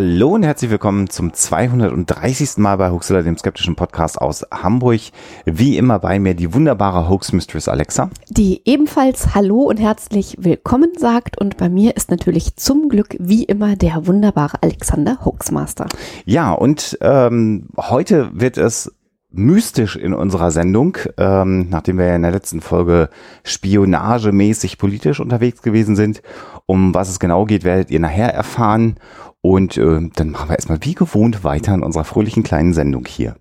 Hallo 0.00 0.28
und 0.28 0.44
herzlich 0.44 0.70
willkommen 0.70 1.10
zum 1.10 1.32
230. 1.32 2.58
Mal 2.58 2.76
bei 2.76 2.92
Hoaxilla, 2.92 3.22
dem 3.22 3.36
skeptischen 3.36 3.74
Podcast 3.74 4.20
aus 4.20 4.46
Hamburg. 4.52 5.00
Wie 5.44 5.76
immer 5.76 5.98
bei 5.98 6.20
mir 6.20 6.34
die 6.34 6.54
wunderbare 6.54 7.08
Hoax 7.08 7.32
Mistress 7.32 7.66
Alexa. 7.66 8.08
Die 8.28 8.62
ebenfalls 8.64 9.34
Hallo 9.34 9.62
und 9.62 9.78
herzlich 9.78 10.36
willkommen 10.38 10.92
sagt 10.96 11.40
und 11.40 11.56
bei 11.56 11.68
mir 11.68 11.96
ist 11.96 12.12
natürlich 12.12 12.54
zum 12.54 12.88
Glück 12.88 13.16
wie 13.18 13.42
immer 13.42 13.74
der 13.74 14.06
wunderbare 14.06 14.62
Alexander 14.62 15.18
Hoaxmaster. 15.24 15.86
Ja, 16.24 16.52
und 16.52 16.96
ähm, 17.00 17.66
heute 17.76 18.30
wird 18.32 18.56
es 18.56 18.92
mystisch 19.30 19.96
in 19.96 20.14
unserer 20.14 20.50
Sendung, 20.50 20.96
ähm, 21.16 21.68
nachdem 21.70 21.98
wir 21.98 22.06
ja 22.06 22.16
in 22.16 22.22
der 22.22 22.30
letzten 22.30 22.60
Folge 22.60 23.10
spionagemäßig 23.44 24.78
politisch 24.78 25.20
unterwegs 25.20 25.62
gewesen 25.62 25.96
sind. 25.96 26.22
Um 26.66 26.94
was 26.94 27.08
es 27.08 27.20
genau 27.20 27.44
geht, 27.44 27.64
werdet 27.64 27.90
ihr 27.90 28.00
nachher 28.00 28.32
erfahren. 28.32 28.96
Und 29.40 29.76
äh, 29.76 30.08
dann 30.14 30.30
machen 30.30 30.48
wir 30.48 30.56
erstmal 30.56 30.78
wie 30.82 30.94
gewohnt 30.94 31.44
weiter 31.44 31.74
in 31.74 31.82
unserer 31.82 32.04
fröhlichen 32.04 32.42
kleinen 32.42 32.72
Sendung 32.72 33.06
hier. 33.06 33.36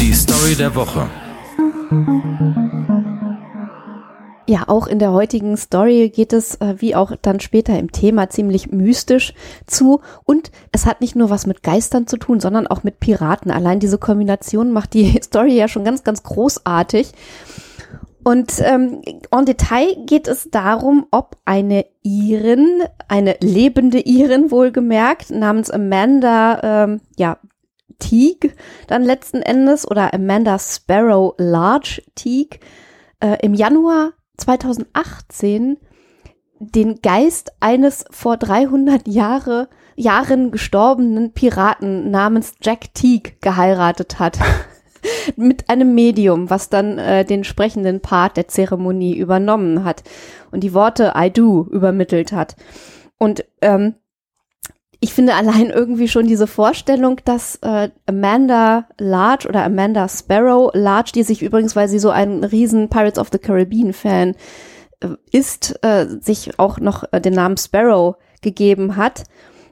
Die 0.00 0.12
Story 0.12 0.54
der 0.56 0.74
Woche. 0.74 1.06
Ja, 4.46 4.64
auch 4.66 4.86
in 4.86 4.98
der 4.98 5.12
heutigen 5.12 5.56
Story 5.56 6.10
geht 6.14 6.34
es, 6.34 6.56
äh, 6.56 6.74
wie 6.78 6.94
auch 6.94 7.12
dann 7.22 7.40
später 7.40 7.78
im 7.78 7.92
Thema, 7.92 8.28
ziemlich 8.28 8.70
mystisch 8.70 9.32
zu. 9.66 10.00
Und 10.24 10.50
es 10.70 10.84
hat 10.84 11.00
nicht 11.00 11.16
nur 11.16 11.30
was 11.30 11.46
mit 11.46 11.62
Geistern 11.62 12.06
zu 12.06 12.18
tun, 12.18 12.40
sondern 12.40 12.66
auch 12.66 12.82
mit 12.82 13.00
Piraten. 13.00 13.50
Allein 13.50 13.80
diese 13.80 13.96
Kombination 13.96 14.70
macht 14.70 14.92
die 14.92 15.18
Story 15.22 15.54
ja 15.54 15.66
schon 15.66 15.84
ganz, 15.84 16.04
ganz 16.04 16.22
großartig. 16.22 17.12
Und 18.22 18.54
ähm, 18.60 19.02
en 19.30 19.44
Detail 19.44 19.96
geht 20.06 20.28
es 20.28 20.50
darum, 20.50 21.06
ob 21.10 21.36
eine 21.44 21.86
Irin, 22.02 22.82
eine 23.08 23.36
lebende 23.40 24.00
Irin 24.00 24.50
wohlgemerkt, 24.50 25.30
namens 25.30 25.70
Amanda, 25.70 26.84
ähm, 26.84 27.00
ja, 27.16 27.38
Teague 27.98 28.52
dann 28.88 29.04
letzten 29.04 29.40
Endes 29.40 29.88
oder 29.88 30.12
Amanda 30.12 30.58
Sparrow 30.58 31.34
Large 31.38 32.02
Teague 32.14 32.58
äh, 33.20 33.38
im 33.42 33.54
Januar 33.54 34.12
2018 34.36 35.78
den 36.58 37.00
Geist 37.02 37.52
eines 37.60 38.04
vor 38.10 38.36
300 38.36 39.06
Jahre, 39.08 39.68
Jahren 39.96 40.50
gestorbenen 40.50 41.32
Piraten 41.32 42.10
namens 42.10 42.54
Jack 42.62 42.94
Teague 42.94 43.34
geheiratet 43.40 44.18
hat. 44.18 44.38
Mit 45.36 45.68
einem 45.68 45.94
Medium, 45.94 46.48
was 46.50 46.70
dann 46.70 46.98
äh, 46.98 47.24
den 47.24 47.44
sprechenden 47.44 48.00
Part 48.00 48.36
der 48.36 48.48
Zeremonie 48.48 49.16
übernommen 49.16 49.84
hat 49.84 50.02
und 50.50 50.60
die 50.60 50.72
Worte 50.72 51.12
I 51.16 51.30
do 51.30 51.66
übermittelt 51.70 52.32
hat. 52.32 52.56
Und 53.18 53.44
ähm, 53.60 53.94
ich 55.04 55.12
finde 55.12 55.34
allein 55.34 55.68
irgendwie 55.68 56.08
schon 56.08 56.26
diese 56.26 56.46
Vorstellung, 56.46 57.20
dass 57.26 57.56
äh, 57.56 57.90
Amanda 58.06 58.86
Large 58.96 59.46
oder 59.46 59.62
Amanda 59.62 60.08
Sparrow 60.08 60.70
Large, 60.72 61.10
die 61.14 61.22
sich 61.24 61.42
übrigens, 61.42 61.76
weil 61.76 61.88
sie 61.88 61.98
so 61.98 62.08
ein 62.08 62.42
riesen 62.42 62.88
Pirates 62.88 63.18
of 63.18 63.28
the 63.30 63.38
Caribbean 63.38 63.92
Fan 63.92 64.34
äh, 65.00 65.08
ist, 65.30 65.78
äh, 65.84 66.06
sich 66.22 66.58
auch 66.58 66.78
noch 66.80 67.04
äh, 67.12 67.20
den 67.20 67.34
Namen 67.34 67.58
Sparrow 67.58 68.16
gegeben 68.40 68.96
hat 68.96 69.24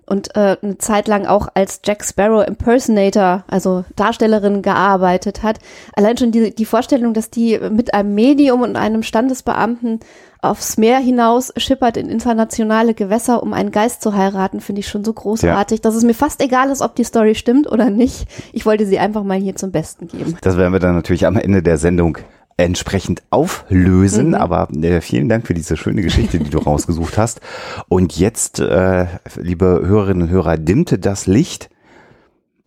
und 0.06 0.34
äh, 0.36 0.56
eine 0.60 0.78
Zeit 0.78 1.08
lang 1.08 1.26
auch 1.26 1.48
als 1.54 1.80
Jack 1.84 2.04
Sparrow 2.04 2.46
Impersonator, 2.46 3.44
also 3.48 3.84
Darstellerin 3.96 4.62
gearbeitet 4.62 5.42
hat. 5.42 5.58
Allein 5.94 6.16
schon 6.16 6.32
die, 6.32 6.54
die 6.54 6.64
Vorstellung, 6.64 7.14
dass 7.14 7.30
die 7.30 7.58
mit 7.70 7.94
einem 7.94 8.14
Medium 8.14 8.62
und 8.62 8.76
einem 8.76 9.02
Standesbeamten 9.02 10.00
aufs 10.42 10.76
Meer 10.76 10.98
hinaus 10.98 11.52
schippert 11.56 11.96
in 11.96 12.08
internationale 12.08 12.94
Gewässer, 12.94 13.42
um 13.42 13.52
einen 13.52 13.70
Geist 13.70 14.02
zu 14.02 14.14
heiraten, 14.14 14.60
finde 14.60 14.80
ich 14.80 14.88
schon 14.88 15.04
so 15.04 15.12
großartig, 15.12 15.78
ja. 15.78 15.82
dass 15.82 15.94
es 15.94 16.02
mir 16.02 16.14
fast 16.14 16.42
egal 16.42 16.68
ist, 16.70 16.82
ob 16.82 16.96
die 16.96 17.04
Story 17.04 17.36
stimmt 17.36 17.70
oder 17.70 17.90
nicht. 17.90 18.26
Ich 18.52 18.66
wollte 18.66 18.84
sie 18.84 18.98
einfach 18.98 19.22
mal 19.22 19.38
hier 19.38 19.54
zum 19.54 19.70
Besten 19.70 20.08
geben. 20.08 20.36
Das 20.40 20.56
werden 20.56 20.72
wir 20.72 20.80
dann 20.80 20.96
natürlich 20.96 21.26
am 21.26 21.36
Ende 21.36 21.62
der 21.62 21.78
Sendung 21.78 22.18
entsprechend 22.56 23.22
auflösen. 23.30 24.28
Mhm. 24.28 24.34
Aber 24.34 24.68
äh, 24.72 25.00
vielen 25.00 25.28
Dank 25.28 25.46
für 25.46 25.54
diese 25.54 25.76
schöne 25.76 26.02
Geschichte, 26.02 26.38
die 26.38 26.50
du 26.50 26.58
rausgesucht 26.62 27.18
hast. 27.18 27.40
Und 27.88 28.16
jetzt, 28.18 28.60
äh, 28.60 29.06
liebe 29.36 29.82
Hörerinnen 29.84 30.22
und 30.22 30.30
Hörer, 30.30 30.56
dimmte 30.56 30.98
das 30.98 31.26
Licht. 31.26 31.70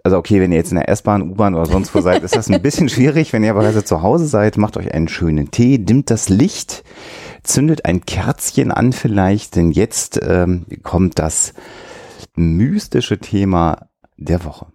Also 0.03 0.17
okay, 0.17 0.39
wenn 0.39 0.51
ihr 0.51 0.59
jetzt 0.59 0.71
in 0.71 0.77
der 0.77 0.87
S-Bahn, 0.87 1.23
U-Bahn 1.23 1.55
oder 1.55 1.65
sonst 1.65 1.95
wo 1.95 2.01
seid, 2.01 2.21
ist 2.21 2.35
das 2.35 2.47
ein 2.47 2.61
bisschen 2.61 2.89
schwierig. 2.89 3.33
Wenn 3.33 3.43
ihr 3.43 3.49
aber 3.49 3.61
also 3.61 3.81
zu 3.81 4.03
Hause 4.03 4.27
seid, 4.27 4.57
macht 4.57 4.77
euch 4.77 4.93
einen 4.93 5.07
schönen 5.07 5.49
Tee, 5.49 5.79
dimmt 5.79 6.11
das 6.11 6.29
Licht, 6.29 6.83
zündet 7.41 7.85
ein 7.85 8.05
Kerzchen 8.05 8.71
an 8.71 8.93
vielleicht, 8.93 9.55
denn 9.55 9.71
jetzt 9.71 10.19
ähm, 10.23 10.67
kommt 10.83 11.17
das 11.17 11.53
mystische 12.35 13.17
Thema 13.17 13.87
der 14.17 14.45
Woche. 14.45 14.67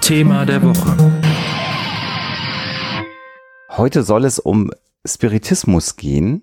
Thema 0.00 0.44
der 0.44 0.62
Woche. 0.62 0.96
Heute 3.76 4.02
soll 4.02 4.24
es 4.24 4.38
um 4.38 4.70
Spiritismus 5.06 5.96
gehen 5.96 6.42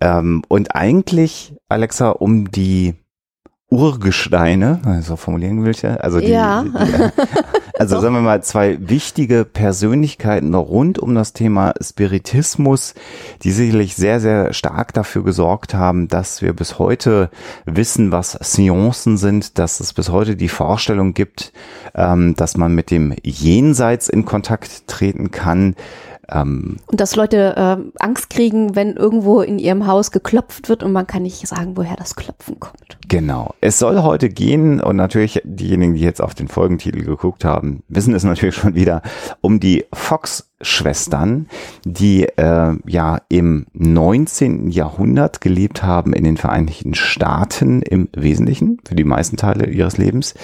ähm, 0.00 0.42
und 0.48 0.74
eigentlich, 0.74 1.54
Alexa, 1.68 2.10
um 2.10 2.50
die 2.50 2.94
Urgesteine, 3.68 5.00
so 5.02 5.16
formulieren 5.16 5.64
will 5.64 5.70
ich 5.72 5.82
ja, 5.82 5.96
also 5.96 6.20
die, 6.20 6.28
ja. 6.28 6.62
die 6.62 6.70
also 7.78 8.00
sagen 8.00 8.14
wir 8.14 8.20
mal 8.20 8.42
zwei 8.42 8.78
wichtige 8.80 9.44
Persönlichkeiten 9.44 10.54
rund 10.54 10.98
um 10.98 11.14
das 11.14 11.32
Thema 11.32 11.74
Spiritismus, 11.80 12.94
die 13.42 13.50
sicherlich 13.50 13.94
sehr, 13.96 14.20
sehr 14.20 14.52
stark 14.52 14.92
dafür 14.92 15.24
gesorgt 15.24 15.74
haben, 15.74 16.08
dass 16.08 16.42
wir 16.42 16.52
bis 16.52 16.78
heute 16.78 17.30
wissen, 17.64 18.12
was 18.12 18.32
Seancen 18.32 19.16
sind, 19.16 19.58
dass 19.58 19.80
es 19.80 19.92
bis 19.92 20.10
heute 20.10 20.36
die 20.36 20.48
Vorstellung 20.48 21.14
gibt, 21.14 21.52
ähm, 21.94 22.34
dass 22.36 22.56
man 22.56 22.74
mit 22.74 22.90
dem 22.90 23.14
Jenseits 23.22 24.08
in 24.08 24.24
Kontakt 24.24 24.86
treten 24.86 25.30
kann, 25.30 25.74
ähm, 26.30 26.76
und 26.86 27.00
dass 27.00 27.16
Leute 27.16 27.56
äh, 27.56 28.02
Angst 28.02 28.30
kriegen, 28.30 28.76
wenn 28.76 28.96
irgendwo 28.96 29.40
in 29.40 29.58
ihrem 29.58 29.86
Haus 29.86 30.12
geklopft 30.12 30.68
wird 30.68 30.82
und 30.82 30.92
man 30.92 31.06
kann 31.06 31.22
nicht 31.22 31.46
sagen, 31.46 31.76
woher 31.76 31.96
das 31.96 32.14
Klopfen 32.14 32.60
kommt. 32.60 32.98
Genau. 33.08 33.54
Es 33.60 33.78
soll 33.78 34.02
heute 34.02 34.28
gehen 34.28 34.80
und 34.80 34.96
natürlich 34.96 35.40
diejenigen, 35.44 35.94
die 35.94 36.02
jetzt 36.02 36.22
auf 36.22 36.34
den 36.34 36.48
Folgentitel 36.48 37.04
geguckt 37.04 37.44
haben, 37.44 37.82
wissen 37.88 38.14
es 38.14 38.24
natürlich 38.24 38.54
schon 38.54 38.74
wieder 38.74 39.02
um 39.40 39.58
die 39.58 39.84
Fox-Schwestern, 39.92 41.48
die 41.84 42.24
äh, 42.24 42.76
ja 42.86 43.20
im 43.28 43.66
19. 43.72 44.70
Jahrhundert 44.70 45.40
gelebt 45.40 45.82
haben 45.82 46.12
in 46.12 46.24
den 46.24 46.36
Vereinigten 46.36 46.94
Staaten 46.94 47.82
im 47.82 48.08
Wesentlichen, 48.14 48.78
für 48.86 48.94
die 48.94 49.04
meisten 49.04 49.36
Teile 49.36 49.66
ihres 49.66 49.98
Lebens. 49.98 50.34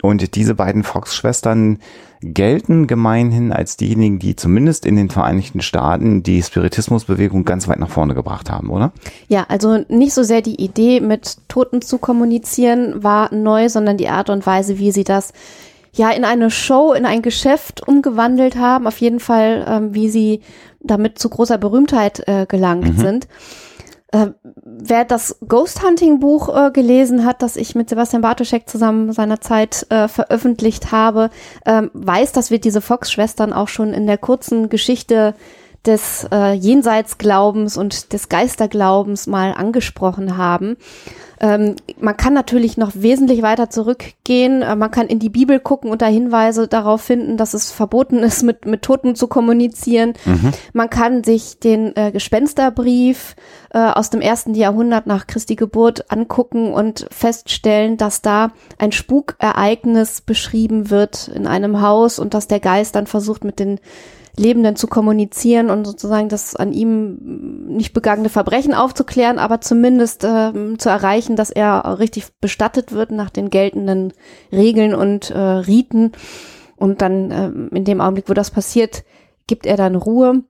Und 0.00 0.34
diese 0.34 0.56
beiden 0.56 0.82
Fox-Schwestern 0.82 1.78
gelten 2.22 2.86
gemeinhin 2.86 3.52
als 3.52 3.76
diejenigen, 3.76 4.18
die 4.18 4.36
zumindest 4.36 4.86
in 4.86 4.96
den 4.96 5.10
Vereinigten 5.10 5.60
Staaten 5.60 6.22
die 6.22 6.42
Spiritismusbewegung 6.42 7.44
ganz 7.44 7.68
weit 7.68 7.78
nach 7.78 7.90
vorne 7.90 8.14
gebracht 8.14 8.50
haben, 8.50 8.70
oder? 8.70 8.92
Ja, 9.28 9.46
also 9.48 9.84
nicht 9.88 10.14
so 10.14 10.22
sehr 10.22 10.42
die 10.42 10.62
Idee, 10.62 11.00
mit 11.00 11.36
Toten 11.48 11.82
zu 11.82 11.98
kommunizieren, 11.98 13.02
war 13.02 13.34
neu, 13.34 13.68
sondern 13.68 13.96
die 13.96 14.08
Art 14.08 14.30
und 14.30 14.46
Weise, 14.46 14.78
wie 14.78 14.92
sie 14.92 15.04
das 15.04 15.32
ja 15.92 16.10
in 16.10 16.24
eine 16.24 16.50
Show, 16.50 16.92
in 16.92 17.04
ein 17.04 17.22
Geschäft 17.22 17.86
umgewandelt 17.86 18.56
haben. 18.56 18.86
Auf 18.86 18.98
jeden 18.98 19.20
Fall, 19.20 19.66
ähm, 19.68 19.94
wie 19.94 20.08
sie 20.08 20.40
damit 20.80 21.18
zu 21.18 21.28
großer 21.28 21.58
Berühmtheit 21.58 22.26
äh, 22.26 22.46
gelangt 22.46 22.96
mhm. 22.96 23.00
sind. 23.00 23.28
Äh, 24.12 24.28
wer 24.62 25.04
das 25.04 25.38
Ghost 25.48 25.82
Hunting 25.82 26.20
Buch 26.20 26.54
äh, 26.54 26.70
gelesen 26.70 27.24
hat, 27.24 27.40
das 27.42 27.56
ich 27.56 27.74
mit 27.74 27.88
Sebastian 27.88 28.22
Bartoschek 28.22 28.68
zusammen 28.68 29.12
seinerzeit 29.12 29.86
äh, 29.88 30.06
veröffentlicht 30.06 30.92
habe, 30.92 31.30
ähm, 31.64 31.90
weiß, 31.94 32.32
dass 32.32 32.50
wir 32.50 32.60
diese 32.60 32.82
Fox-Schwestern 32.82 33.52
auch 33.54 33.68
schon 33.68 33.94
in 33.94 34.06
der 34.06 34.18
kurzen 34.18 34.68
Geschichte 34.68 35.34
des 35.86 36.26
äh, 36.30 36.52
Jenseitsglaubens 36.52 37.76
und 37.76 38.12
des 38.12 38.28
Geisterglaubens 38.28 39.26
mal 39.26 39.52
angesprochen 39.52 40.36
haben. 40.36 40.76
Ähm, 41.42 41.74
man 41.98 42.16
kann 42.16 42.34
natürlich 42.34 42.76
noch 42.76 42.92
wesentlich 42.94 43.42
weiter 43.42 43.68
zurückgehen. 43.68 44.62
Äh, 44.62 44.76
man 44.76 44.92
kann 44.92 45.08
in 45.08 45.18
die 45.18 45.28
Bibel 45.28 45.58
gucken 45.58 45.90
und 45.90 46.00
da 46.00 46.06
Hinweise 46.06 46.68
darauf 46.68 47.02
finden, 47.02 47.36
dass 47.36 47.52
es 47.52 47.72
verboten 47.72 48.18
ist, 48.18 48.44
mit, 48.44 48.64
mit 48.64 48.82
Toten 48.82 49.16
zu 49.16 49.26
kommunizieren. 49.26 50.14
Mhm. 50.24 50.52
Man 50.72 50.88
kann 50.88 51.24
sich 51.24 51.58
den 51.58 51.96
äh, 51.96 52.12
Gespensterbrief 52.12 53.34
äh, 53.74 53.78
aus 53.78 54.10
dem 54.10 54.20
ersten 54.20 54.54
Jahrhundert 54.54 55.08
nach 55.08 55.26
Christi 55.26 55.56
Geburt 55.56 56.12
angucken 56.12 56.72
und 56.72 57.08
feststellen, 57.10 57.96
dass 57.96 58.22
da 58.22 58.52
ein 58.78 58.92
Spukereignis 58.92 60.20
beschrieben 60.20 60.90
wird 60.90 61.26
in 61.26 61.48
einem 61.48 61.82
Haus 61.82 62.20
und 62.20 62.34
dass 62.34 62.46
der 62.46 62.60
Geist 62.60 62.94
dann 62.94 63.08
versucht, 63.08 63.42
mit 63.42 63.58
den 63.58 63.80
Lebenden 64.36 64.76
zu 64.76 64.86
kommunizieren 64.86 65.68
und 65.68 65.84
sozusagen 65.84 66.28
das 66.28 66.56
an 66.56 66.72
ihm 66.72 67.66
nicht 67.68 67.92
begangene 67.92 68.30
Verbrechen 68.30 68.72
aufzuklären, 68.72 69.38
aber 69.38 69.60
zumindest 69.60 70.24
äh, 70.24 70.76
zu 70.78 70.88
erreichen, 70.88 71.36
dass 71.36 71.50
er 71.50 71.98
richtig 71.98 72.26
bestattet 72.40 72.92
wird 72.92 73.10
nach 73.10 73.30
den 73.30 73.50
geltenden 73.50 74.12
Regeln 74.50 74.94
und 74.94 75.30
äh, 75.30 75.38
Riten. 75.38 76.12
Und 76.76 77.02
dann 77.02 77.30
äh, 77.30 77.76
in 77.76 77.84
dem 77.84 78.00
Augenblick, 78.00 78.28
wo 78.28 78.34
das 78.34 78.50
passiert, 78.50 79.04
gibt 79.46 79.66
er 79.66 79.76
dann 79.76 79.96
Ruhe. 79.96 80.44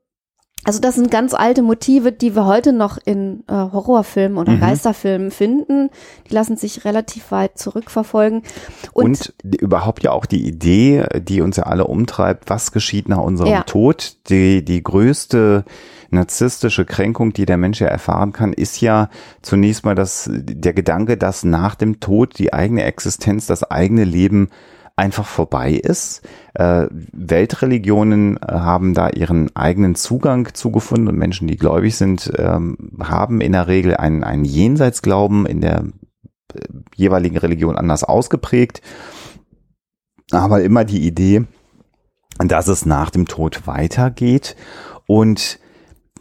Also 0.64 0.80
das 0.80 0.94
sind 0.94 1.10
ganz 1.10 1.34
alte 1.34 1.62
Motive, 1.62 2.12
die 2.12 2.36
wir 2.36 2.46
heute 2.46 2.72
noch 2.72 2.98
in 3.04 3.42
äh, 3.48 3.52
Horrorfilmen 3.52 4.38
oder 4.38 4.52
mhm. 4.52 4.60
Geisterfilmen 4.60 5.30
finden. 5.30 5.90
Die 6.28 6.34
lassen 6.34 6.56
sich 6.56 6.84
relativ 6.84 7.32
weit 7.32 7.58
zurückverfolgen. 7.58 8.42
Und, 8.92 9.32
Und 9.42 9.54
überhaupt 9.60 10.04
ja 10.04 10.12
auch 10.12 10.26
die 10.26 10.46
Idee, 10.46 11.04
die 11.20 11.40
uns 11.40 11.56
ja 11.56 11.64
alle 11.64 11.86
umtreibt, 11.86 12.48
was 12.48 12.70
geschieht 12.70 13.08
nach 13.08 13.18
unserem 13.18 13.50
ja. 13.50 13.62
Tod? 13.64 14.16
Die, 14.28 14.64
die 14.64 14.82
größte 14.82 15.64
narzisstische 16.10 16.84
Kränkung, 16.84 17.32
die 17.32 17.46
der 17.46 17.56
Mensch 17.56 17.80
ja 17.80 17.88
erfahren 17.88 18.32
kann, 18.32 18.52
ist 18.52 18.80
ja 18.80 19.08
zunächst 19.40 19.84
mal 19.84 19.94
das, 19.94 20.30
der 20.30 20.74
Gedanke, 20.74 21.16
dass 21.16 21.42
nach 21.42 21.74
dem 21.74 22.00
Tod 22.00 22.38
die 22.38 22.52
eigene 22.52 22.84
Existenz, 22.84 23.46
das 23.46 23.64
eigene 23.64 24.04
Leben 24.04 24.50
einfach 24.96 25.26
vorbei 25.26 25.72
ist. 25.72 26.22
Äh, 26.54 26.86
Weltreligionen 26.90 28.36
äh, 28.36 28.52
haben 28.52 28.94
da 28.94 29.08
ihren 29.10 29.54
eigenen 29.56 29.94
Zugang 29.94 30.54
zugefunden 30.54 31.08
und 31.08 31.16
Menschen, 31.16 31.48
die 31.48 31.56
gläubig 31.56 31.96
sind, 31.96 32.30
ähm, 32.36 32.76
haben 33.00 33.40
in 33.40 33.52
der 33.52 33.68
Regel 33.68 33.96
einen, 33.96 34.24
einen 34.24 34.44
Jenseitsglauben 34.44 35.46
in 35.46 35.60
der 35.60 35.84
äh, 36.54 36.60
jeweiligen 36.94 37.38
Religion 37.38 37.76
anders 37.76 38.04
ausgeprägt. 38.04 38.82
Aber 40.30 40.62
immer 40.62 40.84
die 40.84 41.06
Idee, 41.06 41.44
dass 42.38 42.68
es 42.68 42.86
nach 42.86 43.10
dem 43.10 43.26
Tod 43.26 43.66
weitergeht 43.66 44.56
und 45.06 45.58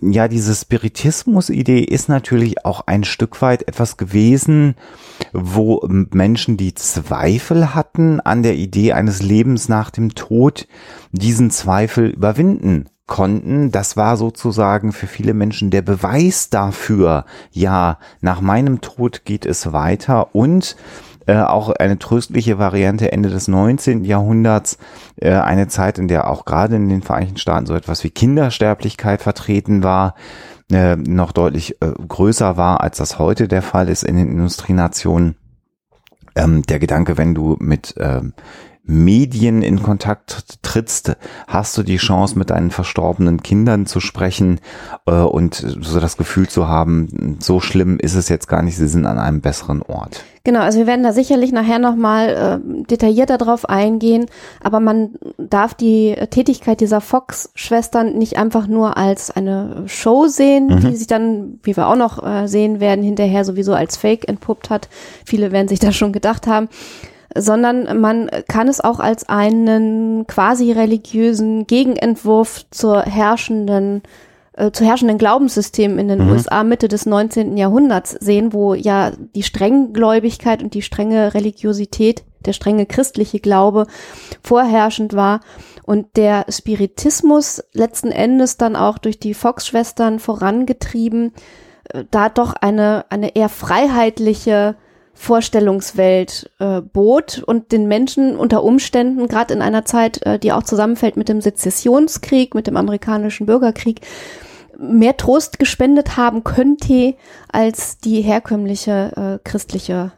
ja, 0.02 0.28
diese 0.28 0.56
Spiritismus-Idee 0.56 1.82
ist 1.82 2.10
natürlich 2.10 2.66
auch 2.66 2.82
ein 2.88 3.04
Stück 3.04 3.42
weit 3.42 3.68
etwas 3.68 3.98
gewesen, 3.98 4.76
wo 5.32 5.88
Menschen, 5.88 6.58
die 6.58 6.74
Zweifel 6.74 7.76
hatten 7.76 8.20
an 8.20 8.42
der 8.42 8.56
Idee 8.56 8.94
eines 8.94 9.22
Lebens 9.22 9.70
nach 9.70 9.92
dem 9.92 10.16
Tod, 10.16 10.68
diesen 11.12 11.52
Zweifel 11.52 12.10
überwinden 12.10 12.90
konnten. 13.06 13.72
Das 13.72 13.96
war 13.96 14.18
sozusagen 14.18 14.92
für 14.92 15.08
viele 15.08 15.36
Menschen 15.36 15.70
der 15.70 15.84
Beweis 15.84 16.50
dafür, 16.50 17.26
ja, 17.52 18.00
nach 18.22 18.42
meinem 18.42 18.82
Tod 18.82 19.26
geht 19.26 19.46
es 19.46 19.72
weiter 19.72 20.34
und 20.34 20.76
äh, 21.28 21.38
auch 21.38 21.70
eine 21.70 22.00
tröstliche 22.00 22.58
Variante 22.58 23.12
Ende 23.12 23.30
des 23.30 23.48
19. 23.48 24.06
Jahrhunderts, 24.06 24.78
äh, 25.18 25.32
eine 25.32 25.68
Zeit, 25.68 26.00
in 26.00 26.08
der 26.08 26.30
auch 26.30 26.46
gerade 26.46 26.76
in 26.76 26.90
den 26.90 27.02
Vereinigten 27.02 27.38
Staaten 27.38 27.66
so 27.66 27.76
etwas 27.76 28.04
wie 28.04 28.10
Kindersterblichkeit 28.10 29.22
vertreten 29.22 29.84
war, 29.84 30.16
äh, 30.72 30.96
noch 30.96 31.32
deutlich 31.32 31.82
äh, 31.82 31.92
größer 32.08 32.58
war, 32.58 32.82
als 32.82 32.98
das 32.98 33.20
heute 33.20 33.48
der 33.48 33.62
Fall 33.62 33.90
ist 33.90 34.04
in 34.04 34.16
den 34.16 34.30
Industrienationen. 34.30 35.36
Ähm, 36.36 36.62
der 36.64 36.80
Gedanke, 36.80 37.18
wenn 37.18 37.36
du 37.36 37.58
mit 37.60 37.94
ähm, 37.98 38.34
Medien 38.84 39.62
in 39.62 39.84
Kontakt 39.84 40.64
trittst, 40.64 41.16
hast 41.48 41.78
du 41.78 41.84
die 41.84 41.98
Chance, 41.98 42.38
mit 42.38 42.50
deinen 42.50 42.72
verstorbenen 42.72 43.44
Kindern 43.44 43.86
zu 43.86 44.00
sprechen 44.00 44.60
äh, 45.06 45.12
und 45.12 45.56
so 45.56 46.00
das 46.00 46.18
Gefühl 46.18 46.50
zu 46.50 46.68
haben, 46.68 47.38
so 47.40 47.60
schlimm 47.60 48.00
ist 48.00 48.16
es 48.16 48.28
jetzt 48.28 48.48
gar 48.48 48.64
nicht, 48.64 48.78
sie 48.78 48.88
sind 48.88 49.06
an 49.06 49.20
einem 49.20 49.42
besseren 49.42 49.84
Ort. 49.84 50.24
Genau, 50.44 50.62
also 50.62 50.80
wir 50.80 50.88
werden 50.88 51.04
da 51.04 51.14
sicherlich 51.14 51.52
nachher 51.52 51.78
nochmal 51.78 52.62
äh, 52.64 52.86
detaillierter 52.88 53.38
drauf 53.38 53.70
eingehen, 53.70 54.26
aber 54.64 54.80
man 54.80 55.12
darf 55.38 55.76
die 55.76 56.16
Tätigkeit 56.32 56.82
dieser 56.82 57.00
Fox-Schwestern 57.00 58.18
nicht 58.18 58.38
einfach 58.38 58.66
nur 58.66 58.98
als 58.98 59.30
eine 59.30 59.84
Show 59.86 60.26
sehen, 60.26 60.68
mhm. 60.68 60.80
die 60.80 60.96
sich 60.96 61.06
dann, 61.06 61.60
wie 61.62 61.78
wir 61.78 61.88
auch 61.88 61.96
noch 61.96 62.26
äh, 62.26 62.48
sehen 62.48 62.80
werden, 62.80 63.04
hinterher 63.04 63.46
sowieso 63.46 63.76
als 63.76 63.98
Fake 63.98 64.28
entpuppt 64.28 64.72
hat. 64.72 64.90
Viele 65.24 65.52
werden 65.52 65.68
sich 65.68 65.80
da 65.80 65.92
schon 65.92 66.12
gedacht 66.12 66.48
haben, 66.48 66.70
sondern 67.36 68.00
man 68.00 68.30
kann 68.48 68.68
es 68.68 68.82
auch 68.82 69.00
als 69.00 69.28
einen 69.30 70.28
quasi 70.28 70.72
religiösen 70.72 71.68
Gegenentwurf 71.68 72.66
zur 72.72 73.04
herrschenden 73.04 74.02
äh, 74.54 74.72
zu 74.72 74.86
herrschenden 74.86 75.18
Glaubenssystemen 75.18 75.98
in 75.98 76.08
den 76.10 76.26
mhm. 76.26 76.32
USA 76.32 76.64
Mitte 76.64 76.88
des 76.88 77.06
19. 77.06 77.58
Jahrhunderts 77.58 78.12
sehen, 78.12 78.54
wo 78.54 78.74
ja 78.74 79.12
die 79.34 79.44
Strenggläubigkeit 79.44 80.62
und 80.62 80.74
die 80.74 80.82
strenge 80.82 81.34
Religiosität, 81.34 82.24
der 82.46 82.54
strenge 82.54 82.86
christliche 82.86 83.40
Glaube 83.40 83.88
vorherrschend 84.44 85.16
war 85.16 85.40
und 85.84 86.18
der 86.18 86.46
Spiritismus 86.50 87.64
letzten 87.74 88.12
Endes 88.12 88.58
dann 88.58 88.76
auch 88.76 88.98
durch 88.98 89.20
die 89.20 89.34
Fox-Schwestern 89.34 90.20
vorangetrieben, 90.20 91.34
äh, 91.90 92.04
da 92.12 92.28
doch 92.28 92.54
eine, 92.54 93.06
eine 93.10 93.36
eher 93.36 93.50
freiheitliche 93.50 94.76
Vorstellungswelt 95.14 96.50
äh, 96.60 96.82
bot 96.82 97.44
und 97.46 97.72
den 97.72 97.88
Menschen 97.88 98.36
unter 98.36 98.64
Umständen, 98.64 99.28
gerade 99.28 99.54
in 99.54 99.62
einer 99.62 99.86
Zeit, 99.86 100.26
äh, 100.26 100.40
die 100.40 100.52
auch 100.52 100.64
zusammenfällt 100.64 101.18
mit 101.18 101.30
dem 101.30 101.42
Sezessionskrieg, 101.42 102.56
mit 102.56 102.68
dem 102.68 102.78
amerikanischen 102.78 103.46
Bürgerkrieg, 103.46 104.02
mehr 104.80 105.18
Trost 105.18 105.60
gespendet 105.60 106.18
haben 106.18 106.44
könnte 106.44 107.16
als 107.52 108.00
die 108.00 108.22
herkömmliche 108.22 109.40
äh, 109.44 109.48
christliche 109.48 110.12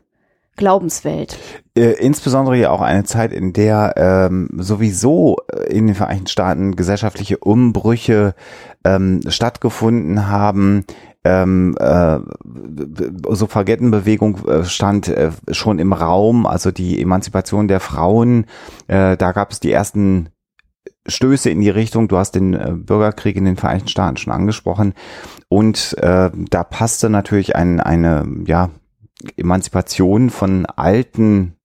Glaubenswelt. 0.56 1.38
Äh, 1.75 1.94
insbesondere 1.94 2.57
ja 2.57 2.69
auch 2.69 2.81
eine 2.81 3.04
Zeit, 3.04 3.34
in 3.34 3.54
der 3.54 3.95
ähm, 3.98 4.50
sowieso 4.57 5.38
in 5.68 5.88
den 5.88 5.95
Vereinigten 5.95 6.28
Staaten 6.28 6.75
gesellschaftliche 6.75 7.40
Umbrüche 7.40 8.36
ähm, 8.86 9.22
stattgefunden 9.28 10.28
haben, 10.28 10.86
ähm, 11.24 11.75
äh, 11.80 12.19
Suffragettenbewegung 13.30 14.45
äh, 14.47 14.66
stand 14.66 15.07
äh, 15.07 15.31
schon 15.52 15.80
im 15.80 15.94
Raum, 15.94 16.45
also 16.45 16.71
die 16.71 17.02
Emanzipation 17.02 17.68
der 17.68 17.80
Frauen. 17.80 18.45
Äh, 18.88 19.16
da 19.18 19.31
gab 19.31 19.52
es 19.52 19.59
die 19.59 19.71
ersten 19.71 20.30
Stöße 21.06 21.50
in 21.50 21.62
die 21.62 21.69
Richtung. 21.69 22.07
Du 22.07 22.18
hast 22.18 22.33
den 22.33 22.54
äh, 22.54 22.71
Bürgerkrieg 22.74 23.36
in 23.36 23.45
den 23.45 23.57
Vereinigten 23.57 23.90
Staaten 23.90 24.18
schon 24.18 24.33
angesprochen. 24.33 24.94
Und 25.47 25.97
äh, 26.00 26.30
da 26.33 26.64
passte 26.64 27.09
natürlich 27.09 27.56
ein, 27.56 27.80
eine 27.80 28.26
ja, 28.45 28.69
Emanzipation 29.38 30.30
von 30.30 30.66
alten 30.66 31.56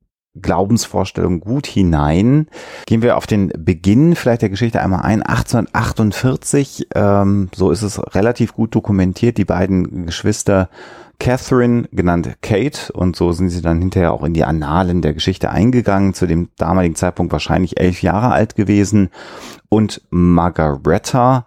Glaubensvorstellung 0.40 1.40
gut 1.40 1.66
hinein. 1.66 2.48
Gehen 2.86 3.02
wir 3.02 3.16
auf 3.16 3.26
den 3.26 3.52
Beginn 3.56 4.14
vielleicht 4.14 4.42
der 4.42 4.50
Geschichte 4.50 4.80
einmal 4.80 5.02
ein. 5.02 5.22
1848, 5.22 6.88
ähm, 6.94 7.48
so 7.54 7.70
ist 7.70 7.82
es 7.82 8.00
relativ 8.14 8.54
gut 8.54 8.74
dokumentiert, 8.74 9.38
die 9.38 9.44
beiden 9.44 10.06
Geschwister 10.06 10.68
Catherine, 11.18 11.88
genannt 11.90 12.36
Kate, 12.42 12.92
und 12.92 13.16
so 13.16 13.32
sind 13.32 13.50
sie 13.50 13.60
dann 13.60 13.80
hinterher 13.80 14.12
auch 14.12 14.22
in 14.22 14.34
die 14.34 14.44
Annalen 14.44 15.02
der 15.02 15.14
Geschichte 15.14 15.50
eingegangen, 15.50 16.14
zu 16.14 16.26
dem 16.26 16.50
damaligen 16.56 16.94
Zeitpunkt 16.94 17.32
wahrscheinlich 17.32 17.80
elf 17.80 18.02
Jahre 18.02 18.30
alt 18.32 18.54
gewesen, 18.54 19.10
und 19.68 20.00
Margaretta, 20.10 21.46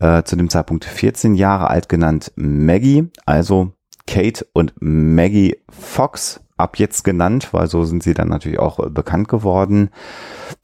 äh, 0.00 0.24
zu 0.24 0.34
dem 0.36 0.50
Zeitpunkt 0.50 0.84
14 0.84 1.34
Jahre 1.34 1.70
alt 1.70 1.88
genannt 1.88 2.32
Maggie, 2.34 3.10
also 3.24 3.72
Kate 4.06 4.44
und 4.52 4.74
Maggie 4.80 5.56
Fox 5.70 6.40
ab 6.62 6.78
jetzt 6.78 7.02
genannt, 7.04 7.48
weil 7.52 7.66
so 7.66 7.84
sind 7.84 8.02
sie 8.02 8.14
dann 8.14 8.28
natürlich 8.28 8.58
auch 8.58 8.78
äh, 8.78 8.88
bekannt 8.88 9.28
geworden, 9.28 9.90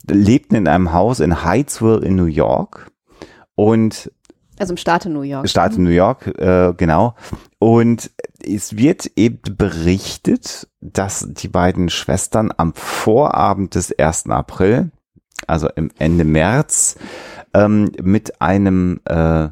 lebten 0.09 0.55
in 0.55 0.69
einem 0.69 0.93
Haus 0.93 1.21
in 1.21 1.45
Hyattsville 1.45 2.01
in 2.05 2.17
New 2.17 2.25
York 2.25 2.91
und 3.55 4.11
also 4.59 4.73
im 4.73 4.77
Staate 4.77 5.09
New 5.09 5.23
York. 5.23 5.49
Staat 5.49 5.77
in 5.77 5.85
New 5.85 5.91
York, 5.91 6.27
äh, 6.39 6.75
genau. 6.77 7.15
Und 7.59 8.11
es 8.45 8.77
wird 8.77 9.13
eben 9.17 9.41
berichtet, 9.57 10.69
dass 10.81 11.29
die 11.29 11.49
beiden 11.49 11.91
Schwestern 11.91 12.53
am 12.57 12.75
Vorabend 12.75 13.75
des 13.75 13.97
1. 13.97 14.31
April, 14.31 14.91
also 15.47 15.69
im 15.77 15.91
Ende 15.99 16.25
März, 16.25 16.97
ähm, 17.55 17.93
mit 18.03 18.41
einem 18.41 19.01
äh, 19.05 19.49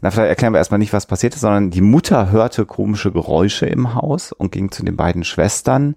na, 0.00 0.10
vielleicht 0.10 0.28
erklären 0.28 0.52
wir 0.52 0.58
erstmal 0.58 0.78
nicht, 0.78 0.92
was 0.92 1.06
passiert 1.06 1.34
ist, 1.34 1.40
sondern 1.40 1.70
die 1.70 1.80
Mutter 1.80 2.30
hörte 2.30 2.66
komische 2.66 3.12
Geräusche 3.12 3.66
im 3.66 3.94
Haus 3.94 4.32
und 4.32 4.52
ging 4.52 4.70
zu 4.70 4.84
den 4.84 4.96
beiden 4.96 5.24
Schwestern. 5.24 5.96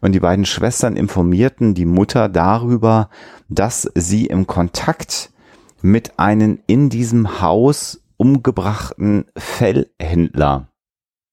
Und 0.00 0.12
die 0.12 0.20
beiden 0.20 0.44
Schwestern 0.44 0.96
informierten 0.96 1.74
die 1.74 1.86
Mutter 1.86 2.28
darüber, 2.28 3.10
dass 3.48 3.90
sie 3.94 4.26
im 4.26 4.46
Kontakt 4.46 5.30
mit 5.82 6.18
einem 6.18 6.60
in 6.66 6.88
diesem 6.88 7.40
Haus 7.40 8.02
umgebrachten 8.16 9.26
Fellhändler 9.36 10.68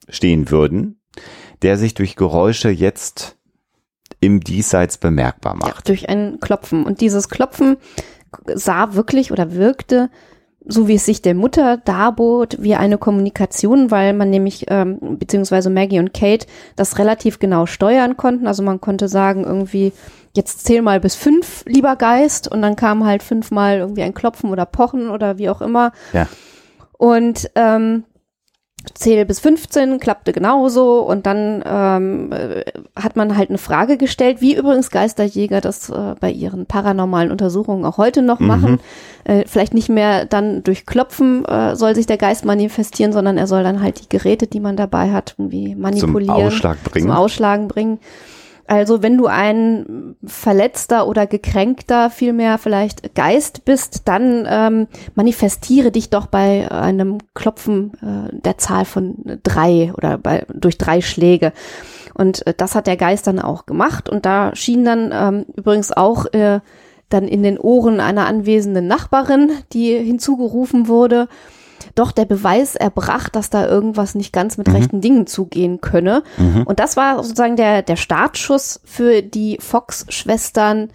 stehen 0.09 0.49
würden, 0.49 0.99
der 1.61 1.77
sich 1.77 1.93
durch 1.93 2.15
Geräusche 2.15 2.69
jetzt 2.69 3.37
im 4.19 4.39
Diesseits 4.41 4.97
bemerkbar 4.97 5.55
macht. 5.55 5.67
Ja, 5.75 5.81
durch 5.85 6.09
ein 6.09 6.39
Klopfen. 6.39 6.85
Und 6.85 7.01
dieses 7.01 7.29
Klopfen 7.29 7.77
sah 8.53 8.93
wirklich 8.93 9.31
oder 9.31 9.53
wirkte 9.53 10.09
so 10.65 10.87
wie 10.87 10.95
es 10.95 11.05
sich 11.05 11.21
der 11.21 11.33
Mutter 11.33 11.77
darbot, 11.77 12.57
wie 12.59 12.75
eine 12.75 12.97
Kommunikation, 12.97 13.91
weil 13.91 14.13
man 14.13 14.29
nämlich, 14.29 14.65
ähm, 14.69 15.17
beziehungsweise 15.17 15.69
Maggie 15.69 15.99
und 15.99 16.13
Kate 16.13 16.45
das 16.75 16.99
relativ 16.99 17.39
genau 17.39 17.65
steuern 17.65 18.17
konnten. 18.17 18.47
Also 18.47 18.61
man 18.63 18.79
konnte 18.79 19.07
sagen, 19.07 19.43
irgendwie, 19.43 19.91
jetzt 20.35 20.65
zähl 20.65 20.81
mal 20.81 20.99
bis 20.99 21.15
fünf, 21.15 21.63
lieber 21.65 21.95
Geist, 21.95 22.49
und 22.49 22.61
dann 22.61 22.75
kam 22.75 23.05
halt 23.05 23.23
fünfmal 23.23 23.79
irgendwie 23.79 24.03
ein 24.03 24.13
Klopfen 24.13 24.49
oder 24.49 24.65
Pochen 24.65 25.09
oder 25.09 25.37
wie 25.37 25.49
auch 25.49 25.61
immer. 25.61 25.91
Ja. 26.13 26.27
Und 26.97 27.49
ähm, 27.55 28.03
zähle 28.93 29.25
bis 29.25 29.39
15, 29.39 29.99
klappte 29.99 30.31
genauso 30.33 30.99
und 31.01 31.25
dann 31.25 31.63
ähm, 31.65 32.31
äh, 32.31 32.63
hat 32.95 33.15
man 33.15 33.37
halt 33.37 33.49
eine 33.49 33.57
Frage 33.57 33.97
gestellt, 33.97 34.41
wie 34.41 34.55
übrigens 34.55 34.89
Geisterjäger 34.91 35.61
das 35.61 35.89
äh, 35.89 36.15
bei 36.19 36.31
ihren 36.31 36.65
paranormalen 36.65 37.31
Untersuchungen 37.31 37.85
auch 37.85 37.97
heute 37.97 38.21
noch 38.21 38.39
Mhm. 38.39 38.47
machen. 38.47 38.79
Äh, 39.23 39.43
vielleicht 39.47 39.73
nicht 39.73 39.89
mehr 39.89 40.25
dann 40.25 40.63
durch 40.63 40.85
Klopfen 40.85 41.45
äh, 41.45 41.75
soll 41.75 41.95
sich 41.95 42.07
der 42.07 42.17
Geist 42.17 42.43
manifestieren, 42.45 43.13
sondern 43.13 43.37
er 43.37 43.47
soll 43.47 43.63
dann 43.63 43.81
halt 43.81 44.01
die 44.01 44.09
Geräte, 44.09 44.47
die 44.47 44.59
man 44.59 44.75
dabei 44.75 45.11
hat, 45.11 45.35
irgendwie 45.37 45.75
manipulieren. 45.75 46.35
Ausschlag 46.35 46.83
bringen. 46.83 47.07
Zum 47.07 47.15
Ausschlagen 47.15 47.67
bringen. 47.67 47.99
Also 48.71 49.03
wenn 49.03 49.17
du 49.17 49.27
ein 49.27 50.15
verletzter 50.23 51.05
oder 51.05 51.27
gekränkter, 51.27 52.09
vielmehr 52.09 52.57
vielleicht 52.57 53.15
Geist 53.15 53.65
bist, 53.65 54.07
dann 54.07 54.47
ähm, 54.49 54.87
manifestiere 55.13 55.91
dich 55.91 56.09
doch 56.09 56.27
bei 56.27 56.71
einem 56.71 57.17
Klopfen 57.33 57.91
äh, 58.01 58.33
der 58.33 58.57
Zahl 58.59 58.85
von 58.85 59.39
drei 59.43 59.91
oder 59.97 60.17
bei, 60.17 60.45
durch 60.53 60.77
drei 60.77 61.01
Schläge. 61.01 61.51
Und 62.13 62.47
äh, 62.47 62.53
das 62.55 62.73
hat 62.73 62.87
der 62.87 62.95
Geist 62.95 63.27
dann 63.27 63.39
auch 63.39 63.65
gemacht. 63.65 64.07
Und 64.07 64.25
da 64.25 64.55
schien 64.55 64.85
dann 64.85 65.11
ähm, 65.13 65.45
übrigens 65.53 65.91
auch 65.91 66.27
äh, 66.27 66.61
dann 67.09 67.27
in 67.27 67.43
den 67.43 67.59
Ohren 67.59 67.99
einer 67.99 68.25
anwesenden 68.25 68.87
Nachbarin, 68.87 69.51
die 69.73 69.97
hinzugerufen 69.97 70.87
wurde, 70.87 71.27
doch 71.95 72.11
der 72.11 72.25
Beweis 72.25 72.75
erbracht, 72.75 73.35
dass 73.35 73.49
da 73.49 73.67
irgendwas 73.67 74.15
nicht 74.15 74.33
ganz 74.33 74.57
mit 74.57 74.69
rechten 74.69 75.01
Dingen 75.01 75.27
zugehen 75.27 75.81
könne. 75.81 76.23
Und 76.65 76.79
das 76.79 76.97
war 76.97 77.23
sozusagen 77.23 77.55
der, 77.55 77.81
der 77.81 77.95
Startschuss 77.95 78.81
für 78.83 79.21
die 79.21 79.57
Fox-Schwestern, 79.59 80.89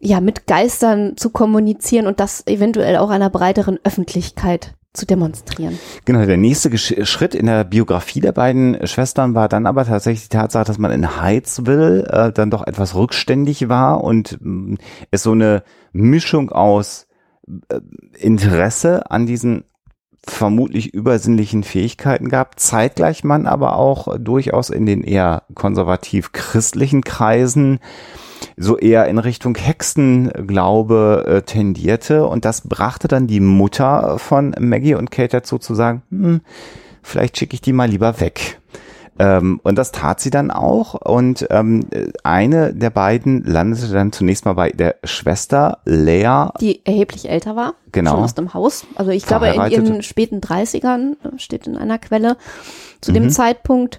ja, 0.00 0.20
mit 0.20 0.46
Geistern 0.46 1.16
zu 1.16 1.30
kommunizieren 1.30 2.06
und 2.06 2.20
das 2.20 2.46
eventuell 2.46 2.96
auch 2.98 3.10
einer 3.10 3.30
breiteren 3.30 3.78
Öffentlichkeit 3.82 4.74
zu 4.92 5.06
demonstrieren. 5.06 5.78
Genau, 6.04 6.24
der 6.24 6.36
nächste 6.36 6.76
Schritt 6.76 7.34
in 7.34 7.46
der 7.46 7.64
Biografie 7.64 8.20
der 8.20 8.32
beiden 8.32 8.86
Schwestern 8.86 9.34
war 9.34 9.48
dann 9.48 9.66
aber 9.66 9.84
tatsächlich 9.84 10.28
die 10.28 10.36
Tatsache, 10.36 10.64
dass 10.64 10.78
man 10.78 10.90
in 10.90 11.20
Heidsville 11.20 12.06
äh, 12.06 12.32
dann 12.32 12.50
doch 12.50 12.66
etwas 12.66 12.94
rückständig 12.94 13.68
war 13.68 14.02
und 14.02 14.38
mh, 14.40 14.76
es 15.10 15.22
so 15.22 15.32
eine 15.32 15.62
Mischung 15.92 16.50
aus 16.50 17.06
äh, 17.68 17.80
Interesse 18.18 19.10
an 19.10 19.26
diesen 19.26 19.64
vermutlich 20.30 20.94
übersinnlichen 20.94 21.62
Fähigkeiten 21.62 22.28
gab, 22.28 22.58
zeitgleich 22.60 23.24
man 23.24 23.46
aber 23.46 23.76
auch 23.76 24.16
durchaus 24.18 24.70
in 24.70 24.86
den 24.86 25.02
eher 25.02 25.42
konservativ 25.54 26.32
christlichen 26.32 27.02
Kreisen 27.02 27.80
so 28.56 28.76
eher 28.76 29.06
in 29.06 29.18
Richtung 29.18 29.56
Hexenglaube 29.56 31.24
äh, 31.26 31.42
tendierte 31.42 32.26
und 32.26 32.44
das 32.44 32.62
brachte 32.62 33.08
dann 33.08 33.26
die 33.26 33.40
Mutter 33.40 34.18
von 34.18 34.54
Maggie 34.58 34.94
und 34.94 35.10
Kate 35.10 35.38
dazu 35.38 35.58
zu 35.58 35.74
sagen, 35.74 36.02
hm, 36.10 36.40
vielleicht 37.02 37.38
schicke 37.38 37.54
ich 37.54 37.60
die 37.60 37.72
mal 37.72 37.88
lieber 37.88 38.20
weg. 38.20 38.57
Ähm, 39.18 39.60
und 39.64 39.76
das 39.76 39.90
tat 39.92 40.20
sie 40.20 40.30
dann 40.30 40.50
auch 40.50 40.94
und 40.94 41.46
ähm, 41.50 41.86
eine 42.22 42.72
der 42.72 42.90
beiden 42.90 43.42
landete 43.44 43.88
dann 43.92 44.12
zunächst 44.12 44.44
mal 44.44 44.52
bei 44.52 44.70
der 44.70 44.96
Schwester 45.04 45.78
Lea. 45.84 46.48
Die 46.60 46.84
erheblich 46.86 47.28
älter 47.28 47.56
war, 47.56 47.74
Genau. 47.92 48.12
schon 48.12 48.24
aus 48.24 48.34
dem 48.34 48.54
Haus. 48.54 48.86
Also 48.94 49.10
ich 49.10 49.26
glaube 49.26 49.48
in 49.48 49.70
ihren 49.70 50.02
späten 50.02 50.40
30ern, 50.40 51.16
äh, 51.24 51.38
steht 51.38 51.66
in 51.66 51.76
einer 51.76 51.98
Quelle, 51.98 52.36
zu 53.00 53.10
Mhm. 53.10 53.14
dem 53.14 53.30
Zeitpunkt. 53.30 53.98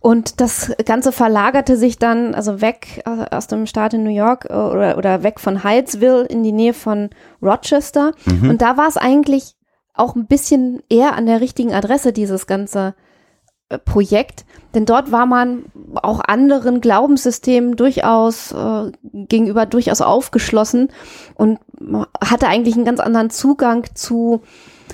Und 0.00 0.40
das 0.40 0.72
Ganze 0.84 1.10
verlagerte 1.10 1.76
sich 1.76 1.98
dann 1.98 2.34
also 2.34 2.60
weg 2.60 3.02
äh, 3.06 3.34
aus 3.34 3.48
dem 3.48 3.66
Staat 3.66 3.94
in 3.94 4.04
New 4.04 4.10
York 4.14 4.46
äh, 4.48 4.52
oder, 4.54 4.98
oder 4.98 5.22
weg 5.24 5.40
von 5.40 5.64
Hyattsville 5.64 6.24
in 6.26 6.42
die 6.44 6.52
Nähe 6.52 6.74
von 6.74 7.10
Rochester. 7.42 8.12
Mhm. 8.24 8.50
Und 8.50 8.62
da 8.62 8.76
war 8.76 8.86
es 8.88 8.96
eigentlich 8.96 9.54
auch 9.94 10.14
ein 10.14 10.26
bisschen 10.26 10.80
eher 10.88 11.14
an 11.16 11.26
der 11.26 11.40
richtigen 11.40 11.72
Adresse, 11.72 12.12
dieses 12.12 12.46
ganze 12.46 12.94
Projekt. 13.84 14.44
Denn 14.74 14.86
dort 14.86 15.10
war 15.10 15.26
man 15.26 15.64
auch 15.94 16.20
anderen 16.20 16.80
Glaubenssystemen 16.80 17.76
durchaus 17.76 18.52
äh, 18.52 18.92
gegenüber 19.12 19.66
durchaus 19.66 20.00
aufgeschlossen 20.00 20.88
und 21.34 21.58
hatte 22.20 22.46
eigentlich 22.46 22.76
einen 22.76 22.84
ganz 22.84 23.00
anderen 23.00 23.30
Zugang 23.30 23.84
zu, 23.94 24.42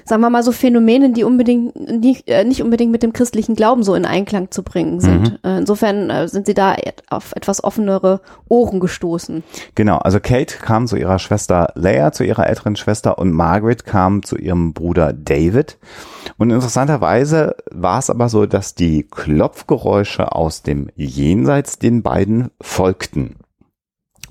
sagen 0.04 0.22
wir 0.22 0.30
mal, 0.30 0.42
so 0.42 0.52
Phänomenen, 0.52 1.14
die 1.14 1.24
unbedingt 1.24 1.76
nicht, 1.76 2.28
äh, 2.28 2.44
nicht 2.44 2.62
unbedingt 2.62 2.92
mit 2.92 3.02
dem 3.02 3.12
christlichen 3.12 3.54
Glauben 3.54 3.82
so 3.82 3.94
in 3.94 4.04
Einklang 4.04 4.50
zu 4.50 4.62
bringen 4.62 5.00
sind. 5.00 5.38
Äh, 5.44 5.58
insofern 5.58 6.10
äh, 6.10 6.28
sind 6.28 6.46
sie 6.46 6.54
da 6.54 6.76
auf 7.10 7.32
etwas 7.34 7.64
offenere 7.64 8.20
Ohren 8.48 8.80
gestoßen. 8.80 9.42
Genau, 9.74 9.98
also 9.98 10.20
Kate 10.20 10.58
kam 10.58 10.86
zu 10.86 10.96
ihrer 10.96 11.18
Schwester 11.18 11.72
Leia, 11.74 12.12
zu 12.12 12.24
ihrer 12.24 12.46
älteren 12.46 12.76
Schwester 12.76 13.18
und 13.18 13.32
Margaret 13.32 13.84
kam 13.84 14.22
zu 14.22 14.36
ihrem 14.36 14.72
Bruder 14.72 15.12
David. 15.12 15.78
Und 16.38 16.50
interessanterweise 16.50 17.56
war 17.70 17.98
es 17.98 18.10
aber 18.10 18.28
so, 18.28 18.46
dass 18.46 18.74
die 18.74 19.04
Klopfgeräusche 19.04 20.32
aus 20.32 20.62
dem 20.62 20.88
Jenseits 20.96 21.78
den 21.78 22.02
beiden 22.02 22.50
folgten. 22.60 23.36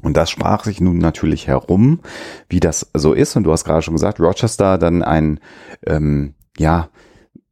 Und 0.01 0.17
das 0.17 0.29
sprach 0.29 0.63
sich 0.63 0.81
nun 0.81 0.97
natürlich 0.97 1.47
herum, 1.47 1.99
wie 2.49 2.59
das 2.59 2.91
so 2.93 3.13
ist. 3.13 3.35
Und 3.35 3.43
du 3.43 3.51
hast 3.51 3.65
gerade 3.65 3.81
schon 3.81 3.95
gesagt, 3.95 4.19
Rochester 4.19 4.77
dann 4.77 5.03
ein, 5.03 5.39
ähm, 5.85 6.33
ja, 6.57 6.89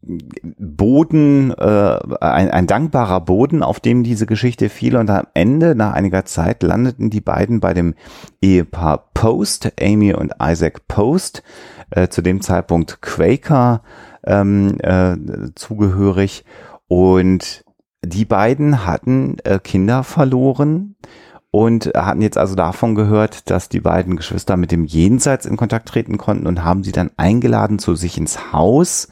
Boden, 0.01 1.51
äh, 1.51 1.99
ein, 2.21 2.49
ein 2.49 2.67
dankbarer 2.67 3.21
Boden, 3.21 3.61
auf 3.61 3.79
dem 3.79 4.03
diese 4.03 4.25
Geschichte 4.25 4.69
fiel. 4.69 4.95
Und 4.95 5.09
am 5.09 5.27
Ende, 5.33 5.75
nach 5.75 5.93
einiger 5.93 6.25
Zeit, 6.25 6.63
landeten 6.63 7.09
die 7.09 7.21
beiden 7.21 7.59
bei 7.59 7.73
dem 7.73 7.95
Ehepaar 8.41 9.09
Post, 9.13 9.73
Amy 9.79 10.13
und 10.13 10.33
Isaac 10.41 10.87
Post, 10.87 11.43
äh, 11.91 12.07
zu 12.07 12.21
dem 12.21 12.41
Zeitpunkt 12.41 13.01
Quaker 13.01 13.83
ähm, 14.25 14.77
äh, 14.79 15.17
zugehörig. 15.55 16.45
Und 16.87 17.65
die 18.03 18.25
beiden 18.25 18.85
hatten 18.85 19.37
äh, 19.43 19.59
Kinder 19.59 20.03
verloren 20.03 20.95
und 21.51 21.91
hatten 21.95 22.21
jetzt 22.21 22.37
also 22.37 22.55
davon 22.55 22.95
gehört, 22.95 23.49
dass 23.49 23.69
die 23.69 23.79
beiden 23.79 24.15
Geschwister 24.15 24.57
mit 24.57 24.71
dem 24.71 24.85
Jenseits 24.85 25.45
in 25.45 25.57
Kontakt 25.57 25.89
treten 25.89 26.17
konnten 26.17 26.47
und 26.47 26.63
haben 26.63 26.83
sie 26.83 26.91
dann 26.91 27.11
eingeladen 27.17 27.79
zu 27.79 27.95
sich 27.95 28.17
ins 28.17 28.53
Haus, 28.53 29.07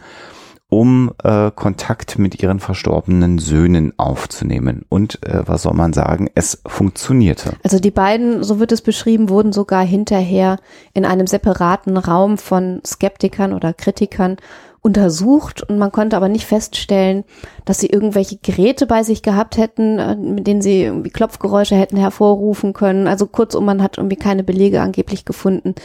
um 0.69 1.13
äh, 1.23 1.49
Kontakt 1.51 2.19
mit 2.19 2.43
ihren 2.43 2.59
verstorbenen 2.59 3.39
Söhnen 3.39 3.93
aufzunehmen. 3.97 4.85
Und 4.89 5.23
äh, 5.25 5.47
was 5.47 5.63
soll 5.63 5.73
man 5.73 5.93
sagen, 5.93 6.29
es 6.35 6.61
funktionierte. 6.67 7.53
Also 7.63 7.79
die 7.79 7.91
beiden, 7.91 8.43
so 8.43 8.59
wird 8.59 8.73
es 8.73 8.81
beschrieben, 8.81 9.29
wurden 9.29 9.53
sogar 9.53 9.85
hinterher 9.85 10.57
in 10.93 11.05
einem 11.05 11.25
separaten 11.25 11.97
Raum 11.97 12.37
von 12.37 12.81
Skeptikern 12.85 13.53
oder 13.53 13.73
Kritikern 13.73 14.37
untersucht 14.87 15.61
und 15.63 15.77
man 15.77 15.91
konnte 15.91 16.15
aber 16.15 16.29
nicht 16.29 16.45
feststellen, 16.45 17.25
dass 17.65 17.79
sie 17.79 17.87
irgendwelche 17.87 18.37
Geräte 18.37 18.87
bei 18.87 19.03
sich 19.03 19.21
gehabt 19.21 19.57
hätten, 19.57 19.99
äh, 19.99 20.15
mit 20.15 20.47
denen 20.47 20.61
sie 20.61 20.83
irgendwie 20.83 21.09
Klopfgeräusche 21.09 21.75
hätten 21.75 21.97
hervorrufen 21.97 22.71
können. 22.71 23.05
Also 23.05 23.27
kurzum, 23.27 23.65
man 23.65 23.83
hat 23.83 23.97
irgendwie 23.97 24.15
keine 24.15 24.45
Belege 24.45 24.79
angeblich 24.79 25.25
gefunden, 25.25 25.75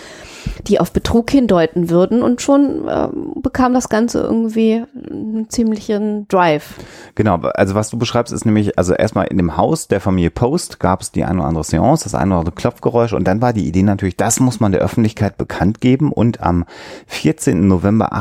die 0.69 0.79
auf 0.79 0.93
Betrug 0.93 1.33
hindeuten 1.33 1.91
würden 1.91 2.23
und 2.23 2.41
schon 2.41 2.89
ähm, 2.89 3.33
bekam 3.43 3.75
das 3.75 3.89
Ganze 3.89 4.21
irgendwie 4.21 4.85
einen 4.95 5.51
ziemlichen 5.51 6.29
Drive. 6.29 6.75
Genau, 7.17 7.39
also 7.39 7.75
was 7.75 7.91
du 7.91 7.99
beschreibst 7.99 8.33
ist 8.33 8.45
nämlich, 8.45 8.79
also 8.79 8.95
erstmal 8.95 9.27
in 9.27 9.37
dem 9.37 9.57
Haus 9.57 9.89
der 9.89 10.01
Familie 10.01 10.31
Post 10.31 10.79
gab 10.79 11.01
es 11.01 11.11
die 11.11 11.25
eine 11.25 11.41
oder 11.41 11.49
andere 11.49 11.65
Seance, 11.65 12.05
das 12.05 12.15
eine 12.15 12.31
oder 12.31 12.39
andere 12.39 12.55
Klopfgeräusch 12.55 13.15
und 13.15 13.25
dann 13.25 13.43
war 13.43 13.53
die 13.53 13.67
Idee 13.67 13.83
natürlich, 13.83 14.17
das 14.17 14.39
muss 14.39 14.61
man 14.61 14.71
der 14.71 14.81
Öffentlichkeit 14.81 15.37
bekannt 15.37 15.81
geben 15.81 16.13
und 16.13 16.41
am 16.41 16.65
14. 17.09 17.67
November 17.67 18.13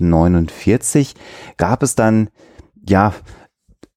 1849 0.00 1.14
gab 1.56 1.82
es 1.82 1.94
dann, 1.94 2.30
ja, 2.88 3.12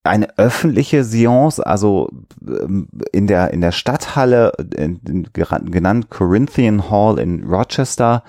eine 0.04 0.38
öffentliche 0.38 1.04
Seance, 1.04 1.66
also 1.66 2.10
ähm, 2.48 2.88
in 3.12 3.28
der 3.28 3.52
in 3.54 3.62
der 3.62 3.72
Stadthalle 3.72 4.54
in, 4.76 5.00
in, 5.08 5.28
genannt 5.34 6.10
Corinthian 6.10 6.90
Hall 6.90 7.20
in 7.20 7.44
Rochester. 7.44 8.24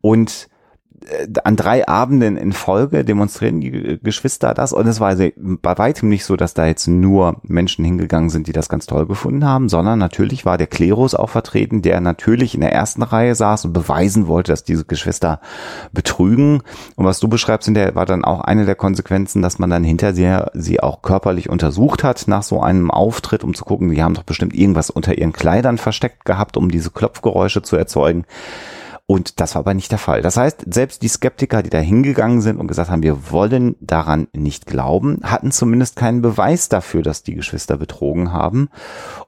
Und 0.00 0.48
an 1.42 1.56
drei 1.56 1.86
Abenden 1.86 2.36
in 2.36 2.52
Folge 2.52 3.04
demonstrieren 3.04 3.60
die 3.60 3.98
Geschwister 4.02 4.54
das 4.54 4.72
und 4.72 4.86
es 4.86 5.00
war 5.00 5.14
bei 5.14 5.78
weitem 5.78 6.08
nicht 6.08 6.24
so, 6.24 6.36
dass 6.36 6.54
da 6.54 6.66
jetzt 6.66 6.86
nur 6.86 7.36
Menschen 7.42 7.84
hingegangen 7.84 8.30
sind, 8.30 8.46
die 8.46 8.52
das 8.52 8.68
ganz 8.68 8.86
toll 8.86 9.06
gefunden 9.06 9.44
haben, 9.44 9.68
sondern 9.68 9.98
natürlich 9.98 10.46
war 10.46 10.56
der 10.56 10.66
Klerus 10.66 11.14
auch 11.14 11.28
vertreten, 11.28 11.82
der 11.82 12.00
natürlich 12.00 12.54
in 12.54 12.62
der 12.62 12.72
ersten 12.72 13.02
Reihe 13.02 13.34
saß 13.34 13.66
und 13.66 13.72
beweisen 13.72 14.28
wollte, 14.28 14.52
dass 14.52 14.64
diese 14.64 14.84
Geschwister 14.84 15.40
betrügen. 15.92 16.62
Und 16.96 17.04
was 17.04 17.20
du 17.20 17.28
beschreibst, 17.28 17.68
der 17.74 17.94
war 17.94 18.06
dann 18.06 18.24
auch 18.24 18.40
eine 18.40 18.64
der 18.64 18.74
Konsequenzen, 18.74 19.42
dass 19.42 19.58
man 19.58 19.70
dann 19.70 19.84
hinterher 19.84 20.50
sie 20.54 20.80
auch 20.80 21.02
körperlich 21.02 21.50
untersucht 21.50 22.04
hat 22.04 22.28
nach 22.28 22.42
so 22.42 22.62
einem 22.62 22.90
Auftritt, 22.90 23.44
um 23.44 23.54
zu 23.54 23.64
gucken, 23.64 23.90
die 23.90 24.02
haben 24.02 24.14
doch 24.14 24.22
bestimmt 24.22 24.54
irgendwas 24.54 24.90
unter 24.90 25.18
ihren 25.18 25.32
Kleidern 25.32 25.78
versteckt 25.78 26.24
gehabt, 26.24 26.56
um 26.56 26.70
diese 26.70 26.90
Klopfgeräusche 26.90 27.62
zu 27.62 27.76
erzeugen. 27.76 28.24
Und 29.06 29.40
das 29.40 29.54
war 29.54 29.60
aber 29.60 29.74
nicht 29.74 29.90
der 29.90 29.98
Fall. 29.98 30.22
Das 30.22 30.38
heißt, 30.38 30.64
selbst 30.72 31.02
die 31.02 31.08
Skeptiker, 31.08 31.62
die 31.62 31.68
da 31.70 31.78
hingegangen 31.78 32.40
sind 32.40 32.58
und 32.58 32.68
gesagt 32.68 32.90
haben, 32.90 33.02
wir 33.02 33.30
wollen 33.30 33.76
daran 33.80 34.28
nicht 34.32 34.66
glauben, 34.66 35.20
hatten 35.22 35.52
zumindest 35.52 35.96
keinen 35.96 36.22
Beweis 36.22 36.70
dafür, 36.70 37.02
dass 37.02 37.22
die 37.22 37.34
Geschwister 37.34 37.76
betrogen 37.76 38.32
haben. 38.32 38.68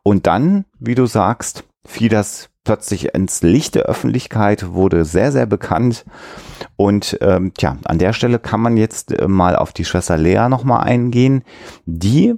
Und 0.03 0.27
dann, 0.27 0.65
wie 0.79 0.95
du 0.95 1.05
sagst, 1.05 1.65
fiel 1.85 2.09
das 2.09 2.49
plötzlich 2.65 3.15
ins 3.15 3.43
Licht 3.43 3.75
der 3.75 3.85
Öffentlichkeit, 3.85 4.73
wurde 4.73 5.05
sehr, 5.05 5.31
sehr 5.31 5.47
bekannt. 5.47 6.07
Und 6.77 7.19
ähm, 7.21 7.53
tja, 7.55 7.77
an 7.85 7.99
der 7.99 8.15
Stelle 8.15 8.39
kann 8.39 8.61
man 8.61 8.77
jetzt 8.77 9.13
äh, 9.13 9.29
mal 9.29 9.57
auf 9.57 9.73
die 9.73 9.85
Schwester 9.85 10.17
Lea 10.17 10.49
nochmal 10.49 10.85
eingehen, 10.85 11.45
die 11.85 12.35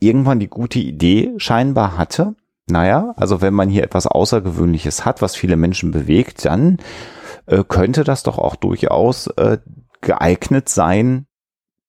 irgendwann 0.00 0.40
die 0.40 0.48
gute 0.48 0.78
Idee 0.78 1.32
scheinbar 1.36 1.96
hatte, 1.96 2.34
naja, 2.70 3.12
also 3.16 3.40
wenn 3.40 3.54
man 3.54 3.68
hier 3.68 3.84
etwas 3.84 4.06
Außergewöhnliches 4.06 5.04
hat, 5.04 5.22
was 5.22 5.36
viele 5.36 5.56
Menschen 5.56 5.90
bewegt, 5.90 6.44
dann 6.44 6.78
äh, 7.46 7.64
könnte 7.66 8.04
das 8.04 8.22
doch 8.22 8.38
auch 8.38 8.56
durchaus 8.56 9.26
äh, 9.28 9.58
geeignet 10.00 10.68
sein, 10.68 11.26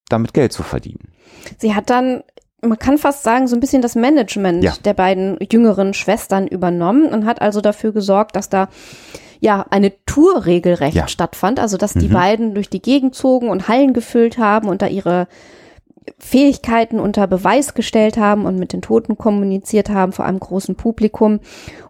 damit 0.08 0.34
Geld 0.34 0.52
zu 0.52 0.62
verdienen. 0.62 1.12
Sie 1.58 1.74
hat 1.74 1.90
dann 1.90 2.22
man 2.64 2.78
kann 2.78 2.96
fast 2.96 3.24
sagen, 3.24 3.48
so 3.48 3.56
ein 3.56 3.60
bisschen 3.60 3.82
das 3.82 3.96
Management 3.96 4.62
ja. 4.62 4.74
der 4.84 4.94
beiden 4.94 5.36
jüngeren 5.50 5.94
Schwestern 5.94 6.46
übernommen 6.46 7.12
und 7.12 7.26
hat 7.26 7.42
also 7.42 7.60
dafür 7.60 7.92
gesorgt, 7.92 8.36
dass 8.36 8.48
da 8.48 8.68
ja 9.40 9.66
eine 9.70 9.92
Tour 10.06 10.46
regelrecht 10.46 10.96
ja. 10.96 11.08
stattfand, 11.08 11.58
also 11.58 11.76
dass 11.76 11.92
die 11.92 12.08
mhm. 12.08 12.12
beiden 12.12 12.54
durch 12.54 12.70
die 12.70 12.80
Gegend 12.80 13.16
zogen 13.16 13.50
und 13.50 13.66
Hallen 13.66 13.92
gefüllt 13.92 14.38
haben 14.38 14.68
und 14.68 14.80
da 14.80 14.86
ihre 14.86 15.26
Fähigkeiten 16.18 16.98
unter 16.98 17.26
Beweis 17.26 17.74
gestellt 17.74 18.16
haben 18.16 18.46
und 18.46 18.58
mit 18.58 18.72
den 18.72 18.82
Toten 18.82 19.18
kommuniziert 19.18 19.90
haben 19.90 20.12
vor 20.12 20.24
einem 20.24 20.40
großen 20.40 20.74
Publikum. 20.74 21.40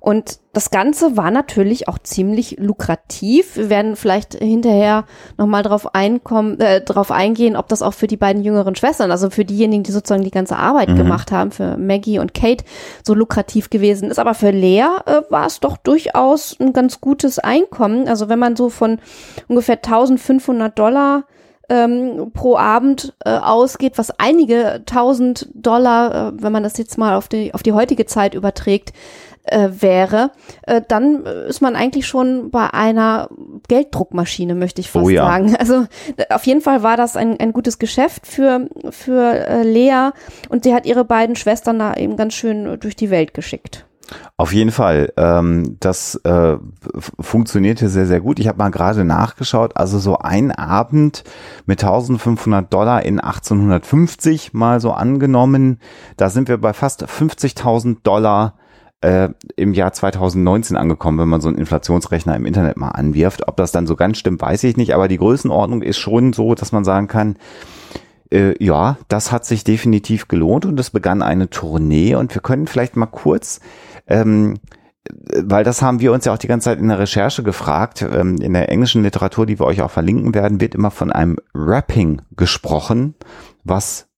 Und 0.00 0.40
das 0.52 0.70
Ganze 0.70 1.16
war 1.16 1.30
natürlich 1.30 1.88
auch 1.88 1.98
ziemlich 1.98 2.56
lukrativ. 2.58 3.56
Wir 3.56 3.70
werden 3.70 3.96
vielleicht 3.96 4.34
hinterher 4.34 5.04
nochmal 5.38 5.62
drauf 5.62 5.94
einkommen, 5.94 6.60
äh, 6.60 6.82
drauf 6.82 7.10
eingehen, 7.10 7.56
ob 7.56 7.68
das 7.68 7.82
auch 7.82 7.94
für 7.94 8.06
die 8.06 8.16
beiden 8.16 8.42
jüngeren 8.42 8.74
Schwestern, 8.74 9.10
also 9.10 9.30
für 9.30 9.44
diejenigen, 9.44 9.82
die 9.82 9.92
sozusagen 9.92 10.24
die 10.24 10.30
ganze 10.30 10.56
Arbeit 10.56 10.90
mhm. 10.90 10.96
gemacht 10.96 11.32
haben, 11.32 11.52
für 11.52 11.76
Maggie 11.78 12.18
und 12.18 12.34
Kate, 12.34 12.64
so 13.02 13.14
lukrativ 13.14 13.70
gewesen 13.70 14.10
ist. 14.10 14.18
Aber 14.18 14.34
für 14.34 14.50
Lea 14.50 14.84
äh, 15.06 15.22
war 15.30 15.46
es 15.46 15.60
doch 15.60 15.76
durchaus 15.78 16.56
ein 16.60 16.72
ganz 16.72 17.00
gutes 17.00 17.38
Einkommen. 17.38 18.08
Also 18.08 18.28
wenn 18.28 18.38
man 18.38 18.56
so 18.56 18.68
von 18.68 18.98
ungefähr 19.48 19.76
1500 19.76 20.78
Dollar 20.78 21.24
ähm, 21.72 22.32
pro 22.34 22.56
Abend 22.56 23.14
äh, 23.24 23.30
ausgeht, 23.30 23.94
was 23.96 24.10
einige 24.18 24.82
tausend 24.84 25.48
Dollar, 25.54 26.28
äh, 26.28 26.32
wenn 26.42 26.52
man 26.52 26.62
das 26.62 26.76
jetzt 26.76 26.98
mal 26.98 27.16
auf 27.16 27.28
die, 27.28 27.54
auf 27.54 27.62
die 27.62 27.72
heutige 27.72 28.04
Zeit 28.04 28.34
überträgt, 28.34 28.92
äh, 29.44 29.70
wäre, 29.70 30.32
äh, 30.66 30.82
dann 30.86 31.24
ist 31.24 31.62
man 31.62 31.74
eigentlich 31.74 32.06
schon 32.06 32.50
bei 32.50 32.72
einer 32.74 33.30
Gelddruckmaschine, 33.68 34.54
möchte 34.54 34.82
ich 34.82 34.90
fast 34.90 35.06
oh 35.06 35.08
ja. 35.08 35.24
sagen. 35.24 35.56
Also 35.58 35.86
auf 36.28 36.46
jeden 36.46 36.60
Fall 36.60 36.82
war 36.82 36.98
das 36.98 37.16
ein, 37.16 37.40
ein 37.40 37.52
gutes 37.52 37.78
Geschäft 37.78 38.26
für, 38.26 38.68
für 38.90 39.32
äh, 39.32 39.62
Lea 39.62 40.10
und 40.50 40.64
sie 40.64 40.74
hat 40.74 40.84
ihre 40.84 41.04
beiden 41.04 41.36
Schwestern 41.36 41.78
da 41.78 41.94
eben 41.94 42.16
ganz 42.16 42.34
schön 42.34 42.78
durch 42.80 42.96
die 42.96 43.10
Welt 43.10 43.32
geschickt. 43.32 43.86
Auf 44.36 44.52
jeden 44.52 44.70
Fall. 44.70 45.12
Ähm, 45.16 45.76
das 45.80 46.16
äh, 46.24 46.56
funktionierte 47.20 47.88
sehr, 47.88 48.06
sehr 48.06 48.20
gut. 48.20 48.38
Ich 48.38 48.48
habe 48.48 48.58
mal 48.58 48.70
gerade 48.70 49.04
nachgeschaut. 49.04 49.76
Also 49.76 49.98
so 49.98 50.18
ein 50.18 50.50
Abend 50.50 51.24
mit 51.66 51.82
1500 51.82 52.72
Dollar 52.72 53.04
in 53.04 53.20
1850 53.20 54.52
mal 54.52 54.80
so 54.80 54.92
angenommen. 54.92 55.78
Da 56.16 56.30
sind 56.30 56.48
wir 56.48 56.58
bei 56.58 56.72
fast 56.72 57.04
50.000 57.04 57.98
Dollar 58.02 58.54
äh, 59.02 59.30
im 59.56 59.74
Jahr 59.74 59.92
2019 59.92 60.76
angekommen, 60.76 61.18
wenn 61.18 61.28
man 61.28 61.40
so 61.40 61.48
einen 61.48 61.58
Inflationsrechner 61.58 62.36
im 62.36 62.46
Internet 62.46 62.76
mal 62.76 62.90
anwirft. 62.90 63.46
Ob 63.48 63.56
das 63.56 63.72
dann 63.72 63.86
so 63.86 63.96
ganz 63.96 64.18
stimmt, 64.18 64.40
weiß 64.40 64.64
ich 64.64 64.76
nicht. 64.76 64.94
Aber 64.94 65.08
die 65.08 65.18
Größenordnung 65.18 65.82
ist 65.82 65.98
schon 65.98 66.32
so, 66.32 66.54
dass 66.54 66.72
man 66.72 66.84
sagen 66.84 67.08
kann, 67.08 67.36
äh, 68.32 68.54
ja, 68.64 68.96
das 69.08 69.30
hat 69.30 69.44
sich 69.44 69.64
definitiv 69.64 70.28
gelohnt 70.28 70.64
und 70.64 70.80
es 70.80 70.90
begann 70.90 71.22
eine 71.22 71.50
Tournee 71.50 72.14
und 72.14 72.34
wir 72.34 72.40
können 72.40 72.66
vielleicht 72.66 72.96
mal 72.96 73.06
kurz 73.06 73.60
ähm, 74.12 74.58
weil 75.34 75.64
das 75.64 75.82
haben 75.82 76.00
wir 76.00 76.12
uns 76.12 76.24
ja 76.24 76.32
auch 76.32 76.38
die 76.38 76.46
ganze 76.46 76.66
Zeit 76.66 76.78
in 76.78 76.88
der 76.88 76.98
Recherche 76.98 77.42
gefragt. 77.42 78.02
Ähm, 78.02 78.36
in 78.40 78.52
der 78.52 78.70
englischen 78.70 79.02
Literatur, 79.02 79.46
die 79.46 79.58
wir 79.58 79.66
euch 79.66 79.82
auch 79.82 79.90
verlinken 79.90 80.34
werden, 80.34 80.60
wird 80.60 80.74
immer 80.74 80.90
von 80.90 81.10
einem 81.10 81.38
Rapping 81.54 82.22
gesprochen, 82.36 83.14
was 83.64 84.08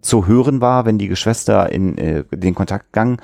zu 0.00 0.26
hören 0.26 0.60
war, 0.60 0.86
wenn 0.86 0.98
die 0.98 1.08
Geschwister 1.08 1.70
in 1.70 1.96
äh, 1.98 2.24
den 2.32 2.54
Kontakt 2.54 2.92
gegangen. 2.92 3.18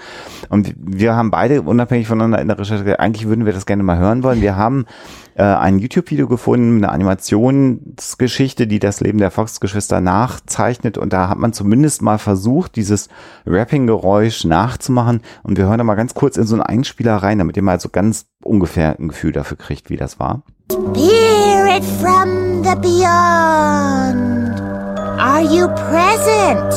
Und 0.49 0.75
wir 0.77 1.15
haben 1.15 1.31
beide 1.31 1.63
unabhängig 1.63 2.07
voneinander 2.07 2.41
in 2.41 2.49
der 2.49 2.59
Recherche, 2.59 3.01
eigentlich 3.01 3.29
würden 3.29 3.47
wir 3.47 3.53
das 3.53 3.67
gerne 3.67 3.83
mal 3.83 3.99
hören 3.99 4.23
wollen. 4.23 4.41
Wir 4.41 4.57
haben 4.57 4.87
äh, 5.35 5.43
ein 5.43 5.79
YouTube-Video 5.79 6.29
gefunden, 6.29 6.79
eine 6.79 6.91
Animationsgeschichte, 6.91 8.67
die 8.67 8.79
das 8.79 9.01
Leben 9.01 9.19
der 9.19 9.31
Fox-Geschwister 9.31 10.01
nachzeichnet. 10.01 10.99
Und 10.99 11.13
da 11.13 11.29
hat 11.29 11.39
man 11.39 11.53
zumindest 11.53 12.03
mal 12.03 12.19
versucht, 12.19 12.77
dieses 12.77 13.09
Rapping-Geräusch 13.47 14.45
nachzumachen. 14.45 15.23
Und 15.43 15.59
wir 15.59 15.67
hören 15.67 15.79
da 15.79 15.85
mal 15.85 15.95
ganz 15.95 16.15
kurz 16.15 16.37
in 16.37 16.45
so 16.45 16.55
einen 16.55 16.63
Einspieler 16.63 17.17
rein, 17.17 17.39
damit 17.39 17.57
ihr 17.57 17.63
mal 17.63 17.81
so 17.81 17.89
ganz 17.89 18.27
ungefähr 18.43 18.99
ein 18.99 19.09
Gefühl 19.09 19.33
dafür 19.33 19.57
kriegt, 19.57 19.91
wie 19.91 19.97
das 19.97 20.19
war. 20.19 20.43
Spirit 20.71 21.85
from 22.01 22.65
the 22.65 22.75
beyond. 22.81 24.86
Are 25.19 25.41
you 25.41 25.67
present? 25.69 26.73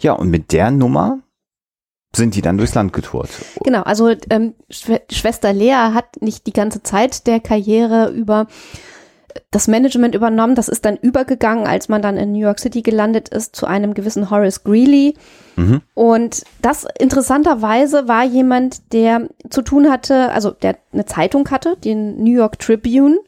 Ja, 0.00 0.12
und 0.12 0.30
mit 0.30 0.52
der 0.52 0.70
Nummer 0.70 1.20
sind 2.14 2.34
die 2.34 2.42
dann 2.42 2.58
durchs 2.58 2.74
Land 2.74 2.92
getourt. 2.92 3.30
Genau, 3.64 3.82
also 3.82 4.14
ähm, 4.30 4.54
Schwester 4.68 5.52
Lea 5.52 5.92
hat 5.94 6.20
nicht 6.20 6.46
die 6.46 6.52
ganze 6.52 6.82
Zeit 6.82 7.26
der 7.26 7.40
Karriere 7.40 8.10
über 8.10 8.46
das 9.50 9.68
Management 9.68 10.14
übernommen. 10.14 10.54
Das 10.54 10.68
ist 10.68 10.84
dann 10.84 10.96
übergegangen, 10.96 11.66
als 11.66 11.88
man 11.88 12.02
dann 12.02 12.16
in 12.16 12.32
New 12.32 12.38
York 12.38 12.58
City 12.58 12.82
gelandet 12.82 13.28
ist, 13.28 13.56
zu 13.56 13.66
einem 13.66 13.94
gewissen 13.94 14.30
Horace 14.30 14.64
Greeley. 14.64 15.14
Mhm. 15.56 15.82
Und 15.94 16.44
das 16.62 16.86
interessanterweise 16.98 18.08
war 18.08 18.24
jemand, 18.24 18.92
der 18.92 19.28
zu 19.50 19.62
tun 19.62 19.90
hatte, 19.90 20.30
also 20.30 20.50
der 20.50 20.76
eine 20.92 21.06
Zeitung 21.06 21.50
hatte, 21.50 21.76
den 21.76 22.22
New 22.22 22.32
York 22.32 22.58
Tribune 22.58 23.18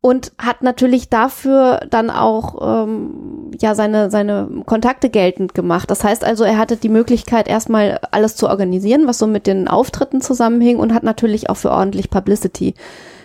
und 0.00 0.32
hat 0.38 0.62
natürlich 0.62 1.08
dafür 1.08 1.80
dann 1.90 2.10
auch 2.10 2.84
ähm, 2.84 3.50
ja 3.60 3.74
seine 3.74 4.10
seine 4.10 4.48
Kontakte 4.64 5.10
geltend 5.10 5.54
gemacht. 5.54 5.90
Das 5.90 6.04
heißt 6.04 6.24
also, 6.24 6.44
er 6.44 6.56
hatte 6.56 6.76
die 6.76 6.88
Möglichkeit 6.88 7.48
erstmal 7.48 7.98
alles 8.12 8.36
zu 8.36 8.48
organisieren, 8.48 9.06
was 9.06 9.18
so 9.18 9.26
mit 9.26 9.46
den 9.46 9.66
Auftritten 9.66 10.20
zusammenhing 10.20 10.78
und 10.78 10.94
hat 10.94 11.02
natürlich 11.02 11.50
auch 11.50 11.56
für 11.56 11.72
ordentlich 11.72 12.10
Publicity 12.10 12.74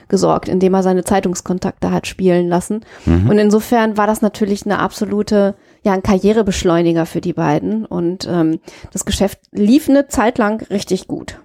gesorgt, 0.08 0.48
indem 0.48 0.74
er 0.74 0.84
seine 0.84 1.04
Zeitungskontakte 1.04 1.92
hat 1.92 2.08
spielen 2.08 2.48
lassen. 2.48 2.82
Mhm. 3.06 3.30
Und 3.30 3.38
insofern 3.38 3.98
war 3.98 4.08
das 4.08 4.22
natürlich 4.22 4.66
eine 4.66 4.80
absolute 4.80 5.56
ja 5.84 5.92
ein 5.92 6.04
Karrierebeschleuniger 6.04 7.06
für 7.06 7.22
die 7.22 7.34
beiden 7.34 7.86
und 7.86 8.28
ähm, 8.30 8.60
das 8.92 9.06
Geschäft 9.06 9.40
lief 9.52 9.90
eine 9.90 10.08
Zeit 10.08 10.38
lang 10.38 10.64
richtig 10.70 11.08
gut. 11.08 11.40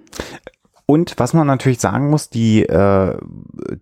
Und 0.86 1.18
was 1.18 1.34
man 1.34 1.46
natürlich 1.46 1.80
sagen 1.80 2.08
muss, 2.08 2.30
die 2.30 2.62
äh, 2.62 3.14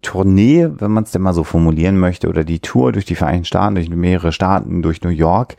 Tournee, 0.02 0.68
wenn 0.68 0.90
man 0.90 1.04
es 1.04 1.12
denn 1.12 1.22
mal 1.22 1.34
so 1.34 1.44
formulieren 1.44 1.98
möchte, 1.98 2.28
oder 2.28 2.42
die 2.42 2.58
Tour 2.58 2.90
durch 2.90 3.04
die 3.04 3.14
Vereinigten 3.14 3.44
Staaten, 3.44 3.76
durch 3.76 3.88
mehrere 3.88 4.32
Staaten, 4.32 4.82
durch 4.82 5.02
New 5.02 5.10
York, 5.10 5.54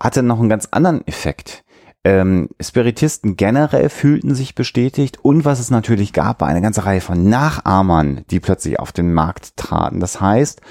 hatte 0.00 0.22
noch 0.22 0.40
einen 0.40 0.48
ganz 0.48 0.68
anderen 0.70 1.06
Effekt. 1.06 1.64
Ähm, 2.02 2.48
Spiritisten 2.60 3.36
generell 3.36 3.90
fühlten 3.90 4.34
sich 4.34 4.54
bestätigt 4.54 5.18
und 5.22 5.44
was 5.44 5.60
es 5.60 5.70
natürlich 5.70 6.14
gab, 6.14 6.40
war 6.40 6.48
eine 6.48 6.62
ganze 6.62 6.86
Reihe 6.86 7.02
von 7.02 7.28
Nachahmern, 7.28 8.24
die 8.30 8.40
plötzlich 8.40 8.80
auf 8.80 8.92
den 8.92 9.12
Markt 9.12 9.56
traten. 9.56 10.00
Das 10.00 10.18
heißt, 10.18 10.62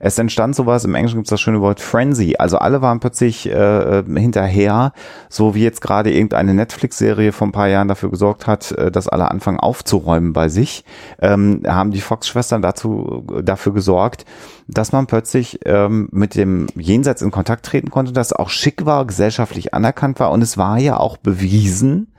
es 0.00 0.18
entstand 0.18 0.54
sowas, 0.54 0.84
im 0.84 0.94
Englischen 0.94 1.16
gibt 1.16 1.26
es 1.26 1.30
das 1.30 1.40
schöne 1.40 1.60
Wort 1.60 1.80
Frenzy. 1.80 2.36
Also 2.38 2.58
alle 2.58 2.82
waren 2.82 3.00
plötzlich 3.00 3.48
äh, 3.48 4.02
hinterher, 4.04 4.92
so 5.28 5.54
wie 5.54 5.62
jetzt 5.62 5.80
gerade 5.80 6.12
irgendeine 6.12 6.54
Netflix-Serie 6.54 7.32
vor 7.32 7.48
ein 7.48 7.52
paar 7.52 7.68
Jahren 7.68 7.88
dafür 7.88 8.10
gesorgt 8.10 8.46
hat, 8.46 8.72
äh, 8.72 8.90
dass 8.90 9.08
alle 9.08 9.30
anfangen 9.30 9.60
aufzuräumen 9.60 10.32
bei 10.32 10.48
sich, 10.48 10.84
ähm, 11.20 11.62
haben 11.66 11.90
die 11.90 12.00
Fox-Schwestern 12.00 12.62
dazu 12.62 13.26
dafür 13.42 13.72
gesorgt, 13.72 14.24
dass 14.68 14.92
man 14.92 15.06
plötzlich 15.06 15.60
ähm, 15.64 16.08
mit 16.12 16.34
dem 16.34 16.66
Jenseits 16.76 17.22
in 17.22 17.30
Kontakt 17.30 17.66
treten 17.66 17.90
konnte, 17.90 18.12
dass 18.12 18.32
auch 18.32 18.50
schick 18.50 18.84
war, 18.84 19.06
gesellschaftlich 19.06 19.74
anerkannt 19.74 20.20
war 20.20 20.30
und 20.30 20.42
es 20.42 20.58
war 20.58 20.78
ja 20.78 20.98
auch 20.98 21.16
bewiesen, 21.16 22.12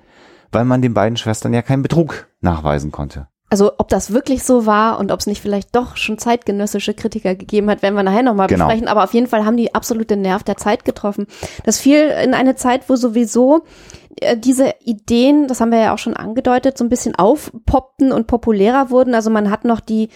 weil 0.51 0.65
man 0.65 0.81
den 0.81 0.93
beiden 0.93 1.17
Schwestern 1.17 1.53
ja 1.53 1.61
keinen 1.61 1.83
Betrug 1.83 2.27
nachweisen 2.41 2.91
konnte. 2.91 3.27
Also 3.49 3.71
ob 3.77 3.87
das 3.87 4.11
wirklich 4.11 4.43
so 4.43 4.65
war 4.65 4.99
und 4.99 5.11
ob 5.11 5.19
es 5.21 5.25
nicht 5.27 5.41
vielleicht 5.41 5.73
doch 5.75 5.95
schon 5.95 6.17
zeitgenössische 6.17 6.93
Kritiker 6.93 7.33
gegeben 7.33 7.69
hat, 7.69 7.81
werden 7.81 7.95
wir 7.95 8.03
nachher 8.03 8.23
nochmal 8.23 8.47
Genau. 8.47 8.65
besprechen. 8.65 8.89
Aber 8.89 9.05
auf 9.05 9.13
jeden 9.13 9.27
Fall 9.27 9.45
haben 9.45 9.55
die 9.55 9.73
absolut 9.73 10.09
den 10.09 10.21
Nerv 10.21 10.43
der 10.43 10.57
Zeit 10.57 10.83
getroffen. 10.83 11.27
Das 11.63 11.79
fiel 11.79 12.09
in 12.23 12.33
eine 12.33 12.55
Zeit, 12.55 12.89
wo 12.89 12.97
sowieso 12.97 13.63
äh, 14.19 14.35
diese 14.35 14.73
Ideen, 14.83 15.47
das 15.47 15.61
haben 15.61 15.71
wir 15.71 15.79
ja 15.79 15.93
auch 15.93 15.97
schon 15.97 16.15
angedeutet, 16.17 16.77
so 16.77 16.83
ein 16.83 16.89
bisschen 16.89 17.15
aufpoppten 17.15 18.11
und 18.11 18.27
populärer 18.27 18.89
wurden. 18.89 19.15
Also 19.15 19.29
man 19.29 19.49
hat 19.49 19.63
noch 19.63 19.79
die 19.79 20.09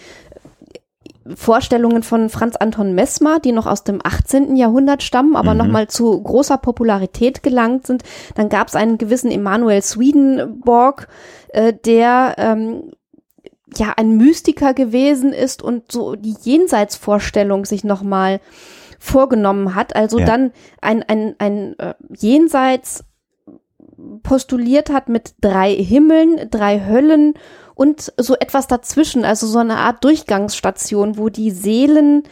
Vorstellungen 1.36 2.02
von 2.02 2.28
Franz 2.28 2.56
Anton 2.56 2.94
Messmer, 2.94 3.38
die 3.38 3.52
noch 3.52 3.66
aus 3.66 3.84
dem 3.84 4.00
18. 4.02 4.56
Jahrhundert 4.56 5.02
stammen, 5.04 5.36
aber 5.36 5.52
Mhm. 5.52 5.58
nochmal 5.58 5.86
zu 5.86 6.20
großer 6.20 6.58
Popularität 6.58 7.42
gelangt 7.44 7.86
sind. 7.86 8.02
Dann 8.34 8.48
gab 8.48 8.66
es 8.68 8.74
einen 8.74 8.98
gewissen 8.98 9.30
Emanuel 9.30 9.82
Swedenborg, 9.82 11.06
äh, 11.50 11.72
der 11.72 12.34
ähm, 12.38 12.90
ja 13.76 13.94
ein 13.96 14.16
Mystiker 14.16 14.74
gewesen 14.74 15.32
ist 15.32 15.62
und 15.62 15.90
so 15.90 16.16
die 16.16 16.36
Jenseitsvorstellung 16.42 17.64
sich 17.64 17.84
nochmal 17.84 18.40
vorgenommen 18.98 19.74
hat. 19.74 19.96
Also 19.96 20.20
Ja. 20.20 20.26
dann 20.26 20.52
ein, 20.80 21.02
ein, 21.02 21.34
ein 21.38 21.78
äh, 21.78 21.94
Jenseits 22.16 23.04
postuliert 24.22 24.90
hat 24.90 25.08
mit 25.08 25.34
drei 25.40 25.74
Himmeln, 25.74 26.48
drei 26.50 26.84
Höllen 26.86 27.34
und 27.74 28.12
so 28.16 28.34
etwas 28.34 28.66
dazwischen, 28.66 29.24
also 29.24 29.46
so 29.46 29.58
eine 29.58 29.78
Art 29.78 30.04
Durchgangsstation, 30.04 31.18
wo 31.18 31.28
die 31.28 31.50
Seelen 31.50 32.24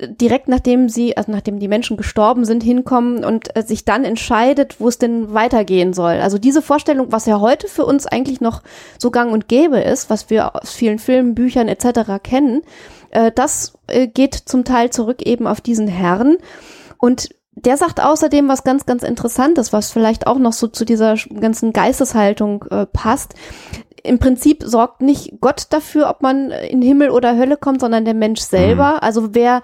direkt 0.00 0.48
nachdem 0.48 0.88
sie, 0.88 1.16
also 1.16 1.32
nachdem 1.32 1.58
die 1.58 1.68
Menschen 1.68 1.96
gestorben 1.96 2.44
sind, 2.44 2.62
hinkommen 2.62 3.24
und 3.24 3.56
äh, 3.56 3.62
sich 3.62 3.84
dann 3.84 4.04
entscheidet, 4.04 4.80
wo 4.80 4.88
es 4.88 4.98
denn 4.98 5.34
weitergehen 5.34 5.92
soll. 5.92 6.14
Also 6.20 6.38
diese 6.38 6.62
Vorstellung, 6.62 7.10
was 7.10 7.26
ja 7.26 7.40
heute 7.40 7.66
für 7.66 7.84
uns 7.84 8.06
eigentlich 8.06 8.40
noch 8.40 8.62
so 8.98 9.10
gang 9.10 9.32
und 9.32 9.48
gäbe 9.48 9.80
ist, 9.80 10.08
was 10.08 10.30
wir 10.30 10.54
aus 10.54 10.72
vielen 10.72 11.00
Filmen, 11.00 11.34
Büchern 11.34 11.68
etc. 11.68 12.22
kennen, 12.22 12.62
äh, 13.10 13.32
das 13.34 13.76
äh, 13.88 14.06
geht 14.06 14.34
zum 14.34 14.64
Teil 14.64 14.90
zurück 14.90 15.22
eben 15.22 15.46
auf 15.48 15.60
diesen 15.60 15.88
Herrn. 15.88 16.36
Und 16.98 17.30
der 17.64 17.76
sagt 17.76 18.00
außerdem 18.00 18.46
was 18.48 18.62
ganz, 18.62 18.86
ganz 18.86 19.02
Interessantes, 19.02 19.72
was 19.72 19.90
vielleicht 19.90 20.28
auch 20.28 20.38
noch 20.38 20.52
so 20.52 20.68
zu 20.68 20.84
dieser 20.84 21.16
ganzen 21.16 21.72
Geisteshaltung 21.72 22.64
äh, 22.70 22.86
passt. 22.86 23.34
Im 24.04 24.18
Prinzip 24.18 24.62
sorgt 24.64 25.02
nicht 25.02 25.40
Gott 25.40 25.66
dafür, 25.70 26.08
ob 26.08 26.22
man 26.22 26.50
in 26.50 26.82
Himmel 26.82 27.10
oder 27.10 27.36
Hölle 27.36 27.56
kommt, 27.56 27.80
sondern 27.80 28.04
der 28.04 28.14
Mensch 28.14 28.40
selber. 28.40 29.02
Also 29.02 29.34
wer 29.34 29.62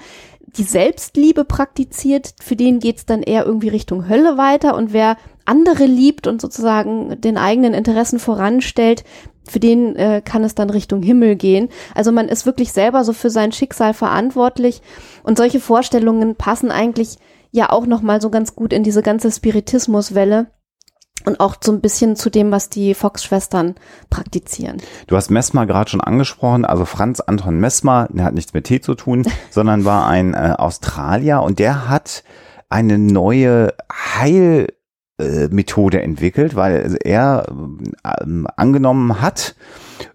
die 0.57 0.63
Selbstliebe 0.63 1.45
praktiziert, 1.45 2.35
für 2.41 2.57
den 2.57 2.79
geht's 2.79 3.07
dann 3.07 3.23
eher 3.23 3.45
irgendwie 3.45 3.69
Richtung 3.69 4.09
Hölle 4.09 4.37
weiter. 4.37 4.77
Und 4.77 4.93
wer 4.93 5.17
andere 5.45 5.85
liebt 5.85 6.27
und 6.27 6.41
sozusagen 6.41 7.21
den 7.21 7.37
eigenen 7.37 7.75
Interessen 7.75 8.19
voranstellt, 8.19 9.05
für 9.47 9.61
den 9.61 9.95
äh, 9.97 10.23
kann 10.25 10.43
es 10.43 10.55
dann 10.55 10.71
Richtung 10.71 11.03
Himmel 11.03 11.37
gehen. 11.37 11.69
Also 11.95 12.13
man 12.13 12.29
ist 12.29 12.47
wirklich 12.47 12.73
selber 12.73 13.05
so 13.05 13.13
für 13.13 13.31
sein 13.31 13.53
Schicksal 13.53 13.93
verantwortlich. 13.95 14.81
Und 15.23 15.37
solche 15.37 15.61
Vorstellungen 15.61 16.35
passen 16.37 16.71
eigentlich 16.71 17.19
ja 17.51 17.71
auch 17.71 17.87
noch 17.87 18.03
mal 18.03 18.21
so 18.21 18.31
ganz 18.31 18.57
gut 18.57 18.73
in 18.73 18.83
diese 18.83 19.03
ganze 19.03 19.31
Spiritismuswelle 19.31 20.47
und 21.25 21.41
auch 21.41 21.57
so 21.63 21.73
ein 21.73 21.81
bisschen 21.81 22.17
zu 22.17 22.31
dem, 22.31 22.51
was 22.51 22.69
die 22.69 22.95
Fox-Schwestern 22.95 23.75
praktizieren. 24.11 24.79
Du 25.07 25.17
hast 25.17 25.31
Messmer 25.31 25.67
gerade 25.67 25.91
schon 25.91 26.01
angesprochen, 26.01 26.65
also 26.65 26.85
Franz 26.85 27.21
Anton 27.21 27.59
Messmer, 27.59 28.09
der 28.11 28.27
hat 28.27 28.35
nichts 28.35 28.55
mit 28.55 28.65
Tee 28.65 28.81
zu 28.81 28.95
tun, 28.95 29.25
sondern 29.51 29.85
war 29.85 30.07
ein 30.07 30.35
äh, 30.35 30.55
Australier. 30.57 31.43
Und 31.43 31.59
der 31.59 31.89
hat 31.89 32.25
eine 32.69 32.99
neue 32.99 33.75
Heilmethode 33.93 34.75
äh, 35.19 35.49
Methode 35.49 36.03
entwickelt, 36.03 36.57
weil 36.57 36.99
er 37.05 37.47
ähm, 37.49 38.49
angenommen 38.57 39.21
hat 39.21 39.55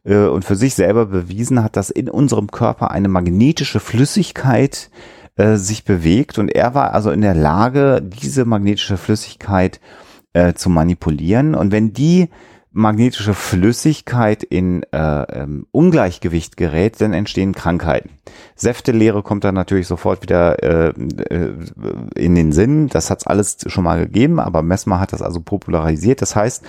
äh, 0.03 0.25
und 0.25 0.43
für 0.43 0.57
sich 0.57 0.75
selber 0.75 1.05
bewiesen 1.05 1.63
hat, 1.63 1.77
dass 1.77 1.89
in 1.89 2.09
unserem 2.09 2.51
Körper 2.51 2.91
eine 2.91 3.07
magnetische 3.07 3.79
Flüssigkeit 3.79 4.89
äh, 5.37 5.55
sich 5.55 5.85
bewegt. 5.85 6.37
Und 6.37 6.49
er 6.49 6.75
war 6.75 6.93
also 6.93 7.11
in 7.11 7.21
der 7.21 7.33
Lage, 7.33 8.01
diese 8.01 8.43
magnetische 8.43 8.97
Flüssigkeit 8.97 9.77
äh, 9.77 10.08
zu 10.55 10.69
manipulieren 10.69 11.55
und 11.55 11.71
wenn 11.71 11.91
die 11.91 12.29
magnetische 12.71 13.33
Flüssigkeit 13.33 14.43
in 14.43 14.83
äh, 14.91 14.97
ähm, 14.97 15.65
Ungleichgewicht 15.71 16.55
gerät, 16.55 17.01
dann 17.01 17.13
entstehen 17.13 17.53
Krankheiten. 17.53 18.11
Säftelehre 18.55 19.23
kommt 19.23 19.43
dann 19.43 19.55
natürlich 19.55 19.87
sofort 19.87 20.21
wieder 20.21 20.61
äh, 20.61 20.89
äh, 20.89 21.53
in 22.15 22.35
den 22.35 22.51
Sinn. 22.51 22.87
Das 22.87 23.09
hat 23.09 23.19
es 23.19 23.27
alles 23.27 23.57
schon 23.67 23.83
mal 23.83 23.99
gegeben, 23.99 24.39
aber 24.39 24.61
Messmer 24.61 24.99
hat 24.99 25.13
das 25.13 25.21
also 25.21 25.41
popularisiert. 25.41 26.21
Das 26.21 26.35
heißt, 26.35 26.63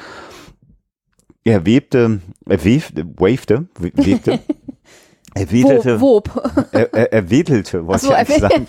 er 1.44 1.66
webte, 1.66 2.20
er 2.46 2.64
wefte, 2.64 3.06
wavete, 3.16 3.68
webte, 3.78 4.40
er 5.34 5.50
wedelte, 5.52 6.00
Wo, 6.00 6.16
Wob. 6.16 6.52
er, 6.72 6.92
er, 6.92 7.12
er 7.12 7.30
wedelte, 7.30 7.86
wollte 7.86 8.06
so, 8.06 8.10
ich 8.10 8.16
eigentlich 8.16 8.40
sagen. 8.40 8.66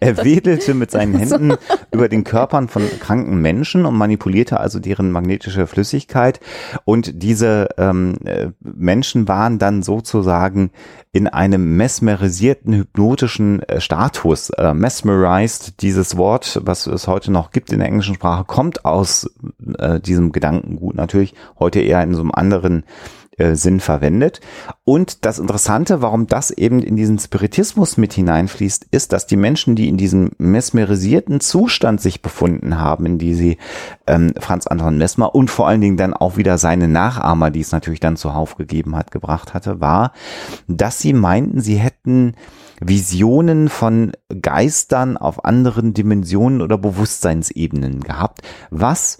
Er 0.00 0.16
wedelte 0.24 0.74
mit 0.74 0.90
seinen 0.90 1.16
Händen 1.16 1.54
über 1.92 2.08
den 2.08 2.24
Körpern 2.24 2.68
von 2.68 2.82
kranken 3.00 3.40
Menschen 3.40 3.86
und 3.86 3.96
manipulierte 3.96 4.60
also 4.60 4.78
deren 4.80 5.10
magnetische 5.10 5.66
Flüssigkeit. 5.66 6.40
Und 6.84 7.22
diese 7.22 7.68
ähm, 7.78 8.16
äh, 8.24 8.48
Menschen 8.60 9.28
waren 9.28 9.58
dann 9.58 9.82
sozusagen 9.82 10.70
in 11.12 11.28
einem 11.28 11.76
mesmerisierten, 11.76 12.74
hypnotischen 12.74 13.62
äh, 13.62 13.80
Status. 13.80 14.50
Äh, 14.50 14.74
mesmerized, 14.74 15.80
dieses 15.80 16.16
Wort, 16.16 16.60
was 16.64 16.86
es 16.86 17.06
heute 17.06 17.32
noch 17.32 17.50
gibt 17.50 17.72
in 17.72 17.78
der 17.78 17.88
englischen 17.88 18.16
Sprache, 18.16 18.44
kommt 18.44 18.84
aus 18.84 19.30
äh, 19.78 20.00
diesem 20.00 20.32
Gedankengut 20.32 20.96
natürlich, 20.96 21.34
heute 21.58 21.80
eher 21.80 22.02
in 22.02 22.14
so 22.14 22.20
einem 22.20 22.32
anderen 22.32 22.84
äh, 23.38 23.54
Sinn 23.54 23.80
verwendet. 23.80 24.40
Und 24.84 25.24
das 25.24 25.38
Interessante, 25.38 26.02
warum 26.02 26.26
das 26.26 26.50
eben 26.50 26.82
in 26.82 26.96
diesen 26.96 27.18
Spiritismus 27.18 27.96
mit 27.96 28.12
hineinfließt, 28.12 28.86
ist, 28.90 29.12
dass 29.12 29.26
die 29.26 29.36
Menschen, 29.36 29.76
die 29.76 29.88
in 29.88 29.96
diesem 29.96 30.30
mesmerisierten 30.38 31.40
Zustand 31.40 32.00
sich 32.00 32.22
befunden 32.22 32.78
haben, 32.78 33.06
in 33.06 33.18
die 33.18 33.34
sie 33.34 33.58
ähm, 34.06 34.34
Franz 34.38 34.66
Anton 34.66 34.98
Messmer 34.98 35.34
und 35.34 35.50
vor 35.50 35.66
allen 35.66 35.80
Dingen 35.80 35.96
dann 35.96 36.14
auch 36.14 36.36
wieder 36.36 36.58
seine 36.58 36.88
Nachahmer, 36.88 37.50
die 37.50 37.60
es 37.60 37.72
natürlich 37.72 38.00
dann 38.00 38.16
zuhauf 38.16 38.56
gegeben 38.56 38.94
hat, 38.96 39.10
gebracht 39.10 39.54
hatte, 39.54 39.80
war, 39.80 40.12
dass 40.68 40.98
sie 40.98 41.12
meinten, 41.12 41.60
sie 41.60 41.76
hätten 41.76 42.34
Visionen 42.80 43.68
von 43.68 44.12
Geistern 44.42 45.16
auf 45.16 45.44
anderen 45.44 45.94
Dimensionen 45.94 46.60
oder 46.60 46.76
Bewusstseinsebenen 46.78 48.00
gehabt, 48.00 48.42
was 48.70 49.18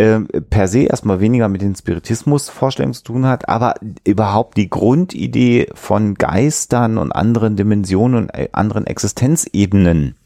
äh, 0.00 0.20
per 0.40 0.66
se 0.66 0.84
erstmal 0.84 1.20
weniger 1.20 1.48
mit 1.48 1.60
den 1.60 1.76
Spiritismus-Vorstellungen 1.76 2.94
zu 2.94 3.04
tun 3.04 3.26
hat, 3.26 3.48
aber 3.48 3.74
überhaupt 4.04 4.56
die 4.56 4.70
Grundidee 4.70 5.68
von 5.74 6.14
Geistern 6.14 6.96
und 6.96 7.12
anderen 7.12 7.56
Dimensionen 7.56 8.24
und 8.24 8.30
äh, 8.30 8.48
anderen 8.52 8.86
Existenzebenen 8.86 10.16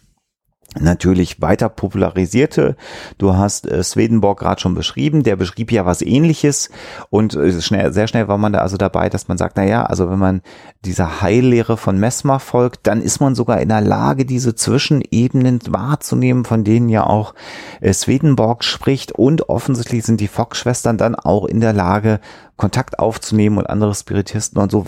natürlich 0.79 1.41
weiter 1.41 1.69
popularisierte. 1.69 2.77
Du 3.19 3.35
hast 3.37 3.71
äh, 3.71 3.83
Swedenborg 3.83 4.41
gerade 4.41 4.61
schon 4.61 4.75
beschrieben, 4.75 5.23
der 5.23 5.37
beschrieb 5.37 5.71
ja 5.73 5.87
was 5.87 6.03
ähnliches 6.03 6.71
und 7.11 7.35
äh, 7.35 7.61
schnell, 7.61 7.93
sehr 7.93 8.07
schnell 8.09 8.29
war 8.29 8.39
man 8.39 8.53
da 8.53 8.61
also 8.61 8.77
dabei, 8.77 9.09
dass 9.09 9.29
man 9.29 9.39
sagt, 9.39 9.57
na 9.57 9.65
ja, 9.65 9.85
also 9.85 10.11
wenn 10.11 10.19
man 10.19 10.43
dieser 10.85 11.23
Heillehre 11.23 11.77
von 11.77 11.99
Messmer 11.99 12.41
folgt, 12.41 12.87
dann 12.87 13.01
ist 13.01 13.21
man 13.21 13.35
sogar 13.35 13.61
in 13.61 13.69
der 13.69 13.81
Lage, 13.81 14.25
diese 14.25 14.55
Zwischenebenen 14.55 15.61
wahrzunehmen, 15.69 16.45
von 16.45 16.65
denen 16.65 16.89
ja 16.89 17.07
auch 17.07 17.35
äh, 17.81 17.93
Swedenborg 17.93 18.65
spricht 18.65 19.13
und 19.13 19.49
offensichtlich 19.49 20.05
sind 20.05 20.21
die 20.21 20.29
Fox-Schwestern 20.29 20.99
dann 20.99 21.15
auch 21.15 21.45
in 21.47 21.61
der 21.61 21.73
Lage, 21.73 22.21
Kontakt 22.57 22.99
aufzunehmen 22.99 23.59
und 23.59 23.69
andere 23.69 23.95
Spiritisten 23.95 24.61
und 24.61 24.71
so 24.71 24.87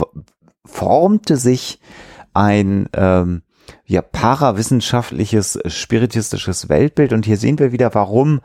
formte 0.64 1.36
sich 1.36 1.80
ein 2.32 2.88
ähm, 2.92 3.42
ja, 3.84 4.02
parawissenschaftliches, 4.02 5.58
spiritistisches 5.66 6.68
Weltbild. 6.68 7.12
Und 7.12 7.26
hier 7.26 7.36
sehen 7.36 7.58
wir 7.58 7.72
wieder, 7.72 7.94
warum 7.94 8.40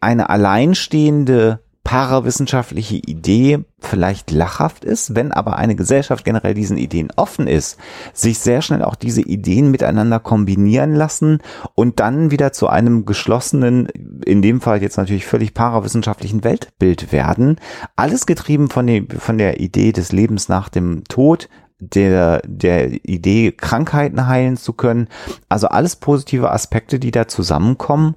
eine 0.00 0.30
alleinstehende 0.30 1.60
parawissenschaftliche 1.84 2.96
Idee 2.96 3.60
vielleicht 3.78 4.30
lachhaft 4.30 4.84
ist, 4.84 5.14
wenn 5.14 5.32
aber 5.32 5.58
eine 5.58 5.76
Gesellschaft 5.76 6.24
generell 6.24 6.54
diesen 6.54 6.78
Ideen 6.78 7.12
offen 7.14 7.46
ist, 7.46 7.78
sich 8.14 8.38
sehr 8.38 8.62
schnell 8.62 8.82
auch 8.82 8.94
diese 8.94 9.20
Ideen 9.20 9.70
miteinander 9.70 10.18
kombinieren 10.18 10.94
lassen 10.94 11.40
und 11.74 12.00
dann 12.00 12.30
wieder 12.30 12.52
zu 12.52 12.68
einem 12.68 13.04
geschlossenen, 13.04 13.86
in 14.24 14.40
dem 14.40 14.62
Fall 14.62 14.80
jetzt 14.80 14.96
natürlich 14.96 15.26
völlig 15.26 15.52
parawissenschaftlichen 15.52 16.42
Weltbild 16.42 17.12
werden. 17.12 17.60
Alles 17.96 18.24
getrieben 18.24 18.70
von, 18.70 18.86
dem, 18.86 19.10
von 19.10 19.36
der 19.36 19.60
Idee 19.60 19.92
des 19.92 20.10
Lebens 20.10 20.48
nach 20.48 20.70
dem 20.70 21.04
Tod, 21.04 21.50
der, 21.78 22.40
der 22.46 23.04
Idee, 23.04 23.52
Krankheiten 23.52 24.26
heilen 24.26 24.56
zu 24.56 24.72
können. 24.72 25.08
Also 25.48 25.68
alles 25.68 25.96
positive 25.96 26.50
Aspekte, 26.50 26.98
die 26.98 27.10
da 27.10 27.26
zusammenkommen 27.28 28.14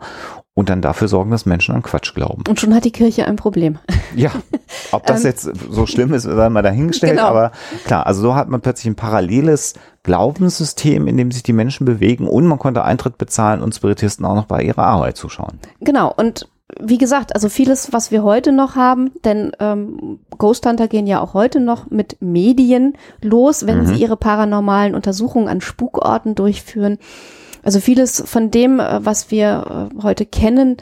und 0.54 0.70
dann 0.70 0.82
dafür 0.82 1.08
sorgen, 1.08 1.30
dass 1.30 1.46
Menschen 1.46 1.76
an 1.76 1.84
Quatsch 1.84 2.16
glauben. 2.16 2.44
Und 2.48 2.60
schon 2.60 2.74
hat 2.74 2.84
die 2.84 2.92
Kirche 2.92 3.28
ein 3.28 3.36
Problem. 3.36 3.78
Ja, 4.16 4.32
ob 4.92 5.06
das 5.06 5.22
Ähm, 5.24 5.28
jetzt 5.28 5.52
so 5.70 5.86
schlimm 5.86 6.14
ist, 6.14 6.24
sei 6.24 6.50
mal 6.50 6.64
dahingestellt, 6.64 7.18
Genau. 7.18 7.28
aber 7.28 7.52
klar, 7.86 8.08
also 8.08 8.22
so 8.22 8.36
hat 8.36 8.50
man 8.50 8.62
plötzlich 8.62 8.88
ein 8.88 8.96
paralleles 8.96 9.76
Glaubenssystem, 10.04 11.08
in 11.08 11.18
dem 11.18 11.32
sich 11.32 11.44
die 11.44 11.54
Menschen 11.54 11.86
bewegen 11.86 12.28
und 12.28 12.48
man 12.48 12.58
konnte 12.58 12.84
Eintritt 12.84 13.18
bezahlen 13.18 13.62
und 13.62 13.76
Spiritisten 13.76 14.26
auch 14.26 14.36
noch 14.36 14.46
bei 14.46 14.64
ihrer 14.64 14.84
Arbeit 14.86 15.18
zuschauen. 15.18 15.60
Genau, 15.80 16.12
und 16.16 16.50
wie 16.80 16.98
gesagt, 16.98 17.34
also 17.34 17.48
vieles, 17.48 17.94
was 17.94 18.12
wir 18.12 18.24
heute 18.24 18.52
noch 18.52 18.76
haben, 18.76 19.12
denn 19.24 19.52
ähm, 19.60 20.20
Ghost 20.38 20.66
Hunter 20.66 20.88
gehen 20.88 21.08
ja 21.08 21.22
auch 21.22 21.34
heute 21.34 21.60
noch 21.60 21.90
mit 21.90 22.18
Medien 22.20 22.94
los, 23.22 23.66
wenn 23.66 23.80
Mhm. 23.84 23.86
sie 23.88 24.02
ihre 24.02 24.18
paranormalen 24.18 24.94
Untersuchungen 24.94 25.48
an 25.48 25.62
Spukorten 25.62 26.36
durchführen. 26.36 26.98
Also 27.64 27.80
vieles 27.80 28.22
von 28.26 28.52
dem, 28.52 28.80
äh, 28.80 29.06
was 29.06 29.32
wir 29.32 29.90
äh, 29.96 30.04
heute 30.04 30.26
kennen 30.26 30.78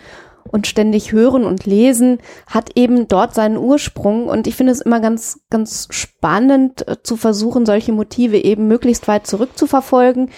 und 0.52 0.68
ständig 0.68 1.12
hören 1.12 1.44
und 1.44 1.66
lesen, 1.66 2.20
hat 2.48 2.72
eben 2.76 3.08
dort 3.08 3.34
seinen 3.34 3.58
Ursprung. 3.58 4.28
Und 4.28 4.48
ich 4.48 4.56
finde 4.56 4.72
es 4.74 4.82
immer 4.82 5.00
ganz, 5.00 5.40
ganz 5.50 5.88
spannend 5.92 6.88
äh, 6.88 6.98
zu 7.04 7.16
versuchen, 7.16 7.66
solche 7.66 7.92
Motive 7.92 8.38
eben 8.38 8.68
möglichst 8.68 9.08
weit 9.08 9.28
zurückzuverfolgen. 9.28 10.30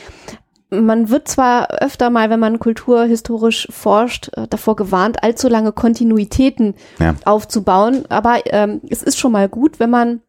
Man 0.69 1.10
wird 1.10 1.27
zwar 1.27 1.69
öfter 1.82 2.10
mal, 2.10 2.30
wenn 2.30 2.39
man 2.41 2.60
kulturhistorisch 2.60 3.67
forscht, 3.71 4.30
äh, 4.36 4.47
davor 4.49 4.75
gewarnt, 4.75 5.23
allzu 5.23 5.47
lange 5.47 5.71
Kontinuitäten 5.71 6.75
Ja. 6.99 7.15
aufzubauen, 7.25 8.03
aber 8.10 8.41
ähm, 8.47 8.82
es 8.89 9.01
ist 9.03 9.17
schon 9.17 9.32
mal 9.32 9.47
gut, 9.47 9.80
wenn 9.80 9.89
man 9.89 10.21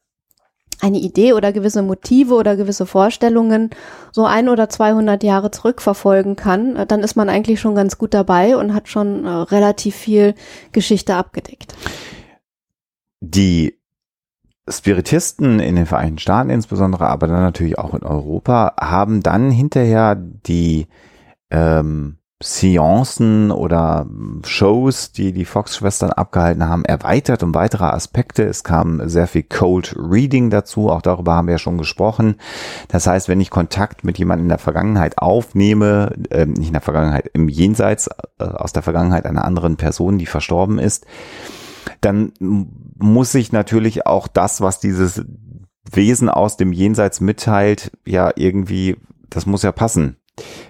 eine 0.81 0.99
Idee 0.99 1.33
oder 1.33 1.53
gewisse 1.53 1.83
Motive 1.83 2.35
oder 2.35 2.55
gewisse 2.55 2.87
Vorstellungen 2.87 3.71
so 4.13 4.25
ein 4.27 4.49
oder 4.49 4.69
200 4.69 5.25
Jahre 5.25 5.51
zurückverfolgen 5.51 6.37
kann, 6.37 6.77
äh, 6.77 6.87
dann 6.87 7.01
ist 7.01 7.17
man 7.17 7.29
eigentlich 7.29 7.61
schon 7.61 7.75
ganz 7.75 7.99
gut 7.99 8.15
dabei 8.15 8.57
und 8.57 8.75
hat 8.75 8.89
schon 8.89 9.25
äh, 9.25 9.29
relativ 9.29 9.97
viel 9.97 10.35
Geschichte 10.71 11.17
abgedeckt. 11.17 11.75
Die 13.21 13.78
Spiritisten 14.71 15.61
in 15.61 15.77
den 15.77 15.87
Vereinigten 15.87 16.19
Staaten 16.19 16.51
insbesondere, 16.51 17.09
aber 17.09 17.27
dann 17.27 17.43
natürlich 17.43 17.79
auch 17.79 17.95
in 17.95 18.03
Europa, 18.03 18.75
haben 18.81 19.23
dann 19.23 19.51
hinterher 19.51 20.15
die 20.17 20.87
ähm, 21.51 22.19
Seancen 22.41 23.51
oder 23.51 24.07
Shows, 24.47 25.11
die 25.11 25.33
die 25.33 25.45
Fox-Schwestern 25.45 26.11
abgehalten 26.11 26.69
haben, 26.69 26.85
erweitert 26.85 27.43
um 27.43 27.53
weitere 27.53 27.85
Aspekte. 27.85 28.45
Es 28.45 28.63
kam 28.63 29.09
sehr 29.09 29.27
viel 29.27 29.43
Cold 29.43 29.97
Reading 29.99 30.49
dazu, 30.49 30.89
auch 30.89 31.03
darüber 31.03 31.35
haben 31.35 31.49
wir 31.49 31.55
ja 31.55 31.59
schon 31.59 31.79
gesprochen. 31.79 32.37
Das 32.87 33.09
heißt, 33.09 33.29
wenn 33.29 33.41
ich 33.41 33.51
Kontakt 33.51 34.05
mit 34.05 34.19
jemandem 34.19 34.45
in 34.45 34.51
der 34.51 34.59
Vergangenheit 34.59 35.19
aufnehme, 35.19 36.15
ähm, 36.31 36.53
nicht 36.53 36.69
in 36.69 36.75
der 36.75 36.83
Vergangenheit, 36.83 37.29
im 37.33 37.49
Jenseits 37.49 38.09
äh, 38.39 38.45
aus 38.45 38.73
der 38.73 38.83
Vergangenheit 38.83 39.27
einer 39.27 39.45
anderen 39.45 39.77
Person, 39.77 40.19
die 40.19 40.27
verstorben 40.27 40.79
ist, 40.79 41.07
dann 42.01 42.33
muss 42.41 43.35
ich 43.35 43.53
natürlich 43.53 44.07
auch 44.07 44.29
das, 44.29 44.61
was 44.61 44.81
dieses 44.81 45.25
Wesen 45.91 46.29
aus 46.29 46.57
dem 46.57 46.73
Jenseits 46.73 47.21
mitteilt, 47.21 47.93
ja 48.07 48.31
irgendwie, 48.37 48.97
das 49.31 49.47
muss 49.47 49.63
ja 49.63 49.73
passen. 49.73 50.17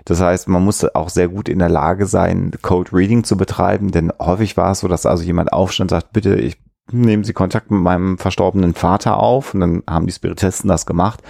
Das 0.05 0.21
heißt, 0.21 0.49
man 0.49 0.65
muss 0.65 0.85
auch 0.95 1.11
sehr 1.11 1.29
gut 1.29 1.49
in 1.49 1.59
der 1.59 1.69
Lage 1.69 2.07
sein, 2.07 2.53
Code 2.63 2.93
Reading 2.93 3.25
zu 3.25 3.37
betreiben, 3.37 3.91
denn 3.91 4.13
häufig 4.19 4.57
war 4.57 4.71
es 4.73 4.81
so, 4.81 4.89
dass 4.89 5.07
also 5.07 5.23
jemand 5.23 5.53
aufstand 5.53 5.93
und 5.93 6.01
sagt, 6.01 6.13
bitte, 6.13 6.37
ich 6.37 6.57
nehmen 6.91 7.25
Sie 7.25 7.33
Kontakt 7.33 7.71
mit 7.71 7.81
meinem 7.81 8.19
verstorbenen 8.19 8.75
Vater 8.75 9.19
auf 9.19 9.55
und 9.55 9.61
dann 9.61 9.83
haben 9.89 10.07
die 10.07 10.13
Spiritisten 10.13 10.69
das 10.69 10.87
gemacht 10.87 11.21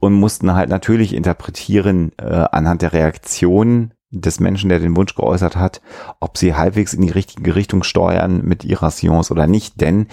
und 0.00 0.14
mussten 0.14 0.54
halt 0.54 0.70
natürlich 0.70 1.14
interpretieren 1.14 2.12
äh, 2.16 2.46
anhand 2.50 2.82
der 2.82 2.92
Reaktion 2.92 3.92
des 4.20 4.40
Menschen, 4.40 4.68
der 4.68 4.78
den 4.78 4.96
Wunsch 4.96 5.14
geäußert 5.14 5.56
hat, 5.56 5.80
ob 6.20 6.38
sie 6.38 6.54
halbwegs 6.54 6.94
in 6.94 7.02
die 7.02 7.10
richtige 7.10 7.54
Richtung 7.54 7.82
steuern 7.82 8.42
mit 8.44 8.64
ihrer 8.64 8.90
Science 8.90 9.30
oder 9.30 9.46
nicht, 9.46 9.80
denn 9.80 10.06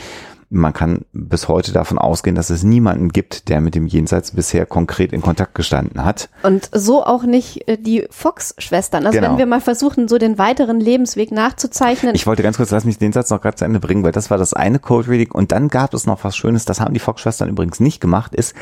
man 0.54 0.74
kann 0.74 1.06
bis 1.14 1.48
heute 1.48 1.72
davon 1.72 1.98
ausgehen, 1.98 2.36
dass 2.36 2.50
es 2.50 2.62
niemanden 2.62 3.10
gibt, 3.10 3.48
der 3.48 3.62
mit 3.62 3.74
dem 3.74 3.88
Jenseits 3.88 4.32
bisher 4.32 4.66
konkret 4.66 5.14
in 5.14 5.22
Kontakt 5.22 5.56
gestanden 5.56 6.04
hat. 6.04 6.30
Und 6.44 6.70
so 6.74 7.06
auch 7.06 7.24
nicht 7.24 7.70
äh, 7.70 7.78
die 7.78 8.06
Fox-Schwestern. 8.10 9.06
Also 9.06 9.18
Genau. 9.18 9.32
wenn 9.32 9.38
wir 9.38 9.46
mal 9.46 9.62
versuchen, 9.62 10.10
so 10.10 10.18
den 10.18 10.38
weiteren 10.38 10.82
Lebensweg 10.82 11.32
nachzuzeichnen. 11.32 12.16
Ich 12.16 12.28
wollte 12.28 12.44
ganz 12.44 12.58
kurz, 12.58 12.70
lass 12.72 12.84
mich 12.84 12.98
den 12.98 13.14
Satz 13.14 13.30
noch 13.30 13.40
gerade 13.40 13.56
zu 13.56 13.64
Ende 13.64 13.80
bringen, 13.80 14.04
weil 14.04 14.12
das 14.12 14.30
war 14.30 14.38
das 14.38 14.54
eine 14.54 14.80
Code 14.80 15.08
Reading 15.08 15.32
und 15.32 15.54
dann 15.54 15.70
gab 15.70 15.94
es 15.94 16.06
noch 16.06 16.22
was 16.26 16.36
Schönes, 16.36 16.66
das 16.66 16.82
haben 16.82 16.94
die 16.94 17.00
Fox-Schwestern 17.00 17.48
übrigens 17.48 17.80
nicht 17.80 18.02
gemacht, 18.02 18.36
ist 18.36 18.54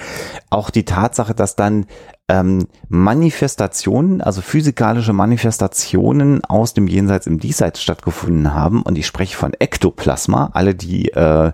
auch 0.51 0.69
die 0.69 0.85
Tatsache, 0.85 1.33
dass 1.33 1.55
dann 1.55 1.87
ähm, 2.29 2.67
Manifestationen, 2.87 4.21
also 4.21 4.41
physikalische 4.41 5.13
Manifestationen 5.13 6.43
aus 6.45 6.73
dem 6.73 6.87
Jenseits 6.87 7.27
im 7.27 7.39
Diesseits 7.39 7.81
stattgefunden 7.81 8.53
haben 8.53 8.83
und 8.83 8.97
ich 8.97 9.07
spreche 9.07 9.35
von 9.35 9.53
Ektoplasma, 9.53 10.51
alle 10.53 10.75
die 10.75 11.09
äh, 11.09 11.51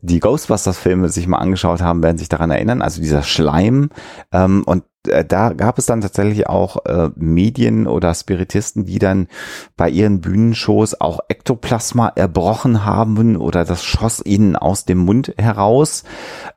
die 0.00 0.20
Ghostbusters-Filme 0.20 1.08
sich 1.08 1.26
mal 1.26 1.38
angeschaut 1.38 1.80
haben, 1.80 2.02
werden 2.02 2.18
sich 2.18 2.28
daran 2.28 2.50
erinnern, 2.50 2.82
also 2.82 3.00
dieser 3.00 3.22
Schleim. 3.22 3.90
Ähm, 4.32 4.62
und 4.64 4.84
da 5.28 5.52
gab 5.52 5.78
es 5.78 5.86
dann 5.86 6.00
tatsächlich 6.00 6.48
auch 6.48 6.84
äh, 6.86 7.10
Medien 7.16 7.86
oder 7.86 8.14
Spiritisten, 8.14 8.84
die 8.84 8.98
dann 8.98 9.28
bei 9.76 9.88
ihren 9.88 10.20
Bühnenshows 10.20 11.00
auch 11.00 11.20
Ektoplasma 11.28 12.12
erbrochen 12.14 12.84
haben 12.84 13.36
oder 13.36 13.64
das 13.64 13.84
schoss 13.84 14.24
ihnen 14.24 14.56
aus 14.56 14.84
dem 14.84 14.98
Mund 14.98 15.32
heraus. 15.38 16.04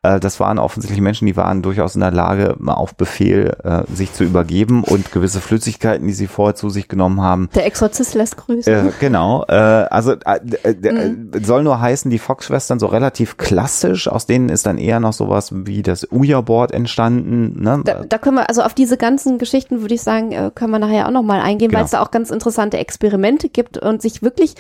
Äh, 0.04 0.20
das 0.20 0.40
waren 0.40 0.60
offensichtlich 0.60 1.02
Menschen, 1.02 1.26
die 1.26 1.38
waren 1.38 1.62
durchaus 1.62 1.96
in 1.96 2.02
der 2.02 2.12
Lage, 2.12 2.56
mal 2.60 2.74
auf 2.74 2.96
Befehl 2.96 3.56
äh, 3.64 3.84
sich 3.94 4.14
zu 4.14 4.24
übergeben 4.24 4.84
und 4.84 5.12
gewisse 5.12 5.42
Flüssigkeiten, 5.42 6.08
die 6.08 6.14
sie 6.14 6.28
vorher 6.28 6.56
zu 6.56 6.70
sich 6.70 6.88
genommen 6.88 7.22
haben, 7.22 7.50
der 7.56 7.66
Exorzist 7.66 8.14
lässt 8.16 8.38
grüßen. 8.38 8.74
äh, 8.74 8.92
genau. 9.00 9.46
Äh, 9.48 9.54
also 9.54 10.14
äh, 10.14 10.40
äh, 10.64 10.70
äh, 10.72 11.16
soll 11.44 11.64
nur 11.64 11.82
heißen, 11.82 12.10
die 12.10 12.20
Fox-Schwestern 12.20 12.80
so 12.80 12.88
relativ 12.88 13.38
klassisch, 13.38 14.08
aus 14.08 14.26
denen 14.26 14.50
ist 14.50 14.66
dann 14.66 14.78
eher 14.78 15.00
noch 15.00 15.14
sowas 15.14 15.52
wie 15.54 15.82
das 15.82 16.12
Ouija-Board 16.12 16.72
entstanden. 16.72 17.62
Ne? 17.62 17.82
Da, 17.84 18.04
da 18.08 18.18
können 18.18 18.38
wir, 18.38 18.39
also 18.48 18.62
auf 18.64 18.74
diese 18.74 18.98
ganzen 18.98 19.38
Geschichten 19.38 19.82
würde 19.82 19.96
ich 19.96 20.02
sagen, 20.02 20.32
äh, 20.32 20.52
können 20.54 20.72
wir 20.72 20.80
nachher 20.80 21.08
auch 21.08 21.12
nochmal 21.12 21.42
eingehen, 21.42 21.70
Genau. 21.70 21.80
weil 21.80 21.86
es 21.86 21.92
da 21.92 22.02
auch 22.02 22.12
ganz 22.12 22.30
interessante 22.32 22.78
Experimente 22.78 23.50
gibt 23.50 23.78
und 23.78 24.02
sich 24.02 24.22
wirklich 24.22 24.56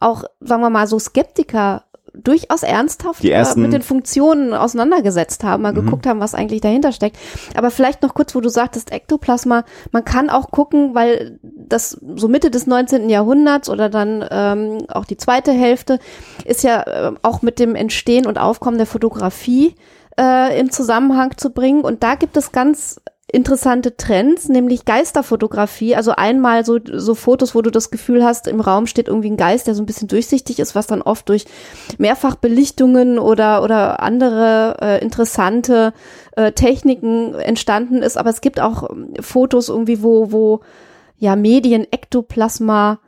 auch, 0.00 0.24
sagen 0.40 0.62
wir 0.62 0.70
mal, 0.70 0.86
so 0.86 0.98
Skeptiker 0.98 1.82
durchaus 2.18 2.62
ernsthaft 2.62 3.22
Die 3.22 3.30
ersten- 3.30 3.60
Mhm. 3.60 3.64
äh, 3.64 3.68
mit 3.68 3.74
den 3.74 3.82
Funktionen 3.82 4.54
auseinandergesetzt 4.54 5.44
haben, 5.44 5.62
mal 5.62 5.74
geguckt 5.74 6.06
haben, 6.06 6.18
was 6.18 6.34
eigentlich 6.34 6.62
dahinter 6.62 6.92
steckt. 6.92 7.18
Aber 7.54 7.70
vielleicht 7.70 8.02
noch 8.02 8.14
kurz, 8.14 8.34
wo 8.34 8.40
du 8.40 8.48
sagtest, 8.48 8.90
Ektoplasma, 8.90 9.64
man 9.92 10.02
kann 10.04 10.30
auch 10.30 10.50
gucken, 10.50 10.94
weil 10.94 11.38
das 11.42 11.98
so 12.16 12.28
Mitte 12.28 12.50
des 12.50 12.66
19. 12.66 13.10
Jahrhunderts 13.10 13.68
oder 13.68 13.90
dann 13.90 14.24
ähm, 14.30 14.78
auch 14.88 15.04
die 15.04 15.18
zweite 15.18 15.52
Hälfte 15.52 15.98
ist 16.46 16.62
ja 16.62 16.82
äh, 16.82 17.12
auch 17.20 17.42
mit 17.42 17.58
dem 17.58 17.74
Entstehen 17.74 18.26
und 18.26 18.38
Aufkommen 18.38 18.78
der 18.78 18.86
Fotografie 18.86 19.74
äh, 20.18 20.58
in 20.58 20.70
Zusammenhang 20.70 21.36
zu 21.36 21.50
bringen. 21.50 21.82
Und 21.82 22.02
da 22.02 22.14
gibt 22.14 22.38
es 22.38 22.50
ganz 22.50 22.98
interessante 23.32 23.96
Trends, 23.96 24.48
nämlich 24.48 24.84
Geisterfotografie. 24.84 25.96
Also 25.96 26.12
einmal 26.12 26.64
so, 26.64 26.78
so 26.84 27.14
Fotos, 27.14 27.54
wo 27.54 27.62
du 27.62 27.70
das 27.70 27.90
Gefühl 27.90 28.24
hast, 28.24 28.46
im 28.46 28.60
Raum 28.60 28.86
steht 28.86 29.08
irgendwie 29.08 29.30
ein 29.30 29.36
Geist, 29.36 29.66
der 29.66 29.74
so 29.74 29.82
ein 29.82 29.86
bisschen 29.86 30.08
durchsichtig 30.08 30.60
ist, 30.60 30.74
was 30.74 30.86
dann 30.86 31.02
oft 31.02 31.28
durch 31.28 31.44
Mehrfachbelichtungen 31.98 33.18
oder, 33.18 33.64
oder 33.64 34.00
andere 34.00 34.76
äh, 34.80 35.02
interessante 35.02 35.92
äh, 36.36 36.52
Techniken 36.52 37.34
entstanden 37.34 38.02
ist. 38.02 38.16
Aber 38.16 38.30
es 38.30 38.40
gibt 38.40 38.60
auch 38.60 38.90
ähm, 38.90 39.14
Fotos 39.20 39.68
irgendwie, 39.68 40.02
wo, 40.02 40.30
wo 40.30 40.60
ja 41.18 41.34
Medien 41.34 41.86
Ektoplasma 41.90 43.00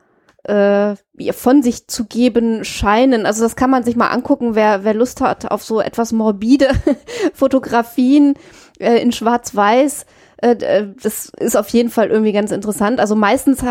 äh, 0.49 0.97
von 1.33 1.63
sich 1.63 1.87
zu 1.89 2.07
geben 2.07 2.65
scheinen. 2.65 3.27
Also 3.27 3.43
das 3.43 3.55
kann 3.55 3.71
man 3.71 3.85
sich 3.85 3.97
mal 3.97 4.09
angucken, 4.09 4.55
wer, 4.55 4.83
wer 4.83 4.95
Lust 4.95 5.21
hat 5.21 5.51
auf 5.51 5.63
so 5.63 5.81
etwas 5.81 6.13
morbide 6.13 6.71
Fotografien 7.35 8.35
äh, 8.79 9.01
in 9.01 9.13
Schwarz-Weiß. 9.13 10.07
Äh, 10.39 10.51
äh, 10.51 10.89
das 11.03 11.33
ist 11.39 11.57
auf 11.57 11.69
jeden 11.71 11.91
Fall 11.91 12.09
irgendwie 12.09 12.33
ganz 12.33 12.51
interessant. 12.51 13.01
Also 13.01 13.15
meistens 13.15 13.65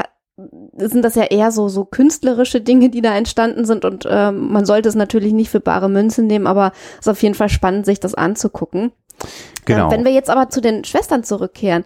sind 0.77 1.01
das 1.03 1.15
ja 1.15 1.23
eher 1.23 1.51
so, 1.51 1.67
so 1.67 1.85
künstlerische 1.85 2.61
Dinge, 2.61 2.89
die 2.89 3.01
da 3.01 3.15
entstanden 3.15 3.65
sind 3.65 3.85
und 3.85 4.07
ähm, 4.07 4.51
man 4.51 4.65
sollte 4.65 4.87
es 4.87 4.93
natürlich 4.93 5.33
nicht 5.33 5.49
für 5.49 5.59
bare 5.59 5.89
Münze 5.89 6.21
nehmen, 6.21 6.45
aber 6.45 6.73
es 6.93 7.07
ist 7.07 7.09
auf 7.09 7.23
jeden 7.23 7.33
Fall 7.33 7.49
spannend, 7.49 7.87
sich 7.87 7.99
das 7.99 8.13
anzugucken. 8.13 8.91
Genau. 9.65 9.87
Äh, 9.87 9.91
wenn 9.91 10.05
wir 10.05 10.11
jetzt 10.11 10.29
aber 10.29 10.49
zu 10.49 10.61
den 10.61 10.83
Schwestern 10.83 11.23
zurückkehren. 11.23 11.83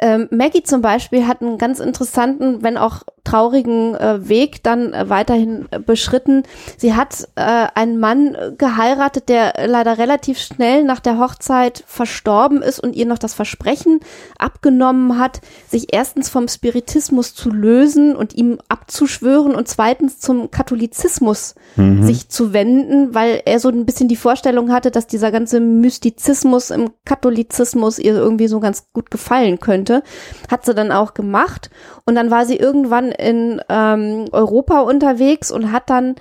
Ähm, 0.00 0.28
Maggie 0.30 0.62
zum 0.62 0.80
Beispiel 0.82 1.26
hat 1.26 1.42
einen 1.42 1.58
ganz 1.58 1.80
interessanten, 1.80 2.62
wenn 2.62 2.76
auch 2.76 3.02
traurigen 3.28 3.94
äh, 3.94 4.28
Weg 4.28 4.62
dann 4.62 4.92
äh, 4.92 5.08
weiterhin 5.08 5.66
äh, 5.70 5.78
beschritten. 5.78 6.44
Sie 6.76 6.94
hat 6.94 7.28
äh, 7.34 7.66
einen 7.74 7.98
Mann 7.98 8.34
äh, 8.34 8.52
geheiratet, 8.56 9.28
der 9.28 9.66
leider 9.66 9.98
relativ 9.98 10.38
schnell 10.38 10.84
nach 10.84 11.00
der 11.00 11.18
Hochzeit 11.18 11.84
verstorben 11.86 12.62
ist 12.62 12.80
und 12.80 12.96
ihr 12.96 13.06
noch 13.06 13.18
das 13.18 13.34
Versprechen 13.34 14.00
abgenommen 14.38 15.18
hat, 15.18 15.40
sich 15.68 15.92
erstens 15.92 16.30
vom 16.30 16.48
Spiritismus 16.48 17.34
zu 17.34 17.50
lösen 17.50 18.16
und 18.16 18.34
ihm 18.34 18.58
abzuschwören 18.68 19.54
und 19.54 19.68
zweitens 19.68 20.18
zum 20.20 20.50
Katholizismus 20.50 21.54
sich 22.00 22.28
zu 22.28 22.52
wenden, 22.52 23.14
weil 23.14 23.42
er 23.44 23.60
so 23.60 23.68
ein 23.68 23.86
bisschen 23.86 24.08
die 24.08 24.16
Vorstellung 24.16 24.72
hatte, 24.72 24.90
dass 24.90 25.06
dieser 25.06 25.30
ganze 25.30 25.60
Mystizismus 25.60 26.70
im 26.70 26.90
Katholizismus 27.04 27.98
ihr 27.98 28.14
irgendwie 28.14 28.48
so 28.48 28.58
ganz 28.60 28.88
gut 28.92 29.10
gefallen 29.10 29.60
könnte. 29.60 30.02
Hat 30.50 30.64
sie 30.64 30.74
dann 30.74 30.90
auch 30.92 31.14
gemacht 31.14 31.70
und 32.04 32.14
dann 32.14 32.30
war 32.30 32.46
sie 32.46 32.56
irgendwann 32.56 33.12
in 33.18 33.60
ähm, 33.68 34.26
Europa 34.32 34.80
unterwegs 34.80 35.50
und 35.50 35.72
hat 35.72 35.90
dann 35.90 36.14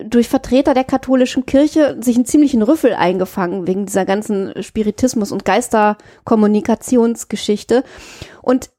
durch 0.00 0.28
Vertreter 0.28 0.74
der 0.74 0.84
katholischen 0.84 1.46
Kirche 1.46 1.96
sich 2.00 2.16
einen 2.16 2.26
ziemlichen 2.26 2.62
Rüffel 2.62 2.94
eingefangen 2.94 3.66
wegen 3.66 3.86
dieser 3.86 4.04
ganzen 4.04 4.52
Spiritismus- 4.62 5.32
und 5.32 5.44
Geisterkommunikationsgeschichte. 5.44 7.82
Und 8.42 8.70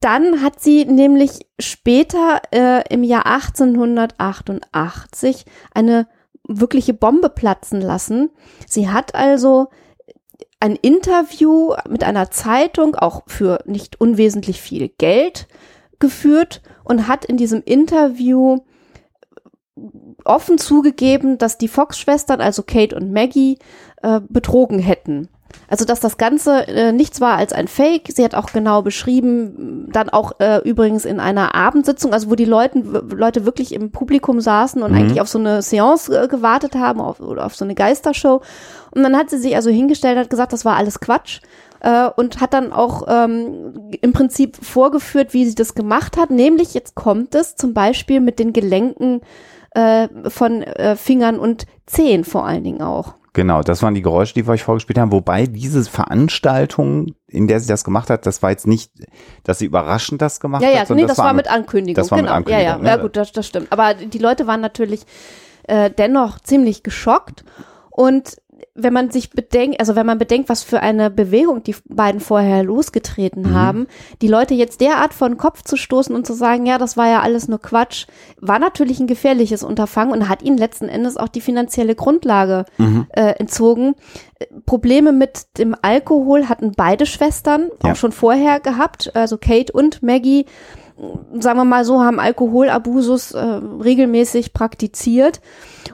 dann 0.00 0.42
hat 0.42 0.58
sie 0.60 0.86
nämlich 0.86 1.46
später 1.58 2.42
äh, 2.52 2.82
im 2.92 3.04
Jahr 3.04 3.26
1888 3.26 5.44
eine 5.74 6.06
wirkliche 6.46 6.94
Bombe 6.94 7.28
platzen 7.28 7.80
lassen. 7.80 8.30
Sie 8.66 8.88
hat 8.88 9.14
also 9.14 9.68
ein 10.58 10.74
Interview 10.76 11.74
mit 11.88 12.02
einer 12.04 12.30
Zeitung, 12.30 12.96
auch 12.96 13.24
für 13.26 13.62
nicht 13.66 14.00
unwesentlich 14.00 14.60
viel 14.60 14.88
Geld, 14.88 15.48
geführt 16.00 16.62
und 16.84 17.06
hat 17.06 17.24
in 17.24 17.36
diesem 17.36 17.62
Interview 17.64 18.58
offen 20.24 20.58
zugegeben, 20.58 21.38
dass 21.38 21.58
die 21.58 21.68
Fox-Schwestern, 21.68 22.40
also 22.40 22.62
Kate 22.62 22.94
und 22.94 23.12
Maggie, 23.12 23.58
äh, 24.02 24.20
betrogen 24.28 24.78
hätten. 24.78 25.28
Also 25.68 25.84
dass 25.84 26.00
das 26.00 26.16
Ganze 26.16 26.66
äh, 26.68 26.92
nichts 26.92 27.20
war 27.20 27.36
als 27.36 27.52
ein 27.52 27.68
Fake. 27.68 28.08
Sie 28.14 28.24
hat 28.24 28.34
auch 28.34 28.52
genau 28.52 28.82
beschrieben, 28.82 29.88
dann 29.92 30.08
auch 30.08 30.32
äh, 30.38 30.58
übrigens 30.58 31.04
in 31.04 31.20
einer 31.20 31.54
Abendsitzung, 31.54 32.12
also 32.12 32.30
wo 32.30 32.34
die 32.34 32.44
Leuten, 32.44 32.84
Leute 33.16 33.46
wirklich 33.46 33.74
im 33.74 33.90
Publikum 33.90 34.40
saßen 34.40 34.82
und 34.82 34.92
mhm. 34.92 34.98
eigentlich 34.98 35.20
auf 35.20 35.28
so 35.28 35.38
eine 35.38 35.62
Seance 35.62 36.08
äh, 36.10 36.28
gewartet 36.28 36.74
haben 36.74 37.00
auf, 37.00 37.20
oder 37.20 37.46
auf 37.46 37.56
so 37.56 37.64
eine 37.64 37.74
Geistershow. 37.74 38.42
Und 38.92 39.02
dann 39.02 39.16
hat 39.16 39.30
sie 39.30 39.38
sich 39.38 39.56
also 39.56 39.70
hingestellt, 39.70 40.18
hat 40.18 40.30
gesagt, 40.30 40.52
das 40.52 40.64
war 40.64 40.76
alles 40.76 41.00
Quatsch 41.00 41.40
äh, 41.80 42.08
und 42.16 42.40
hat 42.40 42.54
dann 42.54 42.72
auch 42.72 43.04
ähm, 43.08 43.90
im 44.00 44.12
Prinzip 44.12 44.56
vorgeführt, 44.56 45.34
wie 45.34 45.46
sie 45.46 45.54
das 45.54 45.74
gemacht 45.74 46.16
hat. 46.16 46.30
Nämlich 46.30 46.74
jetzt 46.74 46.94
kommt 46.94 47.34
es 47.34 47.56
zum 47.56 47.74
Beispiel 47.74 48.20
mit 48.20 48.38
den 48.38 48.52
Gelenken 48.52 49.20
äh, 49.72 50.08
von 50.28 50.62
äh, 50.62 50.96
Fingern 50.96 51.38
und 51.38 51.66
Zehen 51.86 52.24
vor 52.24 52.46
allen 52.46 52.64
Dingen 52.64 52.82
auch. 52.82 53.14
Genau, 53.32 53.62
das 53.62 53.82
waren 53.82 53.94
die 53.94 54.02
Geräusche, 54.02 54.34
die 54.34 54.46
wir 54.46 54.52
euch 54.52 54.64
vorgespielt 54.64 54.98
haben. 54.98 55.12
Wobei 55.12 55.46
diese 55.46 55.84
Veranstaltung, 55.84 57.14
in 57.28 57.46
der 57.46 57.60
sie 57.60 57.68
das 57.68 57.84
gemacht 57.84 58.10
hat, 58.10 58.26
das 58.26 58.42
war 58.42 58.50
jetzt 58.50 58.66
nicht, 58.66 58.90
dass 59.44 59.60
sie 59.60 59.66
überraschend 59.66 60.20
das 60.20 60.40
gemacht 60.40 60.62
ja, 60.62 60.68
hat. 60.68 60.74
Ja, 60.74 60.82
ja, 60.82 60.94
nee, 60.94 61.02
das, 61.02 61.16
das 61.16 61.24
war 61.24 61.32
mit 61.32 61.48
Ankündigung. 61.48 61.94
Das 61.94 62.10
war 62.10 62.18
genau. 62.18 62.30
mit 62.30 62.36
Ankündigung. 62.38 62.66
Ja, 62.66 62.76
ja, 62.76 62.78
ne? 62.78 62.88
ja 62.88 62.96
gut, 62.96 63.16
das, 63.16 63.30
das 63.30 63.46
stimmt. 63.46 63.68
Aber 63.70 63.94
die 63.94 64.18
Leute 64.18 64.48
waren 64.48 64.60
natürlich 64.60 65.06
äh, 65.62 65.90
dennoch 65.90 66.40
ziemlich 66.40 66.82
geschockt. 66.82 67.44
Und 67.90 68.36
wenn 68.74 68.92
man 68.92 69.10
sich 69.10 69.30
bedenkt, 69.30 69.80
also 69.80 69.96
wenn 69.96 70.06
man 70.06 70.18
bedenkt, 70.18 70.48
was 70.48 70.62
für 70.62 70.80
eine 70.80 71.10
Bewegung 71.10 71.62
die 71.62 71.76
beiden 71.86 72.20
vorher 72.20 72.62
losgetreten 72.62 73.42
mhm. 73.42 73.54
haben, 73.54 73.86
die 74.22 74.28
Leute 74.28 74.54
jetzt 74.54 74.80
derart 74.80 75.14
vor 75.14 75.28
den 75.28 75.36
Kopf 75.36 75.62
zu 75.62 75.76
stoßen 75.76 76.14
und 76.14 76.26
zu 76.26 76.32
sagen, 76.32 76.66
ja, 76.66 76.78
das 76.78 76.96
war 76.96 77.08
ja 77.08 77.20
alles 77.20 77.48
nur 77.48 77.60
Quatsch, 77.60 78.06
war 78.40 78.58
natürlich 78.58 79.00
ein 79.00 79.06
gefährliches 79.06 79.62
Unterfangen 79.62 80.12
und 80.12 80.28
hat 80.28 80.42
ihnen 80.42 80.58
letzten 80.58 80.88
Endes 80.88 81.16
auch 81.16 81.28
die 81.28 81.40
finanzielle 81.40 81.94
Grundlage 81.94 82.64
mhm. 82.78 83.06
äh, 83.10 83.32
entzogen. 83.38 83.94
Probleme 84.66 85.12
mit 85.12 85.58
dem 85.58 85.76
Alkohol 85.82 86.48
hatten 86.48 86.72
beide 86.76 87.06
Schwestern 87.06 87.70
ja. 87.84 87.92
auch 87.92 87.96
schon 87.96 88.12
vorher 88.12 88.60
gehabt, 88.60 89.14
also 89.14 89.36
Kate 89.36 89.72
und 89.72 90.02
Maggie 90.02 90.46
sagen 91.38 91.58
wir 91.58 91.64
mal 91.64 91.84
so, 91.84 92.02
haben 92.02 92.20
Alkoholabusus 92.20 93.32
äh, 93.32 93.38
regelmäßig 93.38 94.52
praktiziert. 94.52 95.40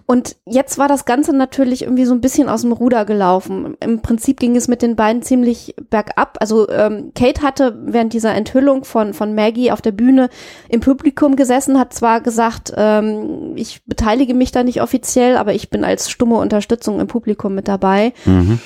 Und 0.05 0.37
jetzt 0.47 0.79
war 0.79 0.88
das 0.88 1.05
Ganze 1.05 1.35
natürlich 1.35 1.83
irgendwie 1.83 2.05
so 2.05 2.14
ein 2.14 2.21
bisschen 2.21 2.49
aus 2.49 2.62
dem 2.62 2.73
Ruder 2.73 3.05
gelaufen. 3.05 3.77
Im 3.81 4.03
Prinzip 4.03 4.38
ging 4.38 4.55
es 4.55 4.69
mit 4.69 4.83
den 4.83 4.95
beiden 4.95 5.23
ziemlich 5.23 5.75
bergab. 5.90 6.37
Also 6.40 6.69
ähm, 6.69 7.12
Kate 7.14 7.42
hatte 7.42 7.77
während 7.85 8.12
dieser 8.12 8.35
Enthüllung 8.35 8.85
von, 8.85 9.14
von 9.14 9.35
Maggie 9.35 9.73
auf 9.73 9.83
der 9.83 9.92
Bühne 9.92 10.29
im 10.69 10.81
Publikum 10.81 11.35
gesessen, 11.37 11.79
hat 11.79 11.92
zwar 11.92 12.21
gesagt, 12.21 12.73
ähm, 12.77 13.53
ich 13.57 13.85
beteilige 13.85 14.35
mich 14.35 14.53
da 14.53 14.62
nicht 14.62 14.81
offiziell, 14.81 15.37
aber 15.37 15.55
ich 15.55 15.71
bin 15.71 15.85
als 15.85 16.11
stumme 16.11 16.37
Unterstützung 16.37 17.01
im 17.01 17.07
Publikum 17.09 17.55
mit 17.55 17.69
dabei. 17.69 18.12
Mhm. 18.25 18.61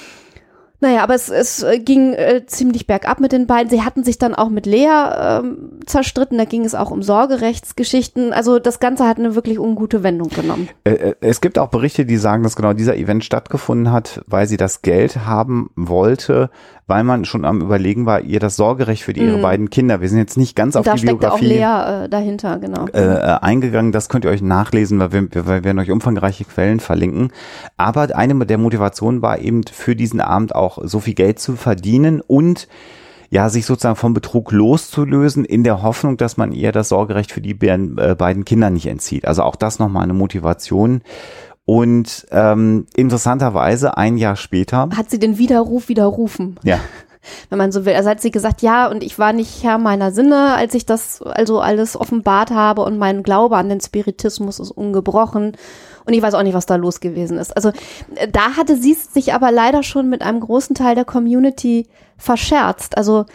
Naja, 0.80 1.02
aber 1.02 1.14
es, 1.14 1.28
es 1.28 1.62
äh, 1.62 1.78
ging 1.78 2.14
äh, 2.14 2.46
ziemlich 2.46 2.86
bergab 2.86 3.20
mit 3.20 3.32
den 3.32 3.46
beiden. 3.46 3.68
Sie 3.68 3.82
hatten 3.82 4.02
sich 4.02 4.18
dann 4.18 4.34
auch 4.34 4.48
mit 4.48 4.64
Lea 4.64 4.88
ähm, 4.88 5.80
zerstritten. 5.84 6.38
Da 6.38 6.46
ging 6.46 6.64
es 6.64 6.74
auch 6.74 6.90
um 6.90 7.02
Sorgerechtsgeschichten. 7.02 8.32
Also 8.32 8.58
das 8.58 8.80
Ganze 8.80 9.06
hat 9.06 9.18
eine 9.18 9.34
wirklich 9.34 9.58
ungute 9.58 10.02
Wendung 10.02 10.30
genommen. 10.30 10.68
Äh, 10.84 10.92
äh, 10.92 11.14
es 11.20 11.42
gibt 11.42 11.58
auch 11.58 11.68
Berichte, 11.68 12.06
die 12.06 12.16
sagen, 12.16 12.42
dass 12.42 12.56
genau 12.56 12.72
dieser 12.72 12.96
Event 12.96 13.24
stattgefunden 13.24 13.92
hat, 13.92 14.22
weil 14.26 14.46
sie 14.46 14.56
das 14.56 14.80
Geld 14.80 15.26
haben 15.26 15.70
wollte, 15.76 16.50
weil 16.90 17.05
man 17.05 17.24
schon 17.24 17.46
am 17.46 17.62
überlegen 17.62 18.05
war, 18.05 18.20
ihr 18.20 18.40
das 18.40 18.57
Sorgerecht 18.57 19.05
für 19.05 19.12
die, 19.12 19.20
ihre 19.20 19.38
mm. 19.38 19.42
beiden 19.42 19.70
Kinder. 19.70 20.00
Wir 20.00 20.09
sind 20.09 20.18
jetzt 20.18 20.37
nicht 20.37 20.57
ganz 20.57 20.76
auf 20.76 20.85
da 20.85 20.94
die 20.94 21.07
Biografie 21.07 21.62
auch 21.62 21.94
Lea, 21.94 22.05
äh, 22.05 22.09
dahinter, 22.09 22.59
genau. 22.59 22.87
Äh, 22.88 23.00
äh, 23.00 23.38
eingegangen. 23.40 23.92
Das 23.92 24.09
könnt 24.09 24.24
ihr 24.24 24.31
euch 24.31 24.42
nachlesen, 24.42 24.98
weil 24.98 25.12
wir, 25.12 25.29
wir 25.33 25.64
werden 25.64 25.79
euch 25.79 25.90
umfangreiche 25.90 26.44
Quellen 26.44 26.81
verlinken. 26.81 27.33
Aber 27.76 28.14
eine 28.14 28.44
der 28.44 28.59
Motivationen 28.59 29.22
war 29.22 29.38
eben 29.38 29.62
für 29.64 29.94
diesen 29.94 30.20
Abend 30.20 30.55
auch 30.55 30.79
so 30.83 31.00
viel 31.00 31.14
Geld 31.14 31.38
zu 31.38 31.55
verdienen 31.55 32.20
und 32.20 32.68
ja, 33.31 33.48
sich 33.48 33.64
sozusagen 33.64 33.94
vom 33.94 34.12
Betrug 34.12 34.50
loszulösen, 34.50 35.44
in 35.44 35.62
der 35.62 35.83
Hoffnung, 35.83 36.16
dass 36.16 36.37
man 36.37 36.50
ihr 36.50 36.72
das 36.72 36.88
Sorgerecht 36.88 37.31
für 37.31 37.40
die 37.40 37.55
beiden, 37.55 37.96
äh, 37.96 38.16
beiden 38.18 38.44
Kinder 38.44 38.70
nicht 38.70 38.87
entzieht. 38.87 39.24
Also 39.24 39.44
auch 39.44 39.55
das 39.55 39.79
nochmal 39.79 40.03
eine 40.03 40.14
Motivation. 40.14 41.03
Und 41.70 42.26
ähm, 42.33 42.87
interessanterweise 42.96 43.96
ein 43.96 44.16
Jahr 44.16 44.35
später 44.35 44.88
hat 44.96 45.09
sie 45.09 45.20
den 45.20 45.38
Widerruf 45.38 45.88
widerrufen. 45.88 46.59
Ja. 46.64 46.80
Wenn 47.48 47.59
man 47.59 47.70
so 47.70 47.85
will. 47.85 47.94
Also 47.94 48.11
hat 48.11 48.20
sie 48.20 48.33
gesagt, 48.33 48.61
ja, 48.61 48.88
und 48.88 49.04
ich 49.04 49.20
war 49.20 49.33
nicht 49.33 49.62
Herr 49.62 49.78
meiner 49.78 50.11
Sinne, 50.11 50.56
als 50.56 50.74
ich 50.74 50.85
das 50.85 51.22
also 51.22 51.61
alles 51.61 51.94
offenbart 51.94 52.50
habe 52.50 52.83
und 52.83 52.98
mein 52.98 53.22
Glaube 53.22 53.56
an 53.56 53.68
den 53.68 53.80
Spiritismus 53.80 54.59
ist 54.59 54.72
ungebrochen. 54.72 55.56
Und 56.06 56.12
ich 56.12 56.22
weiß 56.22 56.35
auch 56.35 56.42
nicht, 56.42 56.54
was 56.54 56.66
da 56.66 56.74
los 56.74 56.98
gewesen 56.98 57.38
ist. 57.38 57.54
Also 57.54 57.68
äh, 58.16 58.26
da 58.26 58.56
hatte 58.56 58.74
sie 58.74 58.94
sich 58.94 59.33
aber 59.33 59.52
leider 59.52 59.85
schon 59.85 60.09
mit 60.09 60.22
einem 60.22 60.40
großen 60.40 60.74
Teil 60.74 60.96
der 60.96 61.04
Community 61.04 61.87
verscherzt. 62.16 62.96
Also 62.96 63.26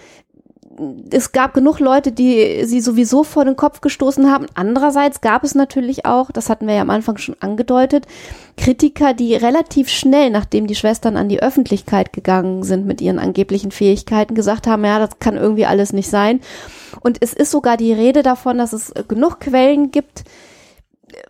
es 1.09 1.31
gab 1.31 1.53
genug 1.53 1.79
Leute, 1.79 2.11
die 2.11 2.65
sie 2.65 2.81
sowieso 2.81 3.23
vor 3.23 3.45
den 3.45 3.55
Kopf 3.55 3.81
gestoßen 3.81 4.29
haben. 4.29 4.45
Andererseits 4.55 5.21
gab 5.21 5.43
es 5.43 5.55
natürlich 5.55 6.05
auch, 6.05 6.31
das 6.31 6.49
hatten 6.49 6.67
wir 6.67 6.75
ja 6.75 6.81
am 6.81 6.89
Anfang 6.89 7.17
schon 7.17 7.35
angedeutet, 7.39 8.05
Kritiker, 8.57 9.13
die 9.13 9.35
relativ 9.35 9.89
schnell, 9.89 10.29
nachdem 10.29 10.67
die 10.67 10.75
Schwestern 10.75 11.15
an 11.15 11.29
die 11.29 11.41
Öffentlichkeit 11.41 12.11
gegangen 12.11 12.63
sind 12.63 12.85
mit 12.85 13.01
ihren 13.01 13.19
angeblichen 13.19 13.71
Fähigkeiten, 13.71 14.35
gesagt 14.35 14.67
haben, 14.67 14.83
ja, 14.83 14.99
das 14.99 15.19
kann 15.19 15.37
irgendwie 15.37 15.65
alles 15.65 15.93
nicht 15.93 16.09
sein. 16.09 16.41
Und 16.99 17.17
es 17.21 17.33
ist 17.33 17.51
sogar 17.51 17.77
die 17.77 17.93
Rede 17.93 18.23
davon, 18.23 18.57
dass 18.57 18.73
es 18.73 18.93
genug 19.07 19.39
Quellen 19.39 19.91
gibt, 19.91 20.23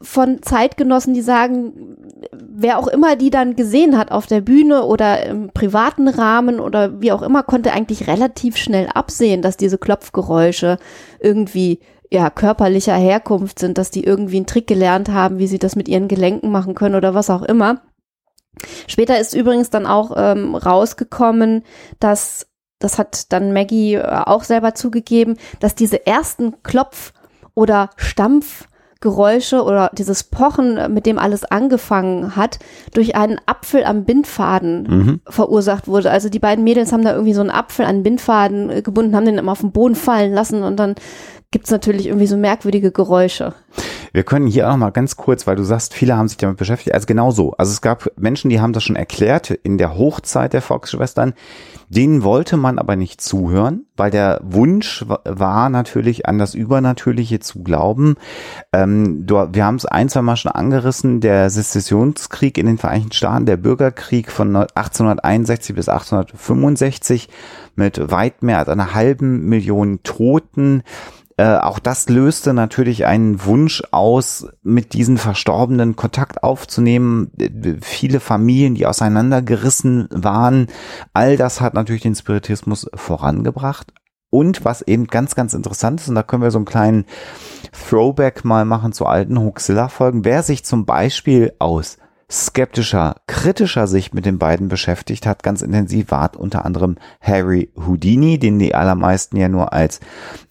von 0.02 0.42
Zeitgenossen, 0.42 1.14
die 1.14 1.22
sagen, 1.22 1.98
wer 2.32 2.80
auch 2.80 2.88
immer 2.88 3.16
die 3.16 3.30
dann 3.30 3.56
gesehen 3.56 3.98
hat 3.98 4.12
auf 4.12 4.26
der 4.26 4.42
Bühne 4.42 4.84
oder 4.84 5.26
im 5.26 5.50
privaten 5.50 6.08
Rahmen 6.08 6.60
oder 6.60 7.02
wie 7.02 7.12
auch 7.12 7.22
immer, 7.22 7.44
konnte 7.44 7.74
eigentlich 7.74 8.08
relativ 8.08 8.58
schnell 8.58 8.88
absehen, 8.88 9.42
dass 9.42 9.58
diese 9.58 9.78
Klopfgeräusche 9.78 10.78
irgendwie 11.20 11.80
ja 12.12 12.30
körperlicher 12.30 12.96
Herkunft 12.96 13.60
sind, 13.60 13.78
dass 13.78 13.92
die 13.92 14.04
irgendwie 14.04 14.38
einen 14.38 14.46
Trick 14.46 14.68
gelernt 14.68 15.10
haben, 15.10 15.40
wie 15.40 15.48
sie 15.48 15.60
das 15.60 15.76
mit 15.76 15.88
ihren 15.88 16.08
Gelenken 16.08 16.52
machen 16.52 16.76
können 16.76 16.96
oder 16.96 17.14
was 17.14 17.30
auch 17.30 17.44
immer. 17.44 17.82
Später 18.88 19.20
ist 19.20 19.34
übrigens 19.34 19.70
dann 19.70 19.86
auch 19.86 20.14
ähm, 20.16 20.56
rausgekommen, 20.56 21.64
dass 22.00 22.48
das 22.80 22.98
hat 22.98 23.32
dann 23.32 23.54
Maggie 23.54 23.96
äh, 23.96 24.04
auch 24.04 24.44
selber 24.44 24.76
zugegeben, 24.76 25.38
dass 25.60 25.76
diese 25.76 26.06
ersten 26.06 26.62
Klopf- 26.64 27.14
oder 27.54 27.90
Stampf 27.96 28.68
Geräusche 29.06 29.64
oder 29.64 29.92
dieses 29.94 30.24
Pochen, 30.24 30.92
mit 30.92 31.06
dem 31.06 31.20
alles 31.20 31.46
angefangen 31.46 32.36
hat, 32.36 32.58
durch 32.92 33.16
einen 33.16 33.40
Apfel 33.46 33.84
am 33.84 34.04
Bindfaden 34.04 34.84
mhm. 34.84 35.22
verursacht 35.28 35.88
wurde. 35.88 36.10
Also 36.10 36.30
die 36.30 36.40
beiden 36.40 36.64
Mädels 36.64 36.92
haben 36.92 37.04
da 37.04 37.14
irgendwie 37.14 37.36
so 37.36 37.42
einen 37.42 37.52
Apfel 37.52 37.86
an 37.86 37.98
den 37.98 38.04
Bindfaden 38.04 38.72
äh, 38.72 38.82
gebunden, 38.82 39.16
haben 39.16 39.26
den 39.26 39.38
immer 39.38 39.52
auf 39.52 39.62
den 39.62 39.72
Boden 39.72 39.94
fallen 39.94 40.34
lassen 40.34 40.64
und 40.64 40.78
dann 40.78 40.96
gibt 41.52 41.66
es 41.66 41.72
natürlich 41.72 42.08
irgendwie 42.08 42.26
so 42.26 42.36
merkwürdige 42.36 42.92
Geräusche. 42.92 43.54
Wir 44.12 44.24
können 44.24 44.48
hier 44.48 44.68
auch 44.68 44.72
noch 44.72 44.78
mal 44.78 44.90
ganz 44.90 45.16
kurz, 45.16 45.46
weil 45.46 45.56
du 45.56 45.64
sagst, 45.64 45.94
viele 45.94 46.18
haben 46.18 46.28
sich 46.28 46.38
damit 46.38 46.58
beschäftigt. 46.58 46.96
Also 46.96 47.06
genau 47.06 47.30
so. 47.30 47.54
Also 47.58 47.72
es 47.72 47.82
gab 47.82 48.12
Menschen, 48.18 48.50
die 48.50 48.60
haben 48.60 48.74
das 48.74 48.84
schon 48.84 48.96
erklärt 48.96 49.52
in 49.52 49.78
der 49.78 49.98
Hochzeit 49.98 50.54
der 50.54 50.62
Fox-Schwestern. 50.62 51.34
Denen 51.90 52.24
wollte 52.24 52.58
man 52.58 52.80
aber 52.80 52.96
nicht 52.96 53.22
zuhören, 53.22 53.86
weil 53.96 54.12
der 54.12 54.40
Wunsch 54.44 55.06
war 55.24 55.70
natürlich 55.70 56.28
an 56.28 56.38
das 56.38 56.56
Übernatürliche 56.56 57.40
zu 57.40 57.64
glauben. 57.64 58.16
Ähm, 58.74 59.26
wir 59.28 59.66
haben 59.66 59.76
es 59.76 59.86
ein, 59.86 60.10
zwei 60.10 60.22
Mal 60.22 60.36
schon 60.36 60.52
angerissen, 60.52 61.22
der 61.22 61.50
Sezessionskrieg 61.50 62.58
in 62.58 62.66
den 62.66 62.78
Vereinigten 62.78 63.14
Staaten, 63.14 63.46
der 63.46 63.58
Bürgerkrieg 63.58 64.32
von 64.32 64.56
1861 64.56 65.76
bis 65.76 65.90
1865 65.90 67.30
mit 67.76 68.12
weit 68.12 68.42
mehr 68.42 68.60
als 68.60 68.70
einer 68.70 68.94
halben 68.94 69.46
Million 69.46 70.02
Toten. 70.04 70.84
Äh, 71.38 71.58
auch 71.58 71.80
das 71.80 72.08
löste 72.08 72.54
natürlich 72.54 73.06
einen 73.06 73.44
Wunsch 73.44 73.84
aus, 73.92 74.48
mit 74.64 74.94
diesen 74.94 75.18
Verstorbenen 75.18 75.98
Kontakt 75.98 76.44
aufzunehmen. 76.44 77.32
Äh, 77.38 77.76
viele 77.82 78.22
Familien, 78.22 78.76
die 78.76 78.86
auseinandergerissen 78.86 80.08
waren. 80.12 80.68
All 81.14 81.36
das 81.36 81.60
hat 81.60 81.74
natürlich 81.74 82.04
den 82.04 82.16
Spiritismus 82.16 82.90
vorangebracht. 82.94 83.94
Und 84.30 84.66
was 84.66 84.82
eben 84.82 85.08
ganz, 85.08 85.36
ganz 85.36 85.54
interessant 85.54 86.02
ist, 86.02 86.10
und 86.10 86.16
da 86.16 86.24
können 86.24 86.44
wir 86.44 86.52
so 86.52 86.58
einen 86.58 86.66
kleinen 86.66 87.06
Throwback 87.72 88.46
mal 88.46 88.66
machen 88.66 88.94
zu 88.94 89.06
alten 89.06 89.40
Huxilla-Folgen, 89.40 90.26
wer 90.26 90.42
sich 90.42 90.66
zum 90.66 90.86
Beispiel 90.86 91.54
aus 91.60 91.98
skeptischer, 92.32 93.18
kritischer 93.28 93.86
sich 93.86 94.14
mit 94.14 94.26
den 94.26 94.40
beiden 94.40 94.68
beschäftigt 94.68 95.28
hat, 95.28 95.44
ganz 95.44 95.62
intensiv, 95.62 96.10
war 96.10 96.32
unter 96.38 96.66
anderem 96.66 96.98
Harry 97.22 97.70
Houdini, 97.76 98.40
den 98.40 98.58
die 98.58 98.74
allermeisten 98.74 99.38
ja 99.38 99.48
nur 99.48 99.74
als 99.74 100.00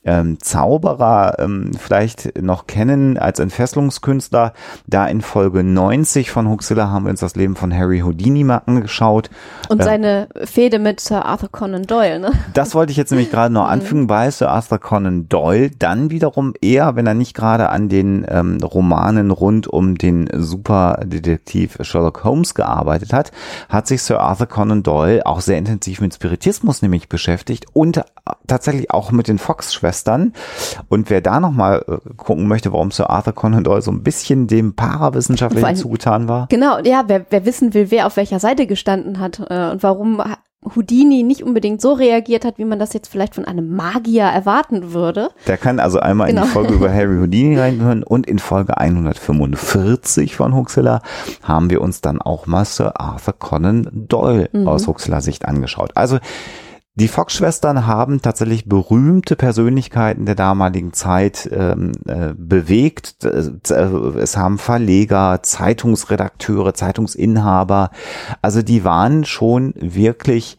ähm, 0.05 0.39
Zauberer 0.41 1.39
ähm, 1.39 1.73
vielleicht 1.77 2.41
noch 2.41 2.67
kennen, 2.67 3.19
als 3.19 3.41
Entfesselungskünstler. 3.41 4.53
Da 4.87 5.07
in 5.07 5.21
Folge 5.21 5.65
90 5.65 6.31
von 6.31 6.49
Huxilla 6.49 6.91
haben 6.91 7.07
wir 7.07 7.11
uns 7.11 7.21
das 7.21 7.35
Leben 7.35 7.57
von 7.57 7.77
Harry 7.77 8.01
Houdini 8.01 8.45
mal 8.45 8.63
angeschaut. 8.67 9.31
Und 9.69 9.81
äh, 9.81 9.85
seine 9.85 10.29
Fehde 10.45 10.79
mit 10.79 11.01
Sir 11.01 11.25
Arthur 11.25 11.51
Conan 11.51 11.85
Doyle, 11.85 12.21
ne? 12.21 12.33
Das 12.53 12.75
wollte 12.75 12.93
ich 12.93 12.97
jetzt 12.97 13.11
nämlich 13.11 13.31
gerade 13.31 13.53
noch 13.53 13.65
mhm. 13.67 13.73
anfügen, 13.73 14.07
bei 14.07 14.31
Sir 14.31 14.51
Arthur 14.51 14.79
Conan 14.79 15.29
Doyle, 15.29 15.71
dann 15.71 16.11
wiederum 16.11 16.55
eher, 16.61 16.95
wenn 16.95 17.07
er 17.07 17.15
nicht 17.15 17.35
gerade 17.35 17.71
an 17.71 17.89
den 17.89 18.25
ähm, 18.29 18.59
Romanen 18.63 19.31
rund 19.33 19.67
um 19.67 19.97
den 19.97 20.29
Superdetektiv 20.33 21.64
Sherlock 21.81 22.25
Holmes 22.25 22.55
gearbeitet 22.55 23.13
hat, 23.13 23.33
hat 23.69 23.87
sich 23.87 24.03
Sir 24.03 24.21
Arthur 24.21 24.47
Conan 24.47 24.83
Doyle 24.83 25.25
auch 25.27 25.41
sehr 25.41 25.59
intensiv 25.59 26.01
mit 26.01 26.15
Spiritismus 26.15 26.83
nämlich 26.83 27.09
beschäftigt 27.09 27.67
und 27.73 28.03
tatsächlich 28.47 28.91
auch 28.91 29.11
mit 29.13 29.29
den 29.29 29.39
Fox-Schwestern. 29.39 30.33
Und 30.89 31.11
wer 31.11 31.21
da 31.21 31.41
nochmal 31.41 31.85
äh, 31.89 32.15
gucken 32.17 32.49
möchte, 32.49 32.73
warum 32.73 32.91
Sir 32.91 33.11
Arthur 33.11 33.35
Conan 33.35 33.65
Doyle 33.65 33.83
so 33.83 33.91
ein 33.91 34.03
bisschen 34.03 34.47
dem 34.47 34.75
Parawissenschaftlichen 34.75 35.77
zugetan 35.77 36.29
war. 36.29 36.47
Genau, 36.49 36.79
ja, 36.79 37.05
wer, 37.07 37.27
wer 37.31 37.45
wissen 37.45 37.75
will, 37.75 37.91
wer 37.91 38.07
auf 38.07 38.17
welcher 38.17 38.41
Seite 38.41 38.67
gestanden 38.67 39.19
hat 39.19 39.41
äh, 39.51 39.71
und 39.71 39.83
warum 39.83 40.23
Houdini 40.75 41.23
nicht 41.23 41.43
unbedingt 41.43 41.81
so 41.81 41.93
reagiert 41.93 42.45
hat, 42.45 42.59
wie 42.59 42.65
man 42.65 42.79
das 42.79 42.93
jetzt 42.93 43.09
vielleicht 43.09 43.35
von 43.35 43.45
einem 43.45 43.75
Magier 43.75 44.25
erwarten 44.25 44.93
würde. 44.93 45.31
Der 45.47 45.57
kann 45.57 45.81
also 45.81 46.01
einmal 46.01 46.29
genau. 46.29 46.43
in 46.43 46.49
die 46.49 46.53
genau. 46.53 46.67
Folge 46.67 46.75
über 46.75 46.93
Harry 46.95 47.19
Houdini 47.19 47.59
reinhören 47.59 48.03
und 48.03 48.27
in 48.27 48.39
Folge 48.39 48.79
145 48.79 50.37
von 50.37 50.55
Huxilla 50.55 51.03
haben 51.43 51.71
wir 51.71 51.81
uns 51.81 52.01
dann 52.01 52.21
auch 52.21 52.47
mal 52.47 52.65
Sir 52.65 53.01
Arthur 53.01 53.35
Conan 53.39 53.89
Doyle 53.93 54.49
mhm. 54.53 54.69
aus 54.69 54.87
Huxilla 54.87 55.21
Sicht 55.21 55.47
angeschaut. 55.47 55.91
Also 55.95 56.19
die 56.97 57.09
Fox-Schwestern 57.09 57.89
haben 57.89 58.23
tatsächlich 58.23 58.69
berühmte 58.69 59.35
Persönlichkeiten 59.35 60.27
der 60.27 60.37
damaligen 60.37 60.93
Zeit 60.93 61.51
ähm, 61.53 61.91
äh, 62.07 62.35
bewegt. 62.37 63.25
Es 63.25 64.37
haben 64.37 64.59
Verleger, 64.59 65.41
Zeitungsredakteure, 65.43 66.73
Zeitungsinhaber. 66.73 67.91
Also 68.43 68.63
die 68.63 68.85
waren 68.85 69.25
schon 69.25 69.75
wirklich 69.77 70.57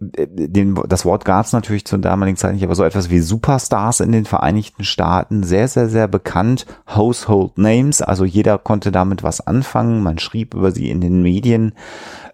äh, 0.00 0.26
den, 0.28 0.80
das 0.88 1.04
Wort 1.04 1.26
gab 1.26 1.44
es 1.44 1.52
natürlich 1.52 1.84
zur 1.84 1.98
damaligen 1.98 2.38
Zeit 2.38 2.54
nicht, 2.54 2.64
aber 2.64 2.74
so 2.74 2.84
etwas 2.84 3.10
wie 3.10 3.20
Superstars 3.20 4.00
in 4.00 4.12
den 4.12 4.24
Vereinigten 4.24 4.84
Staaten, 4.84 5.42
sehr, 5.42 5.68
sehr, 5.68 5.90
sehr 5.90 6.08
bekannt, 6.08 6.64
Household 6.96 7.58
Names, 7.58 8.00
also 8.00 8.24
jeder 8.24 8.56
konnte 8.56 8.92
damit 8.92 9.22
was 9.22 9.46
anfangen, 9.46 10.02
man 10.02 10.18
schrieb 10.18 10.54
über 10.54 10.70
sie 10.70 10.88
in 10.88 11.02
den 11.02 11.20
Medien. 11.20 11.74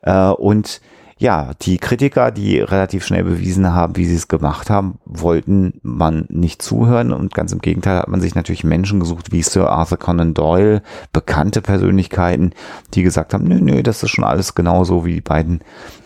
Äh, 0.02 0.28
und 0.28 0.80
ja, 1.18 1.52
die 1.62 1.78
Kritiker, 1.78 2.30
die 2.30 2.60
relativ 2.60 3.06
schnell 3.06 3.24
bewiesen 3.24 3.72
haben, 3.72 3.96
wie 3.96 4.04
sie 4.04 4.16
es 4.16 4.28
gemacht 4.28 4.68
haben, 4.68 4.98
wollten 5.06 5.80
man 5.82 6.26
nicht 6.28 6.60
zuhören 6.60 7.10
und 7.10 7.32
ganz 7.32 7.52
im 7.52 7.60
Gegenteil 7.60 8.00
hat 8.00 8.08
man 8.08 8.20
sich 8.20 8.34
natürlich 8.34 8.64
Menschen 8.64 9.00
gesucht 9.00 9.32
wie 9.32 9.42
Sir 9.42 9.70
Arthur 9.70 9.96
Conan 9.96 10.34
Doyle, 10.34 10.82
bekannte 11.14 11.62
Persönlichkeiten, 11.62 12.52
die 12.92 13.02
gesagt 13.02 13.32
haben, 13.32 13.44
nö, 13.44 13.58
nö, 13.60 13.82
das 13.82 14.02
ist 14.02 14.10
schon 14.10 14.24
alles 14.24 14.54
genauso, 14.54 15.06
wie 15.06 15.14
die 15.14 15.20
beiden 15.22 15.60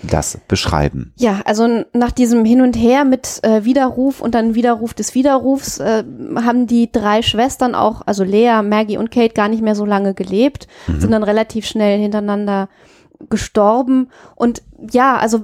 das 0.04 0.38
beschreiben. 0.46 1.12
Ja, 1.16 1.40
also 1.44 1.84
nach 1.92 2.12
diesem 2.12 2.44
Hin 2.44 2.60
und 2.60 2.76
Her 2.76 3.04
mit 3.04 3.40
äh, 3.42 3.64
Widerruf 3.64 4.20
und 4.20 4.36
dann 4.36 4.54
Widerruf 4.54 4.94
des 4.94 5.16
Widerrufs 5.16 5.80
äh, 5.80 6.04
haben 6.36 6.68
die 6.68 6.92
drei 6.92 7.22
Schwestern 7.22 7.74
auch, 7.74 8.02
also 8.06 8.22
Lea, 8.22 8.62
Maggie 8.62 8.96
und 8.96 9.10
Kate, 9.10 9.34
gar 9.34 9.48
nicht 9.48 9.62
mehr 9.62 9.74
so 9.74 9.84
lange 9.84 10.14
gelebt, 10.14 10.68
mhm. 10.86 11.00
sind 11.00 11.10
dann 11.10 11.24
relativ 11.24 11.66
schnell 11.66 11.98
hintereinander 11.98 12.68
gestorben. 13.28 14.10
Und 14.34 14.62
ja, 14.90 15.16
also 15.16 15.42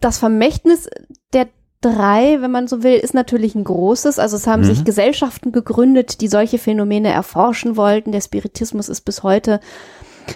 das 0.00 0.18
Vermächtnis 0.18 0.88
der 1.32 1.48
drei, 1.80 2.40
wenn 2.40 2.50
man 2.50 2.66
so 2.66 2.82
will, 2.82 2.94
ist 2.94 3.14
natürlich 3.14 3.54
ein 3.54 3.64
großes. 3.64 4.18
Also 4.18 4.36
es 4.36 4.46
haben 4.46 4.62
mhm. 4.62 4.66
sich 4.66 4.84
Gesellschaften 4.84 5.52
gegründet, 5.52 6.20
die 6.20 6.28
solche 6.28 6.58
Phänomene 6.58 7.12
erforschen 7.12 7.76
wollten. 7.76 8.12
Der 8.12 8.22
Spiritismus 8.22 8.88
ist 8.88 9.02
bis 9.02 9.22
heute 9.22 9.60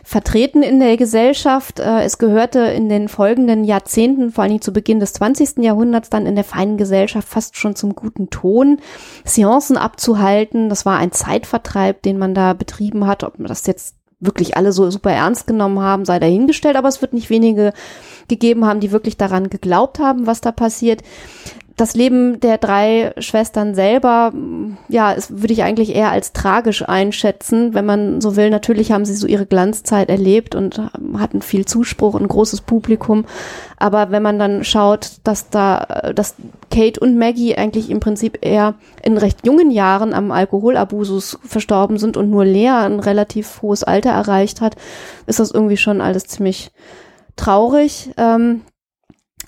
vertreten 0.04 0.62
in 0.62 0.80
der 0.80 0.96
Gesellschaft. 0.96 1.80
Äh, 1.80 2.02
es 2.02 2.18
gehörte 2.18 2.60
in 2.60 2.88
den 2.88 3.08
folgenden 3.08 3.64
Jahrzehnten, 3.64 4.30
vor 4.30 4.44
allem 4.44 4.60
zu 4.60 4.72
Beginn 4.72 5.00
des 5.00 5.14
20. 5.14 5.58
Jahrhunderts, 5.58 6.10
dann 6.10 6.26
in 6.26 6.34
der 6.34 6.44
feinen 6.44 6.76
Gesellschaft 6.76 7.28
fast 7.28 7.56
schon 7.56 7.74
zum 7.74 7.94
guten 7.94 8.30
Ton, 8.30 8.80
Seancen 9.24 9.76
abzuhalten. 9.76 10.68
Das 10.68 10.86
war 10.86 10.98
ein 10.98 11.12
Zeitvertreib, 11.12 12.02
den 12.02 12.18
man 12.18 12.34
da 12.34 12.52
betrieben 12.52 13.06
hat. 13.06 13.24
Ob 13.24 13.38
man 13.38 13.48
das 13.48 13.66
jetzt 13.66 13.96
wirklich 14.20 14.56
alle 14.56 14.72
so 14.72 14.90
super 14.90 15.10
ernst 15.10 15.46
genommen 15.46 15.80
haben, 15.80 16.04
sei 16.04 16.18
dahingestellt, 16.18 16.76
aber 16.76 16.88
es 16.88 17.00
wird 17.00 17.12
nicht 17.12 17.30
wenige 17.30 17.72
gegeben 18.26 18.66
haben, 18.66 18.80
die 18.80 18.92
wirklich 18.92 19.16
daran 19.16 19.48
geglaubt 19.48 19.98
haben, 19.98 20.26
was 20.26 20.40
da 20.40 20.52
passiert 20.52 21.02
das 21.78 21.94
Leben 21.94 22.40
der 22.40 22.58
drei 22.58 23.12
Schwestern 23.18 23.74
selber, 23.74 24.32
ja, 24.88 25.14
es 25.14 25.30
würde 25.30 25.52
ich 25.52 25.62
eigentlich 25.62 25.94
eher 25.94 26.10
als 26.10 26.32
tragisch 26.32 26.86
einschätzen, 26.86 27.72
wenn 27.72 27.86
man 27.86 28.20
so 28.20 28.34
will. 28.34 28.50
Natürlich 28.50 28.90
haben 28.90 29.04
sie 29.04 29.14
so 29.14 29.28
ihre 29.28 29.46
Glanzzeit 29.46 30.08
erlebt 30.08 30.56
und 30.56 30.82
hatten 31.16 31.40
viel 31.40 31.66
Zuspruch 31.66 32.14
und 32.14 32.26
großes 32.26 32.62
Publikum. 32.62 33.26
Aber 33.76 34.10
wenn 34.10 34.24
man 34.24 34.40
dann 34.40 34.64
schaut, 34.64 35.12
dass 35.22 35.50
da, 35.50 36.12
dass 36.14 36.34
Kate 36.70 36.98
und 36.98 37.16
Maggie 37.16 37.54
eigentlich 37.54 37.90
im 37.90 38.00
Prinzip 38.00 38.38
eher 38.40 38.74
in 39.04 39.16
recht 39.16 39.46
jungen 39.46 39.70
Jahren 39.70 40.14
am 40.14 40.32
Alkoholabusus 40.32 41.38
verstorben 41.44 41.98
sind 41.98 42.16
und 42.16 42.28
nur 42.28 42.44
Lea 42.44 42.70
ein 42.70 42.98
relativ 42.98 43.62
hohes 43.62 43.84
Alter 43.84 44.10
erreicht 44.10 44.60
hat, 44.60 44.74
ist 45.26 45.38
das 45.38 45.52
irgendwie 45.52 45.76
schon 45.76 46.00
alles 46.00 46.26
ziemlich 46.26 46.72
traurig. 47.36 48.10
Ähm, 48.16 48.62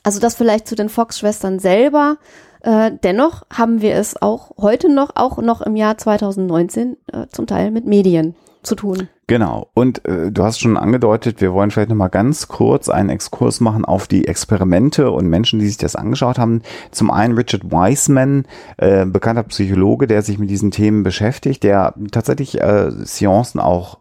also 0.03 0.21
das 0.21 0.35
vielleicht 0.35 0.67
zu 0.69 0.75
den 0.75 0.89
Fox-Schwestern 0.89 1.59
selber. 1.59 2.19
Äh, 2.63 2.93
dennoch 3.03 3.45
haben 3.53 3.81
wir 3.81 3.95
es 3.95 4.21
auch 4.21 4.53
heute 4.59 4.93
noch, 4.93 5.11
auch 5.15 5.39
noch 5.39 5.61
im 5.63 5.77
Jahr 5.77 5.97
2019 5.97 6.97
äh, 7.13 7.27
zum 7.31 7.47
Teil 7.47 7.71
mit 7.71 7.87
Medien 7.87 8.35
zu 8.63 8.75
tun. 8.75 9.09
Genau. 9.27 9.69
Und 9.75 10.05
äh, 10.07 10.33
du 10.33 10.43
hast 10.43 10.61
schon 10.61 10.77
angedeutet, 10.77 11.41
wir 11.41 11.53
wollen 11.53 11.71
vielleicht 11.71 11.89
noch 11.89 11.97
mal 11.97 12.09
ganz 12.09 12.49
kurz 12.49 12.89
einen 12.89 13.09
Exkurs 13.09 13.61
machen 13.61 13.85
auf 13.85 14.09
die 14.09 14.27
Experimente 14.27 15.11
und 15.11 15.29
Menschen, 15.29 15.61
die 15.61 15.69
sich 15.69 15.77
das 15.77 15.97
angeschaut 15.97 16.39
haben. 16.39 16.63
Zum 16.91 17.11
einen 17.11 17.35
Richard 17.35 17.71
Wiseman, 17.71 18.47
äh, 18.77 19.07
bekannter 19.07 19.45
Psychologe, 19.45 20.07
der 20.07 20.23
sich 20.23 20.39
mit 20.39 20.51
diesen 20.51 20.73
Themen 20.73 21.05
beschäftigt, 21.05 21.63
der 21.63 21.95
tatsächlich 22.11 22.61
äh, 22.61 22.91
Seancen 22.91 23.61
auch 23.61 23.99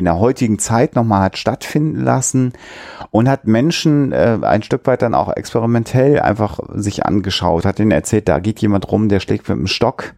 in 0.00 0.06
der 0.06 0.18
heutigen 0.18 0.58
Zeit 0.58 0.96
nochmal 0.96 1.22
hat 1.22 1.38
stattfinden 1.38 2.02
lassen 2.02 2.52
und 3.10 3.28
hat 3.28 3.46
Menschen 3.46 4.12
äh, 4.12 4.38
ein 4.42 4.62
Stück 4.62 4.86
weit 4.86 5.02
dann 5.02 5.14
auch 5.14 5.32
experimentell 5.34 6.18
einfach 6.18 6.58
sich 6.74 7.06
angeschaut, 7.06 7.64
hat 7.64 7.78
ihnen 7.78 7.92
erzählt, 7.92 8.28
da 8.28 8.40
geht 8.40 8.60
jemand 8.60 8.90
rum, 8.90 9.08
der 9.08 9.20
schlägt 9.20 9.48
mit 9.48 9.58
dem 9.58 9.66
Stock 9.66 10.14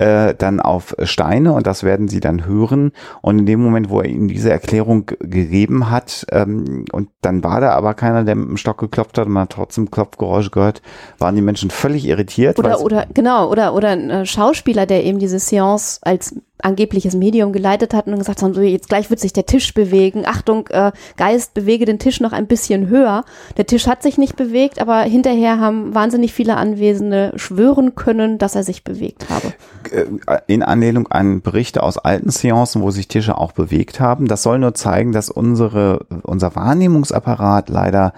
äh, 0.00 0.34
dann 0.34 0.60
auf 0.60 0.96
Steine 1.02 1.52
und 1.52 1.66
das 1.66 1.84
werden 1.84 2.08
sie 2.08 2.20
dann 2.20 2.46
hören. 2.46 2.92
Und 3.20 3.40
in 3.40 3.46
dem 3.46 3.62
Moment, 3.62 3.90
wo 3.90 4.00
er 4.00 4.08
ihnen 4.08 4.28
diese 4.28 4.50
Erklärung 4.50 5.06
gegeben 5.06 5.90
hat, 5.90 6.26
ähm, 6.32 6.86
und 6.90 7.10
dann 7.20 7.44
war 7.44 7.60
da 7.60 7.72
aber 7.72 7.92
keiner, 7.94 8.24
der 8.24 8.34
mit 8.34 8.48
dem 8.48 8.56
Stock 8.56 8.78
geklopft 8.78 9.18
hat 9.18 9.26
und 9.26 9.32
man 9.32 9.42
hat 9.42 9.50
trotzdem 9.50 9.90
Klopfgeräusche 9.90 10.50
gehört, 10.50 10.80
waren 11.18 11.36
die 11.36 11.42
Menschen 11.42 11.70
völlig 11.70 12.06
irritiert. 12.06 12.58
Oder, 12.58 12.80
oder 12.80 13.06
genau, 13.12 13.50
oder, 13.50 13.74
oder 13.74 13.90
ein 13.90 14.08
äh, 14.08 14.26
Schauspieler, 14.26 14.86
der 14.86 15.04
eben 15.04 15.18
diese 15.18 15.38
Seance 15.38 15.98
als 16.02 16.34
angebliches 16.64 17.14
Medium 17.14 17.52
geleitet 17.52 17.94
hat 17.94 18.06
und 18.06 18.18
gesagt 18.18 18.42
haben, 18.42 18.54
so 18.54 18.60
jetzt 18.60 18.88
gleich 18.88 19.10
wird 19.10 19.20
sich 19.20 19.32
der 19.32 19.46
Tisch 19.46 19.74
bewegen. 19.74 20.24
Achtung, 20.26 20.66
äh, 20.68 20.92
Geist, 21.16 21.54
bewege 21.54 21.84
den 21.84 21.98
Tisch 21.98 22.20
noch 22.20 22.32
ein 22.32 22.46
bisschen 22.46 22.88
höher. 22.88 23.24
Der 23.56 23.66
Tisch 23.66 23.86
hat 23.86 24.02
sich 24.02 24.18
nicht 24.18 24.36
bewegt, 24.36 24.80
aber 24.80 25.00
hinterher 25.02 25.60
haben 25.60 25.94
wahnsinnig 25.94 26.32
viele 26.32 26.56
Anwesende 26.56 27.32
schwören 27.36 27.94
können, 27.94 28.38
dass 28.38 28.54
er 28.54 28.62
sich 28.62 28.84
bewegt 28.84 29.26
habe. 29.30 29.52
Äh, 29.90 30.40
in 30.46 30.62
Anlehnung 30.62 31.08
an 31.08 31.40
Berichte 31.40 31.82
aus 31.82 31.98
alten 31.98 32.30
Seancen, 32.30 32.82
wo 32.82 32.90
sich 32.90 33.08
Tische 33.08 33.36
auch 33.36 33.52
bewegt 33.52 34.00
haben. 34.00 34.26
Das 34.26 34.42
soll 34.42 34.58
nur 34.58 34.74
zeigen, 34.74 35.12
dass 35.12 35.30
unsere, 35.30 36.06
unser 36.22 36.54
Wahrnehmungsapparat 36.54 37.68
leider 37.68 38.12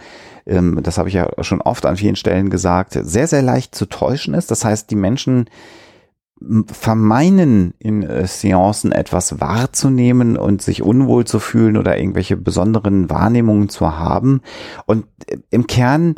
ähm, 0.47 0.81
das 0.83 0.99
habe 0.99 1.09
ich 1.09 1.15
ja 1.15 1.29
schon 1.43 1.61
oft 1.61 1.87
an 1.87 1.97
vielen 1.97 2.17
Stellen 2.17 2.51
gesagt, 2.51 2.99
sehr, 3.01 3.27
sehr 3.27 3.43
leicht 3.43 3.75
zu 3.75 3.87
täuschen 3.87 4.35
ist. 4.35 4.51
Das 4.51 4.65
heißt, 4.65 4.91
die 4.91 4.97
Menschen 4.97 5.49
vermeinen, 6.67 7.75
in 7.79 8.03
äh, 8.03 8.27
Seancen 8.27 8.93
etwas 8.93 9.41
wahrzunehmen 9.41 10.37
und 10.37 10.63
sich 10.63 10.83
unwohl 10.83 11.25
zu 11.25 11.39
fühlen 11.39 11.77
oder 11.77 11.99
irgendwelche 11.99 12.37
besonderen 12.37 13.11
Wahrnehmungen 13.11 13.69
zu 13.69 13.99
haben. 13.99 14.41
Und 14.87 15.07
äh, 15.27 15.39
im 15.51 15.67
Kern 15.67 16.15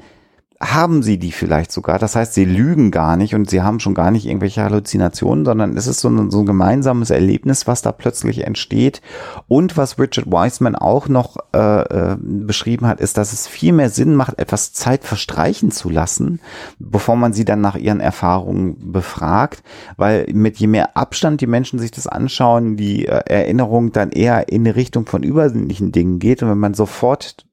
haben 0.73 1.03
sie 1.03 1.19
die 1.19 1.33
vielleicht 1.33 1.73
sogar. 1.73 1.99
Das 1.99 2.17
heißt, 2.17 2.35
sie 2.35 2.45
lügen 2.45 2.91
gar 2.91 3.17
nicht 3.17 3.35
und 3.35 3.51
sie 3.51 3.63
haben 3.63 3.81
schon 3.81 3.95
gar 3.95 4.11
nicht 4.11 4.27
irgendwelche 4.27 4.63
Halluzinationen, 4.63 5.45
sondern 5.45 5.77
es 5.77 5.87
ist 5.87 6.01
so 6.01 6.09
ein, 6.09 6.31
so 6.31 6.41
ein 6.41 6.47
gemeinsames 6.47 7.11
Erlebnis, 7.11 7.67
was 7.67 7.83
da 7.83 7.93
plötzlich 7.93 8.47
entsteht. 8.47 9.03
Und 9.49 9.77
was 9.77 9.99
Richard 9.99 10.27
Wiseman 10.27 10.77
auch 10.77 11.09
noch 11.09 11.37
äh, 11.55 11.81
äh, 11.83 12.17
beschrieben 12.19 12.87
hat, 12.87 13.01
ist, 13.01 13.17
dass 13.17 13.33
es 13.33 13.47
viel 13.47 13.73
mehr 13.73 13.91
Sinn 13.91 14.15
macht, 14.15 14.39
etwas 14.39 14.73
Zeit 14.73 15.05
verstreichen 15.05 15.71
zu 15.71 15.91
lassen, 15.91 16.41
bevor 16.79 17.17
man 17.17 17.33
sie 17.33 17.45
dann 17.45 17.61
nach 17.61 17.77
ihren 17.77 18.01
Erfahrungen 18.01 18.93
befragt, 18.93 19.63
weil 19.97 20.27
mit 20.33 20.59
je 20.59 20.67
mehr 20.67 20.97
Abstand 20.97 21.41
die 21.41 21.47
Menschen 21.47 21.79
sich 21.79 21.91
das 21.91 22.07
anschauen, 22.07 22.77
die 22.77 23.07
äh, 23.07 23.23
Erinnerung 23.27 23.93
dann 23.93 24.11
eher 24.11 24.49
in 24.49 24.65
die 24.65 24.71
Richtung 24.71 25.07
von 25.07 25.23
übersinnlichen 25.23 25.93
Dingen 25.93 26.19
geht 26.19 26.43
und 26.43 26.51
wenn 26.51 26.59
man 26.59 26.75
sofort 26.75 27.47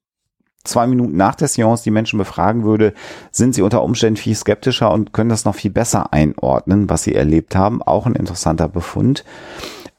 zwei 0.64 0.86
Minuten 0.86 1.16
nach 1.16 1.34
der 1.34 1.48
Seance 1.48 1.82
die 1.84 1.90
Menschen 1.90 2.18
befragen 2.18 2.64
würde, 2.64 2.94
sind 3.30 3.54
sie 3.54 3.62
unter 3.62 3.82
Umständen 3.82 4.16
viel 4.16 4.34
skeptischer 4.34 4.90
und 4.90 5.12
können 5.12 5.30
das 5.30 5.44
noch 5.44 5.54
viel 5.54 5.70
besser 5.70 6.12
einordnen, 6.12 6.88
was 6.88 7.04
sie 7.04 7.14
erlebt 7.14 7.56
haben. 7.56 7.82
Auch 7.82 8.06
ein 8.06 8.14
interessanter 8.14 8.68
Befund. 8.68 9.24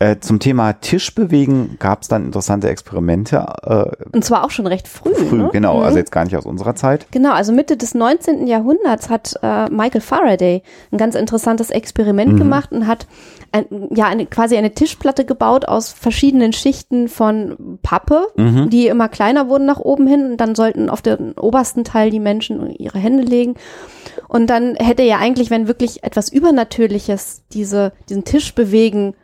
Äh, 0.03 0.19
zum 0.19 0.39
Thema 0.39 0.73
Tischbewegen 0.73 1.77
gab 1.79 2.01
es 2.01 2.09
dann 2.09 2.25
interessante 2.25 2.67
Experimente. 2.67 3.45
Äh, 3.63 3.85
und 4.11 4.25
zwar 4.25 4.43
auch 4.43 4.51
schon 4.51 4.67
recht 4.67 4.89
früh. 4.89 5.15
Früh, 5.15 5.37
ne? 5.37 5.49
genau. 5.53 5.77
Mhm. 5.77 5.83
Also 5.83 5.97
jetzt 5.97 6.11
gar 6.11 6.25
nicht 6.25 6.35
aus 6.35 6.45
unserer 6.45 6.75
Zeit. 6.75 7.07
Genau, 7.11 7.31
also 7.31 7.53
Mitte 7.53 7.77
des 7.77 7.95
19. 7.95 8.45
Jahrhunderts 8.45 9.09
hat 9.09 9.39
äh, 9.41 9.69
Michael 9.69 10.01
Faraday 10.01 10.61
ein 10.91 10.97
ganz 10.97 11.15
interessantes 11.15 11.69
Experiment 11.69 12.33
mhm. 12.33 12.37
gemacht 12.37 12.73
und 12.73 12.85
hat 12.85 13.07
ein, 13.53 13.65
ja 13.95 14.07
eine, 14.07 14.25
quasi 14.25 14.57
eine 14.57 14.73
Tischplatte 14.73 15.23
gebaut 15.23 15.69
aus 15.69 15.93
verschiedenen 15.93 16.51
Schichten 16.51 17.07
von 17.07 17.79
Pappe, 17.81 18.27
mhm. 18.35 18.69
die 18.69 18.87
immer 18.87 19.07
kleiner 19.07 19.47
wurden 19.47 19.65
nach 19.65 19.79
oben 19.79 20.05
hin 20.05 20.31
und 20.31 20.37
dann 20.37 20.53
sollten 20.53 20.89
auf 20.89 21.01
den 21.01 21.31
obersten 21.37 21.85
Teil 21.85 22.09
die 22.09 22.19
Menschen 22.19 22.71
ihre 22.71 22.99
Hände 22.99 23.23
legen. 23.23 23.53
Und 24.27 24.47
dann 24.47 24.75
hätte 24.75 25.03
ja 25.03 25.19
eigentlich, 25.19 25.49
wenn 25.49 25.69
wirklich 25.69 26.03
etwas 26.03 26.27
Übernatürliches 26.27 27.43
diese, 27.53 27.93
diesen 28.09 28.25
Tisch 28.25 28.53
bewegen 28.53 29.15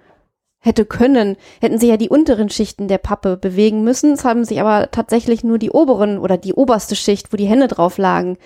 hätte 0.60 0.86
können, 0.86 1.38
hätten 1.62 1.80
sie 1.80 1.88
ja 1.88 1.98
die 1.98 2.10
unteren 2.10 2.50
Schichten 2.50 2.90
der 2.90 2.98
Pappe 2.98 3.38
bewegen 3.38 3.84
müssen. 3.84 4.14
Es 4.14 4.26
haben 4.26 4.44
sich 4.44 4.60
aber 4.60 4.92
tatsächlich 4.92 5.44
nur 5.44 5.58
die 5.58 5.72
oberen 5.72 6.18
oder 6.18 6.38
die 6.38 6.54
oberste 6.54 6.96
Schicht, 6.96 7.32
wo 7.32 7.38
die 7.38 7.48
Hände 7.48 7.68
drauf 7.68 7.98
lagen, 7.98 8.38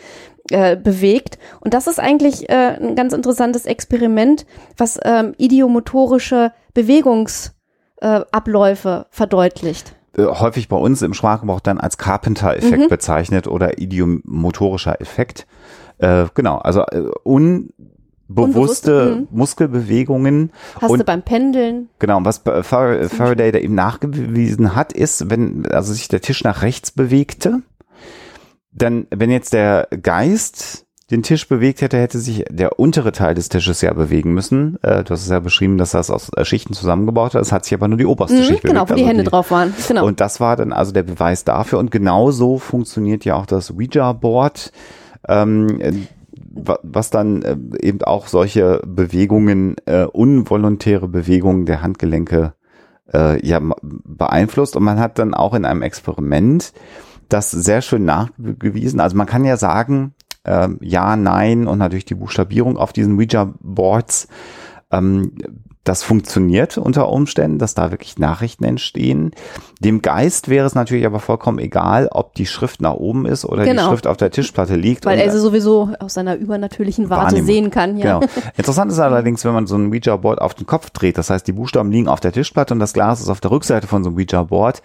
äh, 0.51 0.75
bewegt. 0.75 1.39
Und 1.59 1.73
das 1.73 1.87
ist 1.87 1.99
eigentlich 1.99 2.49
äh, 2.49 2.77
ein 2.79 2.95
ganz 2.95 3.13
interessantes 3.13 3.65
Experiment, 3.65 4.45
was 4.77 4.99
ähm, 5.03 5.33
idiomotorische 5.37 6.51
Bewegungsabläufe 6.73 9.05
äh, 9.09 9.11
verdeutlicht 9.15 9.95
äh, 10.15 10.25
häufig 10.25 10.69
bei 10.69 10.77
uns 10.77 11.01
im 11.01 11.15
Sprachgebrauch 11.15 11.59
dann 11.59 11.79
als 11.79 11.97
Carpenter-Effekt 11.97 12.83
mhm. 12.83 12.89
bezeichnet 12.89 13.47
oder 13.47 13.79
idiomotorischer 13.79 15.01
Effekt. 15.01 15.47
Äh, 15.97 16.27
genau, 16.35 16.57
also 16.57 16.81
äh, 16.81 17.09
un 17.23 17.71
bewusste 18.35 19.17
mhm. 19.19 19.37
Muskelbewegungen. 19.37 20.51
Hast 20.81 20.91
und, 20.91 20.99
du 20.99 21.03
beim 21.03 21.21
Pendeln. 21.21 21.89
Genau, 21.99 22.19
was 22.23 22.39
Faraday 22.39 23.51
da 23.51 23.59
eben 23.59 23.75
nachgewiesen 23.75 24.75
hat, 24.75 24.93
ist, 24.93 25.29
wenn 25.29 25.65
also 25.67 25.93
sich 25.93 26.07
der 26.07 26.21
Tisch 26.21 26.43
nach 26.43 26.61
rechts 26.61 26.91
bewegte, 26.91 27.61
dann, 28.71 29.07
wenn 29.11 29.29
jetzt 29.29 29.53
der 29.53 29.87
Geist 30.01 30.85
den 31.11 31.21
Tisch 31.21 31.47
bewegt 31.47 31.81
hätte, 31.81 31.97
hätte 31.97 32.17
sich 32.17 32.45
der 32.49 32.79
untere 32.79 33.11
Teil 33.11 33.35
des 33.35 33.49
Tisches 33.49 33.81
ja 33.81 33.93
bewegen 33.93 34.33
müssen. 34.33 34.81
Äh, 34.81 35.03
du 35.03 35.11
hast 35.11 35.23
es 35.23 35.29
ja 35.29 35.39
beschrieben, 35.39 35.77
dass 35.77 35.91
das 35.91 36.09
aus 36.09 36.29
äh, 36.35 36.45
Schichten 36.45 36.73
zusammengebaut 36.73 37.35
hat. 37.35 37.41
Es 37.41 37.51
hat 37.51 37.65
sich 37.65 37.73
aber 37.73 37.87
nur 37.87 37.97
die 37.97 38.05
oberste 38.05 38.37
mhm, 38.37 38.43
Schicht 38.43 38.63
genau, 38.63 38.85
bewegt. 38.85 38.87
Genau, 38.87 38.89
wo 38.89 38.95
die 38.95 39.01
also 39.01 39.09
Hände 39.09 39.23
die, 39.23 39.29
drauf 39.29 39.51
waren. 39.51 39.73
Genau. 39.87 40.05
Und 40.05 40.21
das 40.21 40.39
war 40.39 40.55
dann 40.55 40.73
also 40.73 40.91
der 40.91 41.03
Beweis 41.03 41.43
dafür. 41.43 41.79
Und 41.79 41.91
genauso 41.91 42.57
funktioniert 42.57 43.25
ja 43.25 43.35
auch 43.35 43.45
das 43.45 43.71
Ouija-Board. 43.71 44.71
Ähm, 45.27 46.07
was 46.53 47.09
dann 47.09 47.41
äh, 47.41 47.57
eben 47.81 48.01
auch 48.03 48.27
solche 48.27 48.81
Bewegungen, 48.85 49.75
äh, 49.85 50.03
unvolontäre 50.03 51.07
Bewegungen 51.07 51.65
der 51.65 51.81
Handgelenke 51.81 52.53
äh, 53.11 53.45
ja 53.45 53.59
beeinflusst. 53.81 54.75
Und 54.75 54.83
man 54.83 54.99
hat 54.99 55.19
dann 55.19 55.33
auch 55.33 55.53
in 55.53 55.65
einem 55.65 55.81
Experiment 55.81 56.73
das 57.29 57.51
sehr 57.51 57.81
schön 57.81 58.05
nachgewiesen. 58.05 58.99
Also 58.99 59.17
man 59.17 59.27
kann 59.27 59.45
ja 59.45 59.57
sagen, 59.57 60.13
äh, 60.43 60.69
ja, 60.81 61.15
nein 61.15 61.67
und 61.67 61.79
natürlich 61.79 62.05
die 62.05 62.15
Buchstabierung 62.15 62.77
auf 62.77 62.93
diesen 62.93 63.17
Ouija-Boards 63.17 64.27
ähm, 64.91 65.31
das 65.83 66.01
funktioniert 66.01 66.77
unter 66.77 67.09
Umständen, 67.09 67.59
dass 67.59 67.73
da 67.73 67.91
wirklich 67.91 68.17
Nachrichten 68.17 68.63
entstehen. 68.63 69.31
Dem 69.81 70.01
Geist 70.01 70.47
wäre 70.47 70.65
es 70.65 70.75
natürlich 70.75 71.05
aber 71.05 71.19
vollkommen 71.19 71.59
egal, 71.59 72.07
ob 72.09 72.35
die 72.35 72.45
Schrift 72.45 72.81
nach 72.81 72.93
oben 72.93 73.25
ist 73.25 73.43
oder 73.43 73.65
genau. 73.65 73.81
die 73.83 73.87
Schrift 73.89 74.07
auf 74.07 74.15
der 74.15 74.31
Tischplatte 74.31 74.75
liegt. 74.75 75.05
Weil 75.05 75.19
er 75.19 75.29
sie 75.29 75.39
sowieso 75.39 75.89
aus 75.99 76.13
seiner 76.13 76.35
übernatürlichen 76.35 77.09
Warte 77.09 77.25
wahrnehmen. 77.25 77.45
sehen 77.45 77.69
kann. 77.69 77.97
Ja. 77.97 78.19
Genau. 78.19 78.31
Interessant 78.55 78.91
ist 78.93 78.99
allerdings, 78.99 79.43
wenn 79.43 79.53
man 79.53 79.67
so 79.67 79.75
ein 79.75 79.91
Ouija-Board 79.91 80.39
auf 80.39 80.53
den 80.53 80.65
Kopf 80.65 80.89
dreht, 80.91 81.17
das 81.17 81.29
heißt, 81.29 81.45
die 81.47 81.51
Buchstaben 81.51 81.91
liegen 81.91 82.07
auf 82.07 82.21
der 82.21 82.31
Tischplatte 82.31 82.73
und 82.73 82.79
das 82.79 82.93
Glas 82.93 83.19
ist 83.19 83.29
auf 83.29 83.41
der 83.41 83.51
Rückseite 83.51 83.87
von 83.87 84.05
so 84.05 84.09
einem 84.09 84.17
Ouija-Board, 84.17 84.81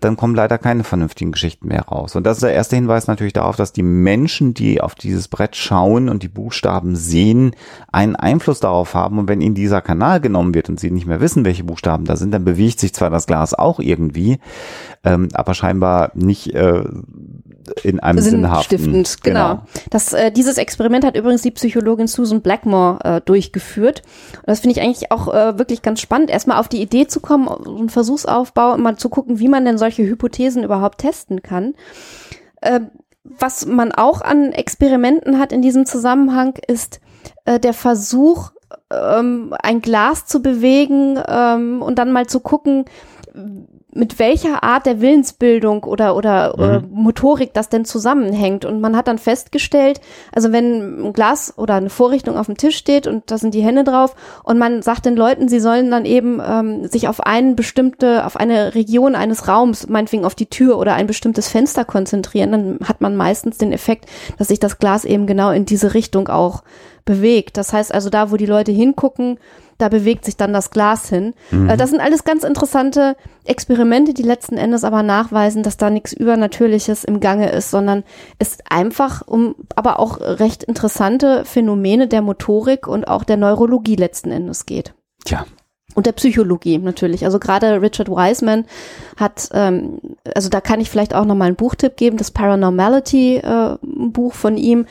dann 0.00 0.16
kommen 0.16 0.34
leider 0.34 0.58
keine 0.58 0.82
vernünftigen 0.82 1.30
Geschichten 1.30 1.68
mehr 1.68 1.82
raus. 1.82 2.16
Und 2.16 2.24
das 2.24 2.38
ist 2.38 2.42
der 2.42 2.54
erste 2.54 2.74
Hinweis 2.74 3.06
natürlich 3.06 3.34
darauf, 3.34 3.54
dass 3.54 3.72
die 3.72 3.84
Menschen, 3.84 4.54
die 4.54 4.80
auf 4.80 4.96
dieses 4.96 5.28
Brett 5.28 5.54
schauen 5.54 6.08
und 6.08 6.24
die 6.24 6.28
Buchstaben 6.28 6.96
sehen, 6.96 7.54
einen 7.92 8.16
Einfluss 8.16 8.58
darauf 8.58 8.94
haben. 8.94 9.20
Und 9.20 9.28
wenn 9.28 9.40
ihnen 9.40 9.54
dieser 9.54 9.80
Kanal 9.80 10.20
genommen 10.20 10.39
genommen 10.40 10.54
wird 10.54 10.68
und 10.68 10.80
sie 10.80 10.90
nicht 10.90 11.06
mehr 11.06 11.20
wissen, 11.20 11.44
welche 11.44 11.64
Buchstaben 11.64 12.04
da 12.04 12.16
sind, 12.16 12.32
dann 12.32 12.44
bewegt 12.44 12.80
sich 12.80 12.94
zwar 12.94 13.10
das 13.10 13.26
Glas 13.26 13.54
auch 13.54 13.78
irgendwie, 13.78 14.38
ähm, 15.04 15.28
aber 15.34 15.54
scheinbar 15.54 16.10
nicht 16.14 16.54
äh, 16.54 16.84
in 17.82 18.00
einem 18.00 18.20
sinnhaften. 18.20 18.78
Stiftend, 18.78 19.22
genau. 19.22 19.48
genau. 19.48 19.62
Das, 19.90 20.12
äh, 20.12 20.32
dieses 20.32 20.58
Experiment 20.58 21.04
hat 21.04 21.16
übrigens 21.16 21.42
die 21.42 21.50
Psychologin 21.50 22.06
Susan 22.06 22.40
Blackmore 22.40 22.98
äh, 23.04 23.20
durchgeführt. 23.20 24.02
Und 24.36 24.48
das 24.48 24.60
finde 24.60 24.76
ich 24.76 24.82
eigentlich 24.82 25.12
auch 25.12 25.28
äh, 25.28 25.58
wirklich 25.58 25.82
ganz 25.82 26.00
spannend, 26.00 26.30
erstmal 26.30 26.58
auf 26.58 26.68
die 26.68 26.80
Idee 26.80 27.06
zu 27.06 27.20
kommen, 27.20 27.48
einen 27.48 27.90
Versuchsaufbau 27.90 28.76
mal 28.78 28.96
zu 28.96 29.08
gucken, 29.08 29.38
wie 29.38 29.48
man 29.48 29.64
denn 29.64 29.78
solche 29.78 30.02
Hypothesen 30.02 30.64
überhaupt 30.64 30.98
testen 30.98 31.42
kann. 31.42 31.74
Äh, 32.60 32.80
was 33.22 33.66
man 33.66 33.92
auch 33.92 34.22
an 34.22 34.52
Experimenten 34.52 35.38
hat 35.38 35.52
in 35.52 35.62
diesem 35.62 35.84
Zusammenhang, 35.84 36.54
ist 36.66 37.00
äh, 37.44 37.60
der 37.60 37.74
Versuch, 37.74 38.50
ähm, 38.90 39.54
ein 39.62 39.80
Glas 39.80 40.26
zu 40.26 40.42
bewegen 40.42 41.18
ähm, 41.26 41.82
und 41.82 41.98
dann 41.98 42.12
mal 42.12 42.26
zu 42.26 42.40
gucken, 42.40 42.84
mit 43.92 44.18
welcher 44.18 44.62
Art 44.62 44.86
der 44.86 45.00
Willensbildung 45.00 45.84
oder, 45.84 46.16
oder, 46.16 46.54
mhm. 46.56 46.62
oder 46.62 46.82
Motorik 46.90 47.52
das 47.54 47.68
denn 47.68 47.84
zusammenhängt. 47.84 48.64
Und 48.64 48.80
man 48.80 48.96
hat 48.96 49.08
dann 49.08 49.18
festgestellt, 49.18 50.00
also 50.32 50.52
wenn 50.52 51.06
ein 51.06 51.12
Glas 51.12 51.54
oder 51.56 51.74
eine 51.74 51.90
Vorrichtung 51.90 52.36
auf 52.36 52.46
dem 52.46 52.56
Tisch 52.56 52.76
steht 52.76 53.06
und 53.06 53.30
da 53.30 53.38
sind 53.38 53.54
die 53.54 53.62
Hände 53.62 53.84
drauf 53.84 54.14
und 54.44 54.58
man 54.58 54.82
sagt 54.82 55.06
den 55.06 55.16
Leuten, 55.16 55.48
sie 55.48 55.60
sollen 55.60 55.90
dann 55.90 56.04
eben 56.04 56.40
ähm, 56.46 56.86
sich 56.86 57.08
auf 57.08 57.20
eine 57.20 57.54
bestimmte, 57.54 58.24
auf 58.24 58.36
eine 58.36 58.74
Region 58.74 59.14
eines 59.14 59.48
Raums, 59.48 59.88
meinetwegen 59.88 60.24
auf 60.24 60.34
die 60.34 60.46
Tür 60.46 60.78
oder 60.78 60.94
ein 60.94 61.06
bestimmtes 61.06 61.48
Fenster 61.48 61.84
konzentrieren, 61.84 62.52
dann 62.52 62.78
hat 62.84 63.00
man 63.00 63.16
meistens 63.16 63.58
den 63.58 63.72
Effekt, 63.72 64.06
dass 64.38 64.48
sich 64.48 64.60
das 64.60 64.78
Glas 64.78 65.04
eben 65.04 65.26
genau 65.26 65.50
in 65.50 65.64
diese 65.64 65.94
Richtung 65.94 66.28
auch 66.28 66.62
bewegt. 67.10 67.56
Das 67.56 67.72
heißt 67.72 67.92
also, 67.92 68.08
da 68.08 68.30
wo 68.30 68.36
die 68.36 68.46
Leute 68.46 68.70
hingucken, 68.70 69.40
da 69.78 69.88
bewegt 69.88 70.24
sich 70.24 70.36
dann 70.36 70.52
das 70.52 70.70
Glas 70.70 71.08
hin. 71.08 71.34
Mhm. 71.50 71.70
Äh, 71.70 71.76
das 71.76 71.90
sind 71.90 72.00
alles 72.00 72.22
ganz 72.22 72.44
interessante 72.44 73.16
Experimente, 73.44 74.14
die 74.14 74.22
letzten 74.22 74.56
Endes 74.56 74.84
aber 74.84 75.02
nachweisen, 75.02 75.64
dass 75.64 75.76
da 75.76 75.90
nichts 75.90 76.12
Übernatürliches 76.12 77.02
im 77.02 77.18
Gange 77.18 77.50
ist, 77.50 77.72
sondern 77.72 78.04
es 78.38 78.58
einfach 78.68 79.26
um 79.26 79.56
aber 79.74 79.98
auch 79.98 80.20
recht 80.20 80.62
interessante 80.62 81.44
Phänomene 81.44 82.06
der 82.06 82.22
Motorik 82.22 82.86
und 82.86 83.08
auch 83.08 83.24
der 83.24 83.38
Neurologie 83.38 83.96
letzten 83.96 84.30
Endes 84.30 84.66
geht. 84.66 84.94
Tja, 85.24 85.46
und 85.94 86.06
der 86.06 86.12
Psychologie 86.12 86.78
natürlich. 86.78 87.24
Also 87.24 87.40
gerade 87.40 87.82
Richard 87.82 88.08
Wiseman 88.08 88.64
hat, 89.16 89.48
ähm, 89.52 89.98
also 90.34 90.48
da 90.48 90.60
kann 90.60 90.80
ich 90.80 90.88
vielleicht 90.88 91.12
auch 91.14 91.24
nochmal 91.24 91.48
einen 91.48 91.56
Buchtipp 91.56 91.96
geben, 91.96 92.16
das 92.16 92.30
Paranormality-Buch 92.30 94.32
äh, 94.32 94.36
von 94.36 94.56
ihm 94.56 94.86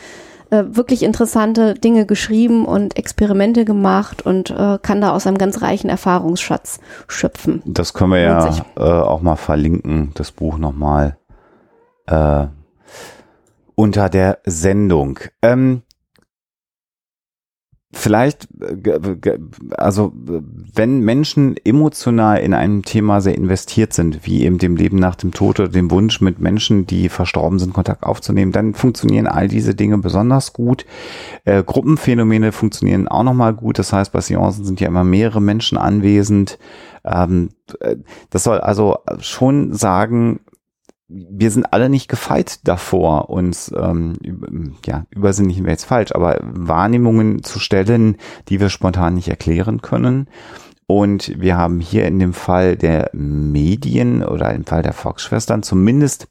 äh, 0.49 0.63
wirklich 0.69 1.03
interessante 1.03 1.73
Dinge 1.73 2.05
geschrieben 2.05 2.65
und 2.65 2.97
Experimente 2.97 3.65
gemacht 3.65 4.25
und 4.25 4.49
äh, 4.49 4.79
kann 4.81 5.01
da 5.01 5.11
aus 5.11 5.27
einem 5.27 5.37
ganz 5.37 5.61
reichen 5.61 5.89
Erfahrungsschatz 5.89 6.79
schöpfen. 7.07 7.61
Das 7.65 7.93
können 7.93 8.11
wir 8.11 8.19
ja 8.19 8.49
äh, 8.75 8.81
auch 8.81 9.21
mal 9.21 9.35
verlinken, 9.35 10.11
das 10.15 10.31
Buch 10.31 10.57
nochmal 10.57 11.17
äh, 12.07 12.47
unter 13.75 14.09
der 14.09 14.39
Sendung. 14.45 15.19
Ähm, 15.41 15.83
vielleicht, 17.91 18.47
äh, 18.61 19.39
also 19.71 20.13
wenn 20.15 20.99
Menschen 20.99 21.55
emotional 21.63 22.39
in 22.39 22.53
einem 22.53 22.83
Thema 22.83 23.19
sehr 23.19 23.35
investiert 23.35 23.93
sind, 23.93 24.25
wie 24.27 24.43
eben 24.43 24.59
dem 24.59 24.75
Leben 24.75 24.97
nach 24.97 25.15
dem 25.15 25.31
Tod 25.31 25.59
oder 25.59 25.69
dem 25.69 25.89
Wunsch 25.89 26.21
mit 26.21 26.39
Menschen, 26.39 26.85
die 26.85 27.09
verstorben 27.09 27.57
sind, 27.57 27.73
Kontakt 27.73 28.03
aufzunehmen, 28.03 28.51
dann 28.51 28.75
funktionieren 28.75 29.27
all 29.27 29.47
diese 29.47 29.73
Dinge 29.73 29.97
besonders 29.97 30.53
gut. 30.53 30.85
Äh, 31.45 31.63
Gruppenphänomene 31.63 32.51
funktionieren 32.51 33.07
auch 33.07 33.23
nochmal 33.23 33.53
gut. 33.53 33.79
Das 33.79 33.91
heißt, 33.91 34.11
bei 34.11 34.21
Seancen 34.21 34.65
sind 34.65 34.79
ja 34.79 34.87
immer 34.87 35.03
mehrere 35.03 35.41
Menschen 35.41 35.77
anwesend. 35.77 36.59
Ähm, 37.03 37.49
äh, 37.79 37.95
das 38.29 38.43
soll 38.43 38.59
also 38.59 38.99
schon 39.19 39.73
sagen, 39.73 40.41
wir 41.09 41.49
sind 41.49 41.73
alle 41.73 41.89
nicht 41.89 42.07
gefeit 42.07 42.67
davor, 42.67 43.29
uns, 43.29 43.73
ähm, 43.75 44.13
ja, 44.85 45.05
übersinnig 45.09 45.59
wäre 45.59 45.71
jetzt 45.71 45.85
falsch, 45.85 46.11
aber 46.13 46.39
Wahrnehmungen 46.43 47.43
zu 47.43 47.59
stellen, 47.59 48.17
die 48.47 48.59
wir 48.59 48.69
spontan 48.69 49.15
nicht 49.15 49.27
erklären 49.27 49.81
können. 49.81 50.29
Und 50.85 51.39
wir 51.39 51.57
haben 51.57 51.79
hier 51.79 52.05
in 52.05 52.19
dem 52.19 52.33
Fall 52.33 52.75
der 52.75 53.09
Medien 53.13 54.23
oder 54.23 54.53
im 54.53 54.65
Fall 54.65 54.83
der 54.83 54.93
Fox-Schwestern 54.93 55.63
zumindest 55.63 56.27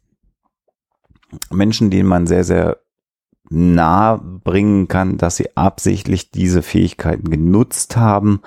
Menschen, 1.50 1.90
denen 1.90 2.08
man 2.08 2.26
sehr, 2.26 2.44
sehr 2.44 2.78
nah 3.50 4.20
bringen 4.22 4.88
kann, 4.88 5.16
dass 5.16 5.36
sie 5.36 5.56
absichtlich 5.56 6.30
diese 6.30 6.62
Fähigkeiten 6.62 7.30
genutzt 7.30 7.96
haben, 7.96 8.40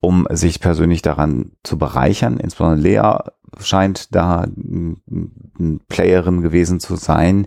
um 0.00 0.26
sich 0.30 0.60
persönlich 0.60 1.02
daran 1.02 1.52
zu 1.62 1.78
bereichern. 1.78 2.38
Insbesondere 2.38 2.80
Lea 2.80 3.30
scheint 3.60 4.14
da 4.14 4.46
ein 4.46 5.80
Playerin 5.88 6.42
gewesen 6.42 6.80
zu 6.80 6.96
sein. 6.96 7.46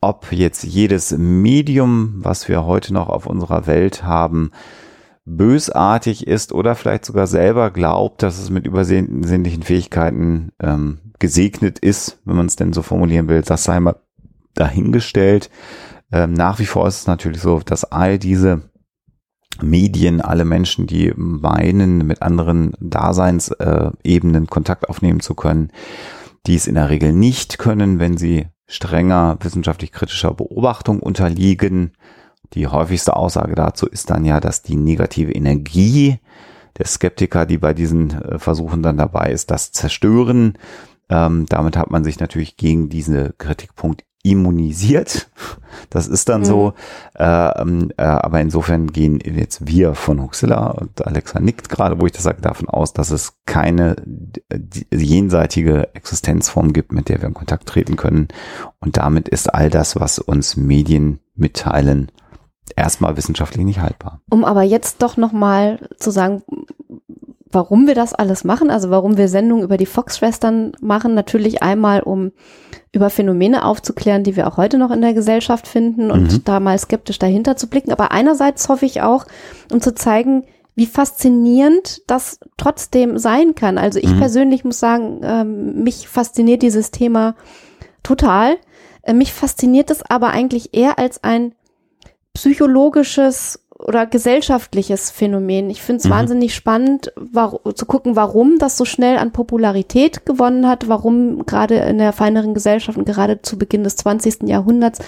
Ob 0.00 0.32
jetzt 0.32 0.64
jedes 0.64 1.16
Medium, 1.16 2.14
was 2.18 2.48
wir 2.48 2.64
heute 2.64 2.92
noch 2.92 3.08
auf 3.08 3.26
unserer 3.26 3.66
Welt 3.66 4.04
haben, 4.04 4.50
bösartig 5.24 6.26
ist 6.26 6.52
oder 6.52 6.74
vielleicht 6.74 7.04
sogar 7.04 7.26
selber 7.26 7.70
glaubt, 7.70 8.22
dass 8.22 8.38
es 8.38 8.50
mit 8.50 8.66
übersinnlichen 8.66 9.62
Fähigkeiten 9.62 10.52
ähm, 10.60 10.98
gesegnet 11.18 11.78
ist, 11.78 12.18
wenn 12.24 12.36
man 12.36 12.46
es 12.46 12.56
denn 12.56 12.72
so 12.72 12.82
formulieren 12.82 13.28
will, 13.28 13.42
das 13.42 13.64
sei 13.64 13.80
mal 13.80 13.96
dahingestellt. 14.54 15.50
Ähm, 16.12 16.34
nach 16.34 16.58
wie 16.58 16.66
vor 16.66 16.86
ist 16.86 16.98
es 17.00 17.06
natürlich 17.06 17.40
so, 17.40 17.60
dass 17.60 17.84
all 17.84 18.18
diese 18.18 18.70
Medien, 19.62 20.20
alle 20.20 20.44
Menschen, 20.44 20.86
die 20.86 21.12
meinen, 21.16 22.06
mit 22.06 22.22
anderen 22.22 22.72
Daseinsebenen 22.80 24.46
Kontakt 24.48 24.88
aufnehmen 24.88 25.20
zu 25.20 25.34
können, 25.34 25.70
die 26.46 26.56
es 26.56 26.66
in 26.66 26.74
der 26.74 26.90
Regel 26.90 27.12
nicht 27.12 27.58
können, 27.58 27.98
wenn 27.98 28.16
sie 28.16 28.46
strenger 28.66 29.38
wissenschaftlich 29.40 29.92
kritischer 29.92 30.34
Beobachtung 30.34 31.00
unterliegen. 31.00 31.92
Die 32.54 32.66
häufigste 32.66 33.16
Aussage 33.16 33.54
dazu 33.54 33.86
ist 33.86 34.10
dann 34.10 34.24
ja, 34.24 34.40
dass 34.40 34.62
die 34.62 34.76
negative 34.76 35.32
Energie 35.32 36.18
der 36.78 36.86
Skeptiker, 36.86 37.46
die 37.46 37.58
bei 37.58 37.72
diesen 37.72 38.10
äh, 38.10 38.38
Versuchen 38.38 38.82
dann 38.82 38.96
dabei 38.96 39.30
ist, 39.30 39.50
das 39.50 39.72
zerstören. 39.72 40.58
Ähm, 41.08 41.46
damit 41.48 41.76
hat 41.76 41.90
man 41.90 42.04
sich 42.04 42.18
natürlich 42.18 42.56
gegen 42.56 42.88
diesen 42.88 43.36
Kritikpunkt 43.38 44.04
immunisiert. 44.24 45.30
Das 45.90 46.08
ist 46.08 46.28
dann 46.28 46.40
mhm. 46.40 46.44
so. 46.46 46.72
Äh, 47.16 47.24
äh, 47.24 47.92
aber 47.96 48.40
insofern 48.40 48.88
gehen 48.88 49.20
jetzt 49.22 49.66
wir 49.66 49.94
von 49.94 50.20
Huxilla 50.20 50.70
und 50.70 51.06
Alexa 51.06 51.38
nickt 51.38 51.68
gerade, 51.68 52.00
wo 52.00 52.06
ich 52.06 52.12
das 52.12 52.22
sage, 52.22 52.40
davon 52.40 52.68
aus, 52.68 52.92
dass 52.94 53.10
es 53.10 53.34
keine 53.44 53.96
jenseitige 54.92 55.94
Existenzform 55.94 56.72
gibt, 56.72 56.92
mit 56.92 57.08
der 57.08 57.20
wir 57.20 57.28
in 57.28 57.34
Kontakt 57.34 57.68
treten 57.68 57.96
können. 57.96 58.28
Und 58.80 58.96
damit 58.96 59.28
ist 59.28 59.54
all 59.54 59.70
das, 59.70 60.00
was 60.00 60.18
uns 60.18 60.56
Medien 60.56 61.20
mitteilen, 61.36 62.10
erstmal 62.76 63.16
wissenschaftlich 63.18 63.64
nicht 63.64 63.80
haltbar. 63.80 64.22
Um 64.30 64.44
aber 64.44 64.62
jetzt 64.62 65.02
doch 65.02 65.18
nochmal 65.18 65.88
zu 65.98 66.10
sagen, 66.10 66.42
warum 67.50 67.86
wir 67.86 67.94
das 67.94 68.14
alles 68.14 68.42
machen, 68.42 68.70
also 68.70 68.90
warum 68.90 69.18
wir 69.18 69.28
Sendungen 69.28 69.64
über 69.64 69.76
die 69.76 69.86
Fox-Schwestern 69.86 70.72
machen, 70.80 71.14
natürlich 71.14 71.62
einmal, 71.62 72.00
um 72.00 72.32
über 72.94 73.10
Phänomene 73.10 73.64
aufzuklären, 73.64 74.22
die 74.22 74.36
wir 74.36 74.46
auch 74.46 74.56
heute 74.56 74.78
noch 74.78 74.90
in 74.90 75.00
der 75.00 75.14
Gesellschaft 75.14 75.66
finden 75.66 76.10
und 76.10 76.32
mhm. 76.32 76.44
da 76.44 76.60
mal 76.60 76.78
skeptisch 76.78 77.18
dahinter 77.18 77.56
zu 77.56 77.66
blicken. 77.66 77.92
Aber 77.92 78.12
einerseits 78.12 78.68
hoffe 78.68 78.86
ich 78.86 79.02
auch, 79.02 79.26
um 79.72 79.80
zu 79.80 79.94
zeigen, 79.94 80.44
wie 80.76 80.86
faszinierend 80.86 82.02
das 82.06 82.38
trotzdem 82.56 83.18
sein 83.18 83.54
kann. 83.54 83.78
Also 83.78 83.98
ich 83.98 84.10
mhm. 84.10 84.18
persönlich 84.18 84.64
muss 84.64 84.78
sagen, 84.78 85.20
ähm, 85.22 85.82
mich 85.82 86.08
fasziniert 86.08 86.62
dieses 86.62 86.90
Thema 86.90 87.34
total. 88.02 88.56
Äh, 89.02 89.12
mich 89.12 89.32
fasziniert 89.32 89.90
es 89.90 90.02
aber 90.02 90.30
eigentlich 90.30 90.74
eher 90.74 90.98
als 90.98 91.22
ein 91.22 91.54
psychologisches 92.32 93.63
oder 93.78 94.06
gesellschaftliches 94.06 95.10
Phänomen. 95.10 95.68
Ich 95.68 95.82
finde 95.82 96.00
es 96.00 96.04
mhm. 96.04 96.10
wahnsinnig 96.10 96.54
spannend, 96.54 97.12
zu 97.74 97.86
gucken, 97.86 98.16
warum 98.16 98.58
das 98.58 98.76
so 98.76 98.84
schnell 98.84 99.18
an 99.18 99.32
Popularität 99.32 100.24
gewonnen 100.26 100.68
hat, 100.68 100.88
warum 100.88 101.44
gerade 101.44 101.76
in 101.76 101.98
der 101.98 102.12
feineren 102.12 102.54
Gesellschaft 102.54 102.96
und 102.96 103.06
gerade 103.06 103.42
zu 103.42 103.58
Beginn 103.58 103.84
des 103.84 103.96
20. 103.96 104.44
Jahrhunderts 104.44 105.00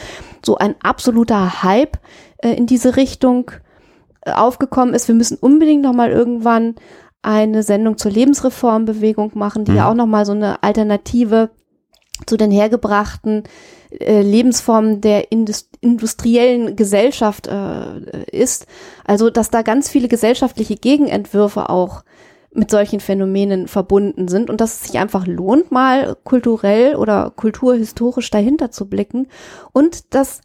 so 0.44 0.56
ein 0.56 0.74
absoluter 0.82 1.62
Hype 1.62 1.98
äh, 2.38 2.54
in 2.54 2.66
diese 2.66 2.96
Richtung 2.96 3.52
äh, 4.22 4.32
aufgekommen 4.32 4.94
ist. 4.94 5.08
Wir 5.08 5.14
müssen 5.14 5.38
unbedingt 5.38 5.82
nochmal 5.82 6.10
irgendwann 6.10 6.74
eine 7.22 7.62
Sendung 7.62 7.98
zur 7.98 8.10
Lebensreformbewegung 8.10 9.32
machen, 9.34 9.64
die 9.64 9.72
mhm. 9.72 9.76
ja 9.76 9.90
auch 9.90 9.94
nochmal 9.94 10.26
so 10.26 10.32
eine 10.32 10.62
Alternative 10.62 11.50
zu 12.24 12.36
den 12.36 12.50
hergebrachten 12.50 13.44
äh, 14.00 14.22
Lebensformen 14.22 15.00
der 15.00 15.30
Indust 15.32 15.68
industriellen 15.80 16.76
Gesellschaft 16.76 17.46
äh, 17.46 18.24
ist. 18.30 18.66
Also, 19.04 19.30
dass 19.30 19.50
da 19.50 19.62
ganz 19.62 19.88
viele 19.88 20.08
gesellschaftliche 20.08 20.76
Gegenentwürfe 20.76 21.68
auch 21.70 22.02
mit 22.52 22.70
solchen 22.70 23.00
Phänomenen 23.00 23.68
verbunden 23.68 24.28
sind 24.28 24.48
und 24.48 24.60
dass 24.60 24.80
es 24.80 24.88
sich 24.88 24.98
einfach 24.98 25.26
lohnt, 25.26 25.70
mal 25.70 26.16
kulturell 26.24 26.96
oder 26.96 27.30
kulturhistorisch 27.36 28.30
dahinter 28.30 28.70
zu 28.70 28.88
blicken 28.88 29.28
und 29.72 30.14
dass 30.14 30.40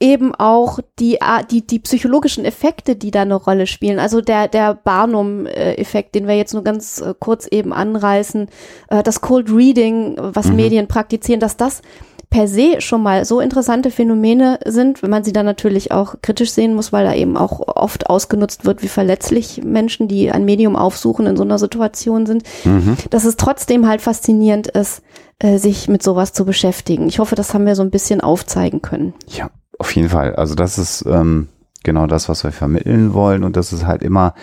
eben 0.00 0.34
auch 0.34 0.78
die, 0.98 1.18
die, 1.50 1.66
die 1.66 1.78
psychologischen 1.80 2.44
Effekte, 2.44 2.94
die 2.94 3.10
da 3.10 3.22
eine 3.22 3.34
Rolle 3.34 3.66
spielen. 3.66 3.98
Also 3.98 4.20
der, 4.20 4.46
der 4.46 4.74
Barnum-Effekt, 4.74 6.14
den 6.14 6.28
wir 6.28 6.36
jetzt 6.36 6.54
nur 6.54 6.62
ganz 6.62 7.00
äh, 7.00 7.14
kurz 7.18 7.46
eben 7.48 7.72
anreißen, 7.72 8.48
äh, 8.90 9.02
das 9.02 9.20
Cold 9.20 9.50
Reading, 9.50 10.16
was 10.18 10.46
mhm. 10.46 10.56
Medien 10.56 10.88
praktizieren, 10.88 11.40
dass 11.40 11.56
das 11.56 11.82
per 12.30 12.46
se 12.46 12.80
schon 12.80 13.02
mal 13.02 13.24
so 13.24 13.40
interessante 13.40 13.90
Phänomene 13.90 14.58
sind, 14.66 15.02
wenn 15.02 15.10
man 15.10 15.24
sie 15.24 15.32
dann 15.32 15.46
natürlich 15.46 15.92
auch 15.92 16.16
kritisch 16.20 16.50
sehen 16.50 16.74
muss, 16.74 16.92
weil 16.92 17.06
da 17.06 17.14
eben 17.14 17.36
auch 17.36 17.60
oft 17.66 18.10
ausgenutzt 18.10 18.66
wird, 18.66 18.82
wie 18.82 18.88
verletzlich 18.88 19.62
Menschen, 19.64 20.08
die 20.08 20.30
ein 20.30 20.44
Medium 20.44 20.76
aufsuchen, 20.76 21.26
in 21.26 21.36
so 21.36 21.42
einer 21.42 21.58
Situation 21.58 22.26
sind, 22.26 22.42
mhm. 22.64 22.96
dass 23.10 23.24
es 23.24 23.36
trotzdem 23.36 23.88
halt 23.88 24.02
faszinierend 24.02 24.68
ist, 24.68 25.02
äh, 25.38 25.56
sich 25.56 25.88
mit 25.88 26.02
sowas 26.02 26.32
zu 26.34 26.44
beschäftigen. 26.44 27.08
Ich 27.08 27.18
hoffe, 27.18 27.34
das 27.34 27.54
haben 27.54 27.64
wir 27.64 27.74
so 27.74 27.82
ein 27.82 27.90
bisschen 27.90 28.20
aufzeigen 28.20 28.82
können. 28.82 29.14
Ja, 29.26 29.50
auf 29.78 29.94
jeden 29.94 30.08
Fall. 30.08 30.34
Also 30.36 30.54
das 30.54 30.78
ist 30.78 31.04
ähm, 31.06 31.48
genau 31.84 32.06
das, 32.06 32.28
was 32.28 32.44
wir 32.44 32.52
vermitteln 32.52 33.14
wollen 33.14 33.44
und 33.44 33.56
das 33.56 33.72
ist 33.72 33.86
halt 33.86 34.02
immer 34.02 34.34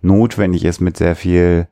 notwendig 0.00 0.64
ist, 0.64 0.80
mit 0.80 0.96
sehr 0.96 1.16
viel 1.16 1.68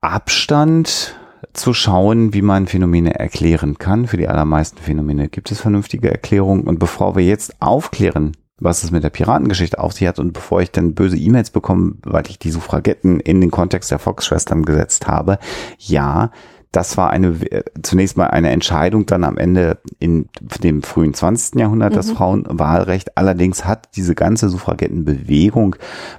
Abstand 0.00 1.16
zu 1.52 1.74
schauen, 1.74 2.32
wie 2.34 2.42
man 2.42 2.66
Phänomene 2.66 3.18
erklären 3.18 3.78
kann. 3.78 4.06
Für 4.06 4.16
die 4.16 4.28
allermeisten 4.28 4.78
Phänomene 4.78 5.28
gibt 5.28 5.50
es 5.50 5.60
vernünftige 5.60 6.10
Erklärungen. 6.10 6.64
Und 6.64 6.78
bevor 6.78 7.16
wir 7.16 7.24
jetzt 7.24 7.60
aufklären, 7.60 8.32
was 8.60 8.82
es 8.82 8.90
mit 8.90 9.04
der 9.04 9.10
Piratengeschichte 9.10 9.78
auf 9.78 9.92
sich 9.92 10.06
hat 10.06 10.18
und 10.18 10.32
bevor 10.32 10.60
ich 10.60 10.70
dann 10.70 10.94
böse 10.94 11.16
E-Mails 11.16 11.50
bekomme, 11.50 11.94
weil 12.02 12.24
ich 12.28 12.38
die 12.38 12.50
Suffragetten 12.50 13.20
in 13.20 13.40
den 13.40 13.50
Kontext 13.50 13.90
der 13.90 13.98
Fox-Schwestern 13.98 14.64
gesetzt 14.64 15.06
habe, 15.06 15.38
ja, 15.78 16.30
das 16.72 16.98
war 16.98 17.10
eine 17.10 17.34
zunächst 17.82 18.16
mal 18.18 18.26
eine 18.26 18.50
Entscheidung 18.50 19.06
dann 19.06 19.24
am 19.24 19.38
Ende 19.38 19.78
in 19.98 20.28
dem 20.62 20.82
frühen 20.82 21.14
20. 21.14 21.58
Jahrhundert, 21.58 21.92
mhm. 21.92 21.96
das 21.96 22.10
Frauenwahlrecht. 22.10 23.16
Allerdings 23.16 23.64
hat 23.64 23.88
diese 23.96 24.14
ganze 24.14 24.50
Suffragettenbewegung 24.50 25.76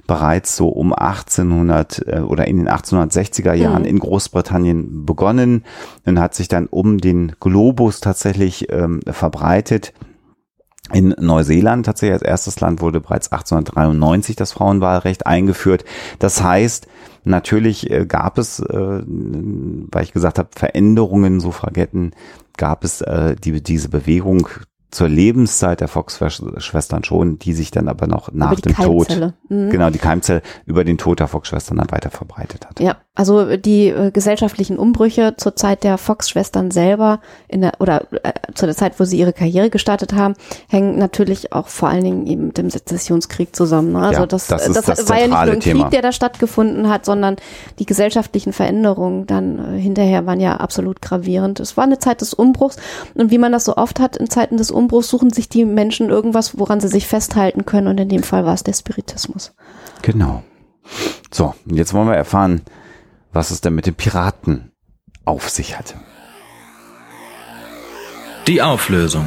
bereits 0.08 0.56
so 0.56 0.68
um 0.68 0.92
1800 0.92 2.06
äh, 2.06 2.20
oder 2.20 2.48
in 2.48 2.56
den 2.56 2.68
1860er 2.68 3.52
Jahren 3.54 3.82
mhm. 3.82 3.88
in 3.88 3.98
Großbritannien 4.00 5.06
begonnen 5.06 5.64
und 6.04 6.18
hat 6.18 6.34
sich 6.34 6.48
dann 6.48 6.66
um 6.66 6.98
den 6.98 7.32
Globus 7.38 8.00
tatsächlich 8.00 8.72
ähm, 8.72 9.00
verbreitet. 9.06 9.92
In 10.92 11.14
Neuseeland 11.18 11.86
tatsächlich 11.86 12.14
als 12.14 12.22
erstes 12.22 12.60
Land 12.60 12.80
wurde 12.80 13.00
bereits 13.00 13.30
1893 13.30 14.36
das 14.36 14.52
Frauenwahlrecht 14.52 15.26
eingeführt. 15.26 15.84
Das 16.18 16.42
heißt, 16.42 16.88
Natürlich 17.24 17.90
äh, 17.90 18.06
gab 18.06 18.38
es, 18.38 18.60
äh, 18.60 19.02
weil 19.06 20.02
ich 20.02 20.12
gesagt 20.12 20.38
habe, 20.38 20.48
Veränderungen, 20.54 21.40
Suffragetten, 21.40 22.14
gab 22.56 22.84
es 22.84 23.02
äh, 23.02 23.36
die, 23.36 23.62
diese 23.62 23.88
Bewegung 23.88 24.48
zur 24.90 25.08
Lebenszeit 25.08 25.80
der 25.80 25.88
Fox-Schwestern 25.88 27.04
schon, 27.04 27.38
die 27.38 27.52
sich 27.52 27.70
dann 27.70 27.88
aber 27.88 28.06
noch 28.06 28.32
nach 28.32 28.58
dem 28.60 28.74
Keimzelle. 28.74 29.34
Tod, 29.48 29.50
mhm. 29.50 29.70
genau, 29.70 29.90
die 29.90 29.98
Keimzelle 29.98 30.42
über 30.66 30.84
den 30.84 30.98
Tod 30.98 31.20
der 31.20 31.28
Fox-Schwestern 31.28 31.78
dann 31.78 31.90
weiter 31.90 32.10
verbreitet 32.10 32.66
hat. 32.66 32.80
Ja, 32.80 32.96
also 33.14 33.56
die 33.56 33.88
äh, 33.88 34.10
gesellschaftlichen 34.10 34.78
Umbrüche 34.78 35.34
zur 35.36 35.54
Zeit 35.54 35.84
der 35.84 35.98
Fox-Schwestern 35.98 36.70
selber 36.70 37.20
in 37.48 37.60
der, 37.60 37.72
oder 37.78 38.06
äh, 38.24 38.32
zu 38.54 38.66
der 38.66 38.74
Zeit, 38.74 38.98
wo 38.98 39.04
sie 39.04 39.18
ihre 39.18 39.32
Karriere 39.32 39.68
gestartet 39.68 40.14
haben, 40.14 40.34
hängen 40.68 40.96
natürlich 40.96 41.52
auch 41.52 41.68
vor 41.68 41.90
allen 41.90 42.02
Dingen 42.02 42.26
eben 42.26 42.46
mit 42.46 42.56
dem 42.56 42.70
Sezessionskrieg 42.70 43.54
zusammen. 43.54 43.92
Ne? 43.92 43.98
Also 44.00 44.20
ja, 44.20 44.26
das, 44.26 44.46
das, 44.46 44.72
das, 44.72 44.86
das 44.86 45.08
war 45.08 45.18
ja 45.18 45.26
nicht 45.26 45.44
nur 45.44 45.52
ein 45.52 45.60
Thema. 45.60 45.82
Krieg, 45.82 45.90
der 45.90 46.02
da 46.02 46.12
stattgefunden 46.12 46.88
hat, 46.88 47.04
sondern 47.04 47.36
die 47.78 47.84
gesellschaftlichen 47.84 48.52
Veränderungen 48.52 49.26
dann 49.26 49.76
äh, 49.76 49.78
hinterher 49.78 50.24
waren 50.24 50.40
ja 50.40 50.56
absolut 50.56 51.02
gravierend. 51.02 51.60
Es 51.60 51.76
war 51.76 51.84
eine 51.84 51.98
Zeit 51.98 52.22
des 52.22 52.32
Umbruchs 52.32 52.76
und 53.14 53.30
wie 53.30 53.38
man 53.38 53.52
das 53.52 53.66
so 53.66 53.76
oft 53.76 54.00
hat 54.00 54.16
in 54.16 54.30
Zeiten 54.30 54.56
des 54.56 54.70
Umbruchs, 54.70 54.79
Umbruch 54.80 55.02
suchen 55.02 55.30
sich 55.30 55.50
die 55.50 55.66
Menschen 55.66 56.08
irgendwas, 56.08 56.58
woran 56.58 56.80
sie 56.80 56.88
sich 56.88 57.06
festhalten 57.06 57.66
können. 57.66 57.86
Und 57.86 58.00
in 58.00 58.08
dem 58.08 58.22
Fall 58.22 58.46
war 58.46 58.54
es 58.54 58.64
der 58.64 58.72
Spiritismus. 58.72 59.52
Genau. 60.00 60.42
So, 61.30 61.54
jetzt 61.66 61.92
wollen 61.92 62.08
wir 62.08 62.16
erfahren, 62.16 62.62
was 63.30 63.50
es 63.50 63.60
denn 63.60 63.74
mit 63.74 63.84
den 63.84 63.94
Piraten 63.94 64.72
auf 65.26 65.50
sich 65.50 65.78
hatte. 65.78 65.96
Die 68.46 68.62
Auflösung. 68.62 69.26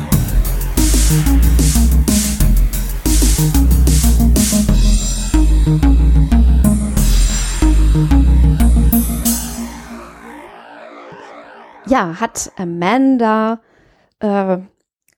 Ja, 11.86 12.20
hat 12.20 12.52
Amanda 12.58 13.62
äh, 14.20 14.58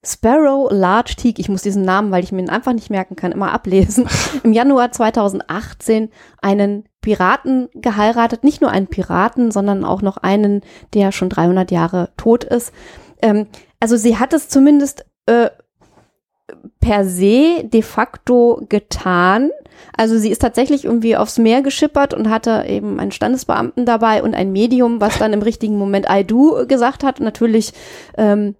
Sparrow 0.06 0.70
Large 0.72 1.16
Teague, 1.18 1.39
ich 1.39 1.49
muss 1.49 1.62
diesen 1.62 1.84
Namen, 1.84 2.12
weil 2.12 2.24
ich 2.24 2.32
mir 2.32 2.41
ihn 2.41 2.49
einfach 2.49 2.74
nicht 2.74 2.89
merken 2.89 3.16
kann, 3.16 3.32
immer 3.32 3.51
ablesen, 3.51 4.08
im 4.43 4.53
Januar 4.53 4.91
2018 4.91 6.10
einen 6.41 6.86
Piraten 7.01 7.70
geheiratet. 7.74 8.43
Nicht 8.43 8.62
nur 8.62 8.72
einen 8.72 8.88
Piraten, 8.88 9.51
sondern 9.51 9.84
auch 9.84 10.01
noch 10.01 10.18
einen, 10.18 10.62
der 10.93 11.12
schon 11.12 11.30
300 11.30 11.72
Jahre 11.72 12.10
tot 12.18 12.43
ist. 12.43 12.74
Ähm, 13.22 13.47
also 13.80 13.97
sie 13.97 14.18
hat 14.18 14.34
es 14.34 14.49
zumindest 14.49 15.06
äh, 15.26 15.49
per 16.80 17.06
se 17.06 17.64
de 17.64 17.82
facto 17.82 18.62
getan. 18.70 19.49
Also 19.97 20.18
sie 20.18 20.30
ist 20.30 20.41
tatsächlich 20.41 20.86
irgendwie 20.86 21.18
aufs 21.18 21.38
Meer 21.38 21.62
geschippert 21.62 22.14
und 22.14 22.30
hatte 22.30 22.66
eben 22.68 22.99
einen 22.99 23.12
Standesbeamten 23.12 23.86
dabei 23.86 24.24
und 24.24 24.36
ein 24.36 24.51
Medium, 24.51 25.01
was 25.01 25.18
dann 25.18 25.34
im 25.34 25.41
richtigen 25.41 25.78
Moment 25.78 26.08
I 26.10 26.24
do 26.24 26.66
gesagt 26.68 27.03
hat. 27.03 27.20
Natürlich 27.20 27.74
ähm, 28.18 28.56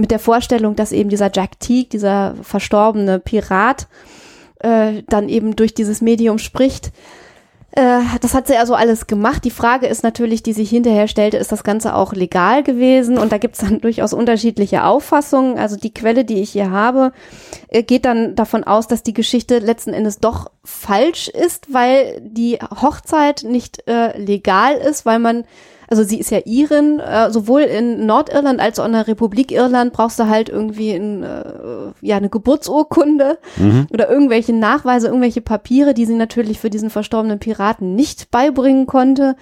mit 0.00 0.10
der 0.10 0.18
Vorstellung, 0.18 0.76
dass 0.76 0.92
eben 0.92 1.10
dieser 1.10 1.30
Jack 1.32 1.60
Teague, 1.60 1.88
dieser 1.88 2.34
verstorbene 2.42 3.18
Pirat, 3.18 3.86
äh, 4.60 5.02
dann 5.08 5.28
eben 5.28 5.56
durch 5.56 5.74
dieses 5.74 6.00
Medium 6.00 6.38
spricht. 6.38 6.92
Äh, 7.76 8.02
das 8.20 8.34
hat 8.34 8.46
sie 8.46 8.56
also 8.56 8.74
alles 8.74 9.08
gemacht. 9.08 9.44
Die 9.44 9.50
Frage 9.50 9.86
ist 9.86 10.04
natürlich, 10.04 10.44
die 10.44 10.52
sich 10.52 10.70
hinterher 10.70 11.08
stellte, 11.08 11.38
ist 11.38 11.50
das 11.50 11.64
Ganze 11.64 11.96
auch 11.96 12.12
legal 12.12 12.62
gewesen? 12.62 13.18
Und 13.18 13.32
da 13.32 13.38
gibt 13.38 13.56
es 13.56 13.62
dann 13.62 13.80
durchaus 13.82 14.12
unterschiedliche 14.12 14.84
Auffassungen. 14.84 15.58
Also 15.58 15.76
die 15.76 15.92
Quelle, 15.92 16.24
die 16.24 16.40
ich 16.40 16.50
hier 16.50 16.70
habe, 16.70 17.12
äh, 17.68 17.82
geht 17.82 18.04
dann 18.04 18.36
davon 18.36 18.62
aus, 18.62 18.86
dass 18.86 19.02
die 19.02 19.14
Geschichte 19.14 19.58
letzten 19.58 19.92
Endes 19.92 20.18
doch 20.18 20.50
falsch 20.62 21.28
ist, 21.28 21.72
weil 21.74 22.20
die 22.22 22.58
Hochzeit 22.58 23.42
nicht 23.42 23.86
äh, 23.88 24.16
legal 24.18 24.76
ist, 24.76 25.04
weil 25.04 25.18
man 25.18 25.44
also 25.94 26.02
sie 26.02 26.18
ist 26.18 26.30
ja 26.30 26.40
Irin, 26.44 26.98
äh, 26.98 27.30
sowohl 27.30 27.60
in 27.60 28.04
Nordirland 28.04 28.58
als 28.58 28.80
auch 28.80 28.86
in 28.86 28.94
der 28.94 29.06
Republik 29.06 29.52
Irland 29.52 29.92
brauchst 29.92 30.18
du 30.18 30.28
halt 30.28 30.48
irgendwie 30.48 30.90
ein, 30.90 31.22
äh, 31.22 31.52
ja, 32.00 32.16
eine 32.16 32.28
Geburtsurkunde 32.28 33.38
mhm. 33.56 33.86
oder 33.92 34.10
irgendwelche 34.10 34.52
Nachweise, 34.52 35.06
irgendwelche 35.06 35.40
Papiere, 35.40 35.94
die 35.94 36.04
sie 36.04 36.14
natürlich 36.14 36.58
für 36.58 36.68
diesen 36.68 36.90
verstorbenen 36.90 37.38
Piraten 37.38 37.94
nicht 37.94 38.32
beibringen 38.32 38.86
konnte. 38.86 39.36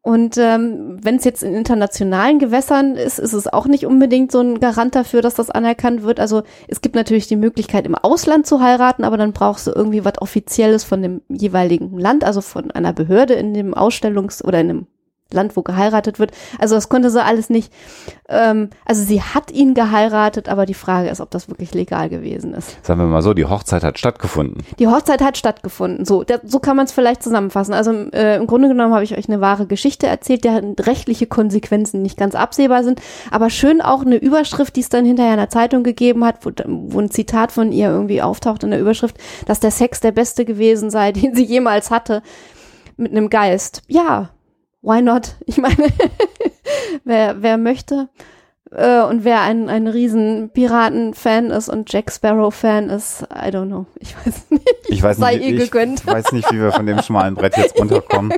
Und 0.00 0.38
ähm, 0.38 0.96
wenn 1.02 1.16
es 1.16 1.24
jetzt 1.24 1.42
in 1.42 1.52
internationalen 1.52 2.38
Gewässern 2.38 2.96
ist, 2.96 3.18
ist 3.18 3.34
es 3.34 3.46
auch 3.46 3.66
nicht 3.66 3.84
unbedingt 3.84 4.32
so 4.32 4.40
ein 4.40 4.58
Garant 4.58 4.94
dafür, 4.94 5.20
dass 5.20 5.34
das 5.34 5.50
anerkannt 5.50 6.02
wird. 6.02 6.18
Also 6.18 6.44
es 6.66 6.80
gibt 6.80 6.94
natürlich 6.94 7.28
die 7.28 7.36
Möglichkeit, 7.36 7.84
im 7.84 7.94
Ausland 7.94 8.46
zu 8.46 8.62
heiraten, 8.62 9.04
aber 9.04 9.18
dann 9.18 9.34
brauchst 9.34 9.66
du 9.66 9.72
irgendwie 9.72 10.02
was 10.02 10.22
Offizielles 10.22 10.82
von 10.82 11.02
dem 11.02 11.20
jeweiligen 11.28 11.98
Land, 11.98 12.24
also 12.24 12.40
von 12.40 12.70
einer 12.70 12.94
Behörde 12.94 13.34
in 13.34 13.52
dem 13.52 13.74
Ausstellungs- 13.74 14.42
oder 14.42 14.60
in 14.60 14.68
dem 14.68 14.86
Land, 15.34 15.56
wo 15.56 15.62
geheiratet 15.62 16.18
wird. 16.18 16.32
Also 16.58 16.74
das 16.74 16.88
konnte 16.88 17.10
sie 17.10 17.22
alles 17.22 17.50
nicht. 17.50 17.72
Ähm, 18.28 18.70
also 18.84 19.02
sie 19.02 19.22
hat 19.22 19.50
ihn 19.50 19.74
geheiratet, 19.74 20.48
aber 20.48 20.66
die 20.66 20.74
Frage 20.74 21.08
ist, 21.08 21.20
ob 21.20 21.30
das 21.30 21.48
wirklich 21.48 21.74
legal 21.74 22.08
gewesen 22.08 22.54
ist. 22.54 22.84
Sagen 22.84 23.00
wir 23.00 23.06
mal 23.06 23.22
so, 23.22 23.34
die 23.34 23.44
Hochzeit 23.44 23.82
hat 23.82 23.98
stattgefunden. 23.98 24.62
Die 24.78 24.88
Hochzeit 24.88 25.22
hat 25.22 25.36
stattgefunden. 25.36 26.04
So, 26.04 26.22
der, 26.24 26.40
so 26.44 26.58
kann 26.58 26.76
man 26.76 26.86
es 26.86 26.92
vielleicht 26.92 27.22
zusammenfassen. 27.22 27.74
Also 27.74 27.92
äh, 28.12 28.36
im 28.36 28.46
Grunde 28.46 28.68
genommen 28.68 28.94
habe 28.94 29.04
ich 29.04 29.16
euch 29.16 29.28
eine 29.28 29.40
wahre 29.40 29.66
Geschichte 29.66 30.06
erzählt, 30.06 30.44
deren 30.44 30.74
rechtliche 30.74 31.26
Konsequenzen 31.26 32.02
nicht 32.02 32.16
ganz 32.16 32.34
absehbar 32.34 32.84
sind, 32.84 33.00
aber 33.30 33.50
schön 33.50 33.80
auch 33.80 34.02
eine 34.02 34.16
Überschrift, 34.16 34.76
die 34.76 34.80
es 34.80 34.88
dann 34.88 35.04
hinterher 35.04 35.32
in 35.32 35.38
der 35.38 35.50
Zeitung 35.50 35.82
gegeben 35.82 36.24
hat, 36.24 36.44
wo, 36.44 36.50
wo 36.66 37.00
ein 37.00 37.10
Zitat 37.10 37.52
von 37.52 37.72
ihr 37.72 37.88
irgendwie 37.88 38.22
auftaucht 38.22 38.62
in 38.62 38.70
der 38.70 38.80
Überschrift, 38.80 39.16
dass 39.46 39.60
der 39.60 39.70
Sex 39.70 40.00
der 40.00 40.12
beste 40.12 40.44
gewesen 40.44 40.90
sei, 40.90 41.12
den 41.12 41.34
sie 41.34 41.44
jemals 41.44 41.90
hatte 41.90 42.22
mit 42.96 43.12
einem 43.12 43.30
Geist. 43.30 43.82
Ja, 43.88 44.30
why 44.82 45.00
not? 45.02 45.36
Ich 45.46 45.58
meine, 45.58 45.76
wer, 47.04 47.42
wer 47.42 47.58
möchte 47.58 48.08
äh, 48.72 49.02
und 49.02 49.24
wer 49.24 49.40
ein, 49.40 49.68
ein 49.68 49.88
riesen 49.88 50.50
Piraten-Fan 50.52 51.50
ist 51.50 51.68
und 51.68 51.92
Jack 51.92 52.12
Sparrow-Fan 52.12 52.88
ist, 52.88 53.22
I 53.32 53.48
don't 53.48 53.66
know. 53.66 53.86
Ich 53.98 54.14
weiß 54.16 54.50
nicht. 54.50 54.68
Ich 54.88 55.02
weiß 55.02 55.16
Sei 55.16 55.36
nicht, 55.36 55.48
ihr 55.48 55.56
ich 55.56 55.70
gegönnt. 55.70 56.06
weiß 56.06 56.30
nicht, 56.32 56.50
wie 56.52 56.58
wir 56.60 56.70
von 56.72 56.86
dem 56.86 57.00
schmalen 57.02 57.34
Brett 57.34 57.56
jetzt 57.56 57.76
runterkommen. 57.80 58.32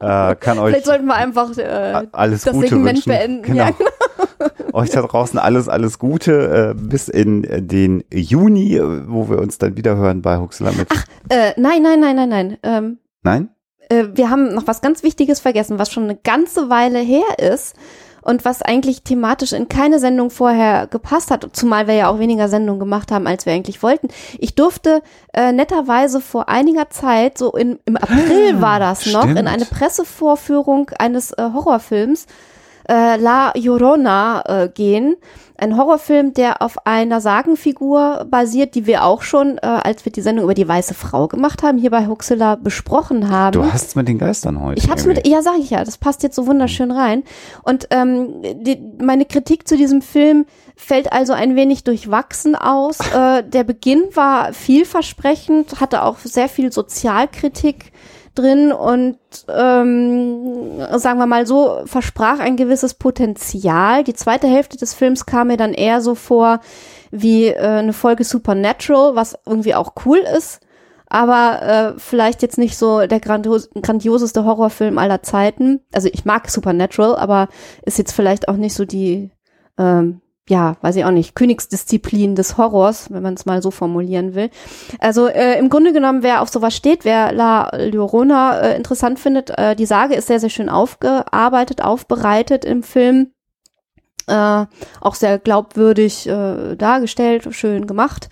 äh, 0.00 0.34
kann 0.36 0.58
euch 0.58 0.72
Vielleicht 0.72 0.86
sollten 0.86 1.06
wir 1.06 1.14
einfach 1.14 1.56
äh, 1.56 2.06
alles 2.12 2.42
das 2.42 2.52
Gute 2.52 2.68
Segment 2.68 2.88
wünschen. 2.96 3.08
beenden. 3.10 3.42
Genau. 3.42 3.64
Ja, 3.64 3.70
euch 4.74 4.90
da 4.90 5.00
draußen 5.02 5.38
alles, 5.38 5.68
alles 5.68 5.98
Gute 5.98 6.74
äh, 6.78 6.80
bis 6.80 7.08
in 7.08 7.42
den 7.66 8.04
Juni, 8.12 8.78
wo 9.08 9.30
wir 9.30 9.38
uns 9.38 9.56
dann 9.58 9.76
wieder 9.78 9.96
hören 9.96 10.20
bei 10.20 10.36
Huxler 10.38 10.72
mit. 10.72 10.88
Äh, 11.30 11.52
nein, 11.56 11.82
nein, 11.82 12.00
nein, 12.00 12.16
nein, 12.16 12.28
nein. 12.28 12.58
Ähm, 12.62 12.98
Nein? 13.22 13.48
Äh, 13.90 14.08
wir 14.14 14.30
haben 14.30 14.54
noch 14.54 14.66
was 14.66 14.80
ganz 14.80 15.02
Wichtiges 15.02 15.40
vergessen, 15.40 15.78
was 15.78 15.92
schon 15.92 16.04
eine 16.04 16.16
ganze 16.16 16.70
Weile 16.70 16.98
her 16.98 17.38
ist 17.38 17.76
und 18.22 18.44
was 18.44 18.62
eigentlich 18.62 19.02
thematisch 19.02 19.52
in 19.52 19.68
keine 19.68 19.98
Sendung 19.98 20.30
vorher 20.30 20.86
gepasst 20.86 21.30
hat, 21.30 21.46
zumal 21.52 21.86
wir 21.86 21.94
ja 21.94 22.08
auch 22.08 22.18
weniger 22.18 22.48
Sendungen 22.48 22.80
gemacht 22.80 23.10
haben, 23.12 23.26
als 23.26 23.46
wir 23.46 23.52
eigentlich 23.52 23.82
wollten. 23.82 24.08
Ich 24.38 24.54
durfte 24.54 25.02
äh, 25.32 25.52
netterweise 25.52 26.20
vor 26.20 26.48
einiger 26.48 26.90
Zeit, 26.90 27.38
so 27.38 27.52
in, 27.52 27.78
im 27.84 27.96
April 27.96 28.60
war 28.60 28.78
das 28.78 29.06
noch, 29.06 29.22
Stimmt. 29.22 29.38
in 29.38 29.48
eine 29.48 29.64
Pressevorführung 29.64 30.90
eines 30.98 31.32
äh, 31.32 31.50
Horrorfilms 31.52 32.26
äh, 32.88 33.16
La 33.16 33.52
Llorona 33.56 34.42
äh, 34.46 34.68
gehen. 34.68 35.16
Ein 35.56 35.76
Horrorfilm, 35.76 36.32
der 36.32 36.62
auf 36.62 36.86
einer 36.86 37.20
Sagenfigur 37.20 38.26
basiert, 38.30 38.74
die 38.74 38.86
wir 38.86 39.04
auch 39.04 39.20
schon, 39.20 39.58
äh, 39.58 39.66
als 39.66 40.06
wir 40.06 40.12
die 40.12 40.22
Sendung 40.22 40.44
über 40.44 40.54
die 40.54 40.66
weiße 40.66 40.94
Frau 40.94 41.28
gemacht 41.28 41.62
haben, 41.62 41.76
hier 41.76 41.90
bei 41.90 42.06
Huxilla 42.06 42.56
besprochen 42.56 43.28
haben. 43.28 43.52
Du 43.52 43.70
hast's 43.70 43.94
mit 43.94 44.08
den 44.08 44.16
Geistern 44.16 44.62
heute. 44.62 44.78
Ich 44.78 44.88
hab's 44.88 45.04
irgendwie. 45.04 45.22
mit, 45.22 45.28
ja, 45.28 45.42
sag 45.42 45.58
ich 45.58 45.68
ja, 45.68 45.84
das 45.84 45.98
passt 45.98 46.22
jetzt 46.22 46.34
so 46.34 46.46
wunderschön 46.46 46.90
rein. 46.90 47.24
Und 47.62 47.88
ähm, 47.90 48.42
die, 48.54 48.80
meine 48.98 49.26
Kritik 49.26 49.68
zu 49.68 49.76
diesem 49.76 50.00
Film 50.00 50.46
fällt 50.76 51.12
also 51.12 51.34
ein 51.34 51.56
wenig 51.56 51.84
durchwachsen 51.84 52.54
aus. 52.56 52.98
Äh, 53.10 53.42
der 53.42 53.64
Beginn 53.64 54.04
war 54.14 54.52
vielversprechend, 54.52 55.80
hatte 55.80 56.04
auch 56.04 56.18
sehr 56.18 56.48
viel 56.48 56.70
Sozialkritik 56.70 57.90
drin 58.40 58.72
und 58.72 59.18
ähm, 59.48 60.80
sagen 60.98 61.18
wir 61.18 61.26
mal 61.26 61.46
so, 61.46 61.82
versprach 61.84 62.38
ein 62.40 62.56
gewisses 62.56 62.94
Potenzial. 62.94 64.04
Die 64.04 64.14
zweite 64.14 64.46
Hälfte 64.46 64.76
des 64.76 64.94
Films 64.94 65.26
kam 65.26 65.48
mir 65.48 65.56
dann 65.56 65.74
eher 65.74 66.00
so 66.00 66.14
vor 66.14 66.60
wie 67.10 67.48
äh, 67.48 67.58
eine 67.58 67.92
Folge 67.92 68.24
Supernatural, 68.24 69.14
was 69.14 69.38
irgendwie 69.46 69.74
auch 69.74 69.92
cool 70.04 70.18
ist 70.18 70.60
aber 71.10 71.62
äh, 71.62 71.98
vielleicht 71.98 72.40
jetzt 72.40 72.56
nicht 72.56 72.78
so 72.78 73.04
der 73.06 73.18
grandios 73.18 73.68
grandioseste 73.74 74.44
Horrorfilm 74.44 74.96
aller 74.96 75.22
Zeiten. 75.22 75.80
Also 75.92 76.08
ich 76.10 76.24
mag 76.24 76.48
Supernatural, 76.48 77.16
aber 77.16 77.48
ist 77.82 77.98
jetzt 77.98 78.12
vielleicht 78.12 78.48
auch 78.48 78.56
nicht 78.56 78.74
so 78.74 78.84
die, 78.84 79.32
ähm, 79.76 80.20
ja, 80.50 80.76
weiß 80.82 80.96
ich 80.96 81.04
auch 81.04 81.12
nicht, 81.12 81.36
Königsdisziplin 81.36 82.34
des 82.34 82.58
Horrors, 82.58 83.10
wenn 83.10 83.22
man 83.22 83.34
es 83.34 83.46
mal 83.46 83.62
so 83.62 83.70
formulieren 83.70 84.34
will. 84.34 84.50
Also 84.98 85.28
äh, 85.28 85.58
im 85.58 85.70
Grunde 85.70 85.92
genommen, 85.92 86.24
wer 86.24 86.42
auf 86.42 86.48
sowas 86.48 86.74
steht, 86.74 87.04
wer 87.04 87.32
La 87.32 87.70
Llorona 87.76 88.60
äh, 88.60 88.76
interessant 88.76 89.20
findet, 89.20 89.50
äh, 89.56 89.76
die 89.76 89.86
Sage 89.86 90.14
ist 90.14 90.26
sehr, 90.26 90.40
sehr 90.40 90.50
schön 90.50 90.68
aufgearbeitet, 90.68 91.82
aufbereitet 91.82 92.64
im 92.64 92.82
Film. 92.82 93.32
Äh, 94.26 94.66
auch 95.00 95.14
sehr 95.14 95.38
glaubwürdig 95.38 96.28
äh, 96.28 96.74
dargestellt, 96.76 97.46
schön 97.52 97.86
gemacht. 97.86 98.28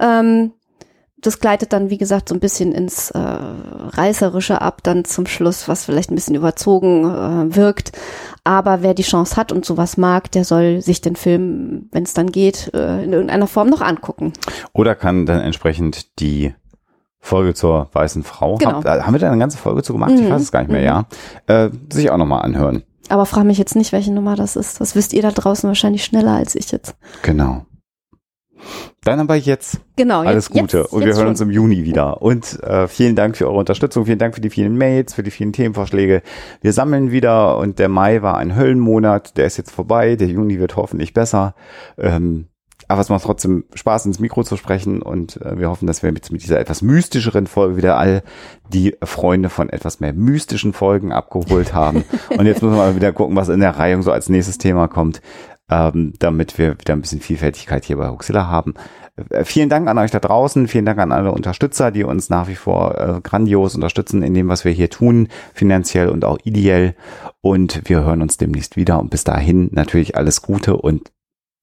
Ähm, 0.00 0.52
das 1.26 1.40
gleitet 1.40 1.72
dann, 1.72 1.90
wie 1.90 1.98
gesagt, 1.98 2.28
so 2.28 2.34
ein 2.34 2.40
bisschen 2.40 2.72
ins 2.72 3.10
äh, 3.10 3.18
Reißerische 3.18 4.60
ab, 4.60 4.82
dann 4.82 5.04
zum 5.04 5.26
Schluss, 5.26 5.68
was 5.68 5.84
vielleicht 5.84 6.10
ein 6.10 6.14
bisschen 6.14 6.34
überzogen 6.34 7.04
äh, 7.04 7.56
wirkt. 7.56 7.92
Aber 8.44 8.82
wer 8.82 8.94
die 8.94 9.02
Chance 9.02 9.36
hat 9.36 9.52
und 9.52 9.64
sowas 9.64 9.96
mag, 9.96 10.30
der 10.32 10.44
soll 10.44 10.80
sich 10.82 11.00
den 11.00 11.16
Film, 11.16 11.88
wenn 11.92 12.02
es 12.02 12.14
dann 12.14 12.30
geht, 12.30 12.70
äh, 12.74 13.02
in 13.04 13.12
irgendeiner 13.12 13.46
Form 13.46 13.68
noch 13.70 13.80
angucken. 13.80 14.32
Oder 14.72 14.94
kann 14.94 15.26
dann 15.26 15.40
entsprechend 15.40 16.18
die 16.20 16.54
Folge 17.20 17.54
zur 17.54 17.88
weißen 17.92 18.22
Frau, 18.22 18.56
Genau. 18.56 18.72
Hab, 18.72 18.84
äh, 18.84 19.00
haben 19.02 19.14
wir 19.14 19.18
da 19.20 19.28
eine 19.28 19.38
ganze 19.38 19.56
Folge 19.58 19.82
zu 19.82 19.94
gemacht? 19.94 20.12
Ich 20.14 20.20
Mhm. 20.22 20.30
weiß 20.30 20.42
es 20.42 20.52
gar 20.52 20.60
nicht 20.60 20.70
mehr, 20.70 20.80
Mhm. 20.80 21.06
ja. 21.48 21.64
Äh, 21.66 21.70
sich 21.90 22.10
auch 22.10 22.18
nochmal 22.18 22.42
anhören. 22.42 22.82
Aber 23.08 23.24
frage 23.26 23.46
mich 23.46 23.58
jetzt 23.58 23.76
nicht, 23.76 23.92
welche 23.92 24.12
Nummer 24.12 24.36
das 24.36 24.56
ist. 24.56 24.80
Das 24.80 24.94
wisst 24.94 25.12
ihr 25.12 25.22
da 25.22 25.30
draußen 25.30 25.68
wahrscheinlich 25.68 26.04
schneller 26.04 26.32
als 26.32 26.54
ich 26.54 26.70
jetzt. 26.70 26.96
Genau. 27.22 27.64
Dann 29.04 29.20
aber 29.20 29.34
jetzt 29.34 29.80
Genau. 29.96 30.20
alles 30.20 30.48
jetzt, 30.48 30.50
Gute 30.50 30.78
jetzt, 30.78 30.92
und 30.92 31.00
wir 31.00 31.08
jetzt 31.08 31.16
hören 31.16 31.24
schon. 31.24 31.30
uns 31.30 31.40
im 31.40 31.50
Juni 31.50 31.84
wieder. 31.84 32.22
Und 32.22 32.62
äh, 32.62 32.88
vielen 32.88 33.16
Dank 33.16 33.36
für 33.36 33.46
eure 33.46 33.58
Unterstützung, 33.58 34.06
vielen 34.06 34.18
Dank 34.18 34.34
für 34.34 34.40
die 34.40 34.50
vielen 34.50 34.76
Mails, 34.76 35.14
für 35.14 35.22
die 35.22 35.30
vielen 35.30 35.52
Themenvorschläge. 35.52 36.22
Wir 36.60 36.72
sammeln 36.72 37.10
wieder 37.10 37.58
und 37.58 37.78
der 37.78 37.88
Mai 37.88 38.22
war 38.22 38.38
ein 38.38 38.56
Höllenmonat, 38.56 39.36
der 39.36 39.46
ist 39.46 39.56
jetzt 39.56 39.70
vorbei, 39.70 40.16
der 40.16 40.28
Juni 40.28 40.58
wird 40.58 40.76
hoffentlich 40.76 41.12
besser. 41.12 41.54
Ähm, 41.98 42.46
aber 42.88 43.00
es 43.00 43.08
macht 43.08 43.24
trotzdem 43.24 43.64
Spaß, 43.74 44.06
ins 44.06 44.20
Mikro 44.20 44.42
zu 44.42 44.56
sprechen 44.56 45.00
und 45.00 45.40
äh, 45.40 45.58
wir 45.58 45.70
hoffen, 45.70 45.86
dass 45.86 46.02
wir 46.02 46.12
mit, 46.12 46.30
mit 46.30 46.42
dieser 46.42 46.60
etwas 46.60 46.82
mystischeren 46.82 47.46
Folge 47.46 47.76
wieder 47.76 47.96
all 47.96 48.22
die 48.72 48.94
Freunde 49.02 49.48
von 49.48 49.70
etwas 49.70 50.00
mehr 50.00 50.12
mystischen 50.12 50.72
Folgen 50.72 51.12
abgeholt 51.12 51.72
haben. 51.72 52.04
und 52.36 52.46
jetzt 52.46 52.62
müssen 52.62 52.74
wir 52.74 52.82
mal 52.82 52.96
wieder 52.96 53.12
gucken, 53.12 53.36
was 53.36 53.48
in 53.48 53.60
der 53.60 53.78
Reihe 53.78 54.02
so 54.02 54.12
als 54.12 54.28
nächstes 54.28 54.58
Thema 54.58 54.88
kommt. 54.88 55.22
Ähm, 55.70 56.12
damit 56.18 56.58
wir 56.58 56.78
wieder 56.78 56.92
ein 56.92 57.00
bisschen 57.00 57.20
Vielfältigkeit 57.20 57.84
hier 57.84 57.96
bei 57.96 58.08
Huxilla 58.08 58.46
haben. 58.46 58.74
Äh, 59.30 59.44
vielen 59.44 59.68
Dank 59.68 59.88
an 59.88 59.98
euch 59.98 60.10
da 60.10 60.20
draußen, 60.20 60.68
vielen 60.68 60.84
Dank 60.84 60.98
an 60.98 61.12
alle 61.12 61.32
Unterstützer, 61.32 61.90
die 61.90 62.04
uns 62.04 62.30
nach 62.30 62.48
wie 62.48 62.54
vor 62.54 62.98
äh, 62.98 63.20
grandios 63.22 63.74
unterstützen 63.74 64.22
in 64.22 64.34
dem, 64.34 64.48
was 64.48 64.64
wir 64.64 64.72
hier 64.72 64.90
tun, 64.90 65.28
finanziell 65.54 66.08
und 66.08 66.24
auch 66.24 66.38
ideell. 66.44 66.94
Und 67.40 67.82
wir 67.84 68.04
hören 68.04 68.22
uns 68.22 68.36
demnächst 68.36 68.76
wieder 68.76 69.00
und 69.00 69.10
bis 69.10 69.24
dahin 69.24 69.70
natürlich 69.72 70.16
alles 70.16 70.42
Gute 70.42 70.76
und 70.76 71.12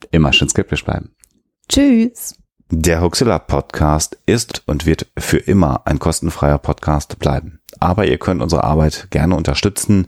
immer 0.10 0.34
schön 0.34 0.50
skeptisch 0.50 0.84
bleiben. 0.84 1.12
Tschüss. 1.70 2.36
Der 2.74 3.02
Huxilla 3.02 3.38
Podcast 3.38 4.18
ist 4.26 4.64
und 4.66 4.86
wird 4.86 5.08
für 5.18 5.38
immer 5.38 5.82
ein 5.86 6.00
kostenfreier 6.00 6.58
Podcast 6.58 7.20
bleiben. 7.20 7.60
Aber 7.80 8.06
ihr 8.06 8.18
könnt 8.18 8.42
unsere 8.42 8.64
Arbeit 8.64 9.08
gerne 9.12 9.36
unterstützen 9.36 10.08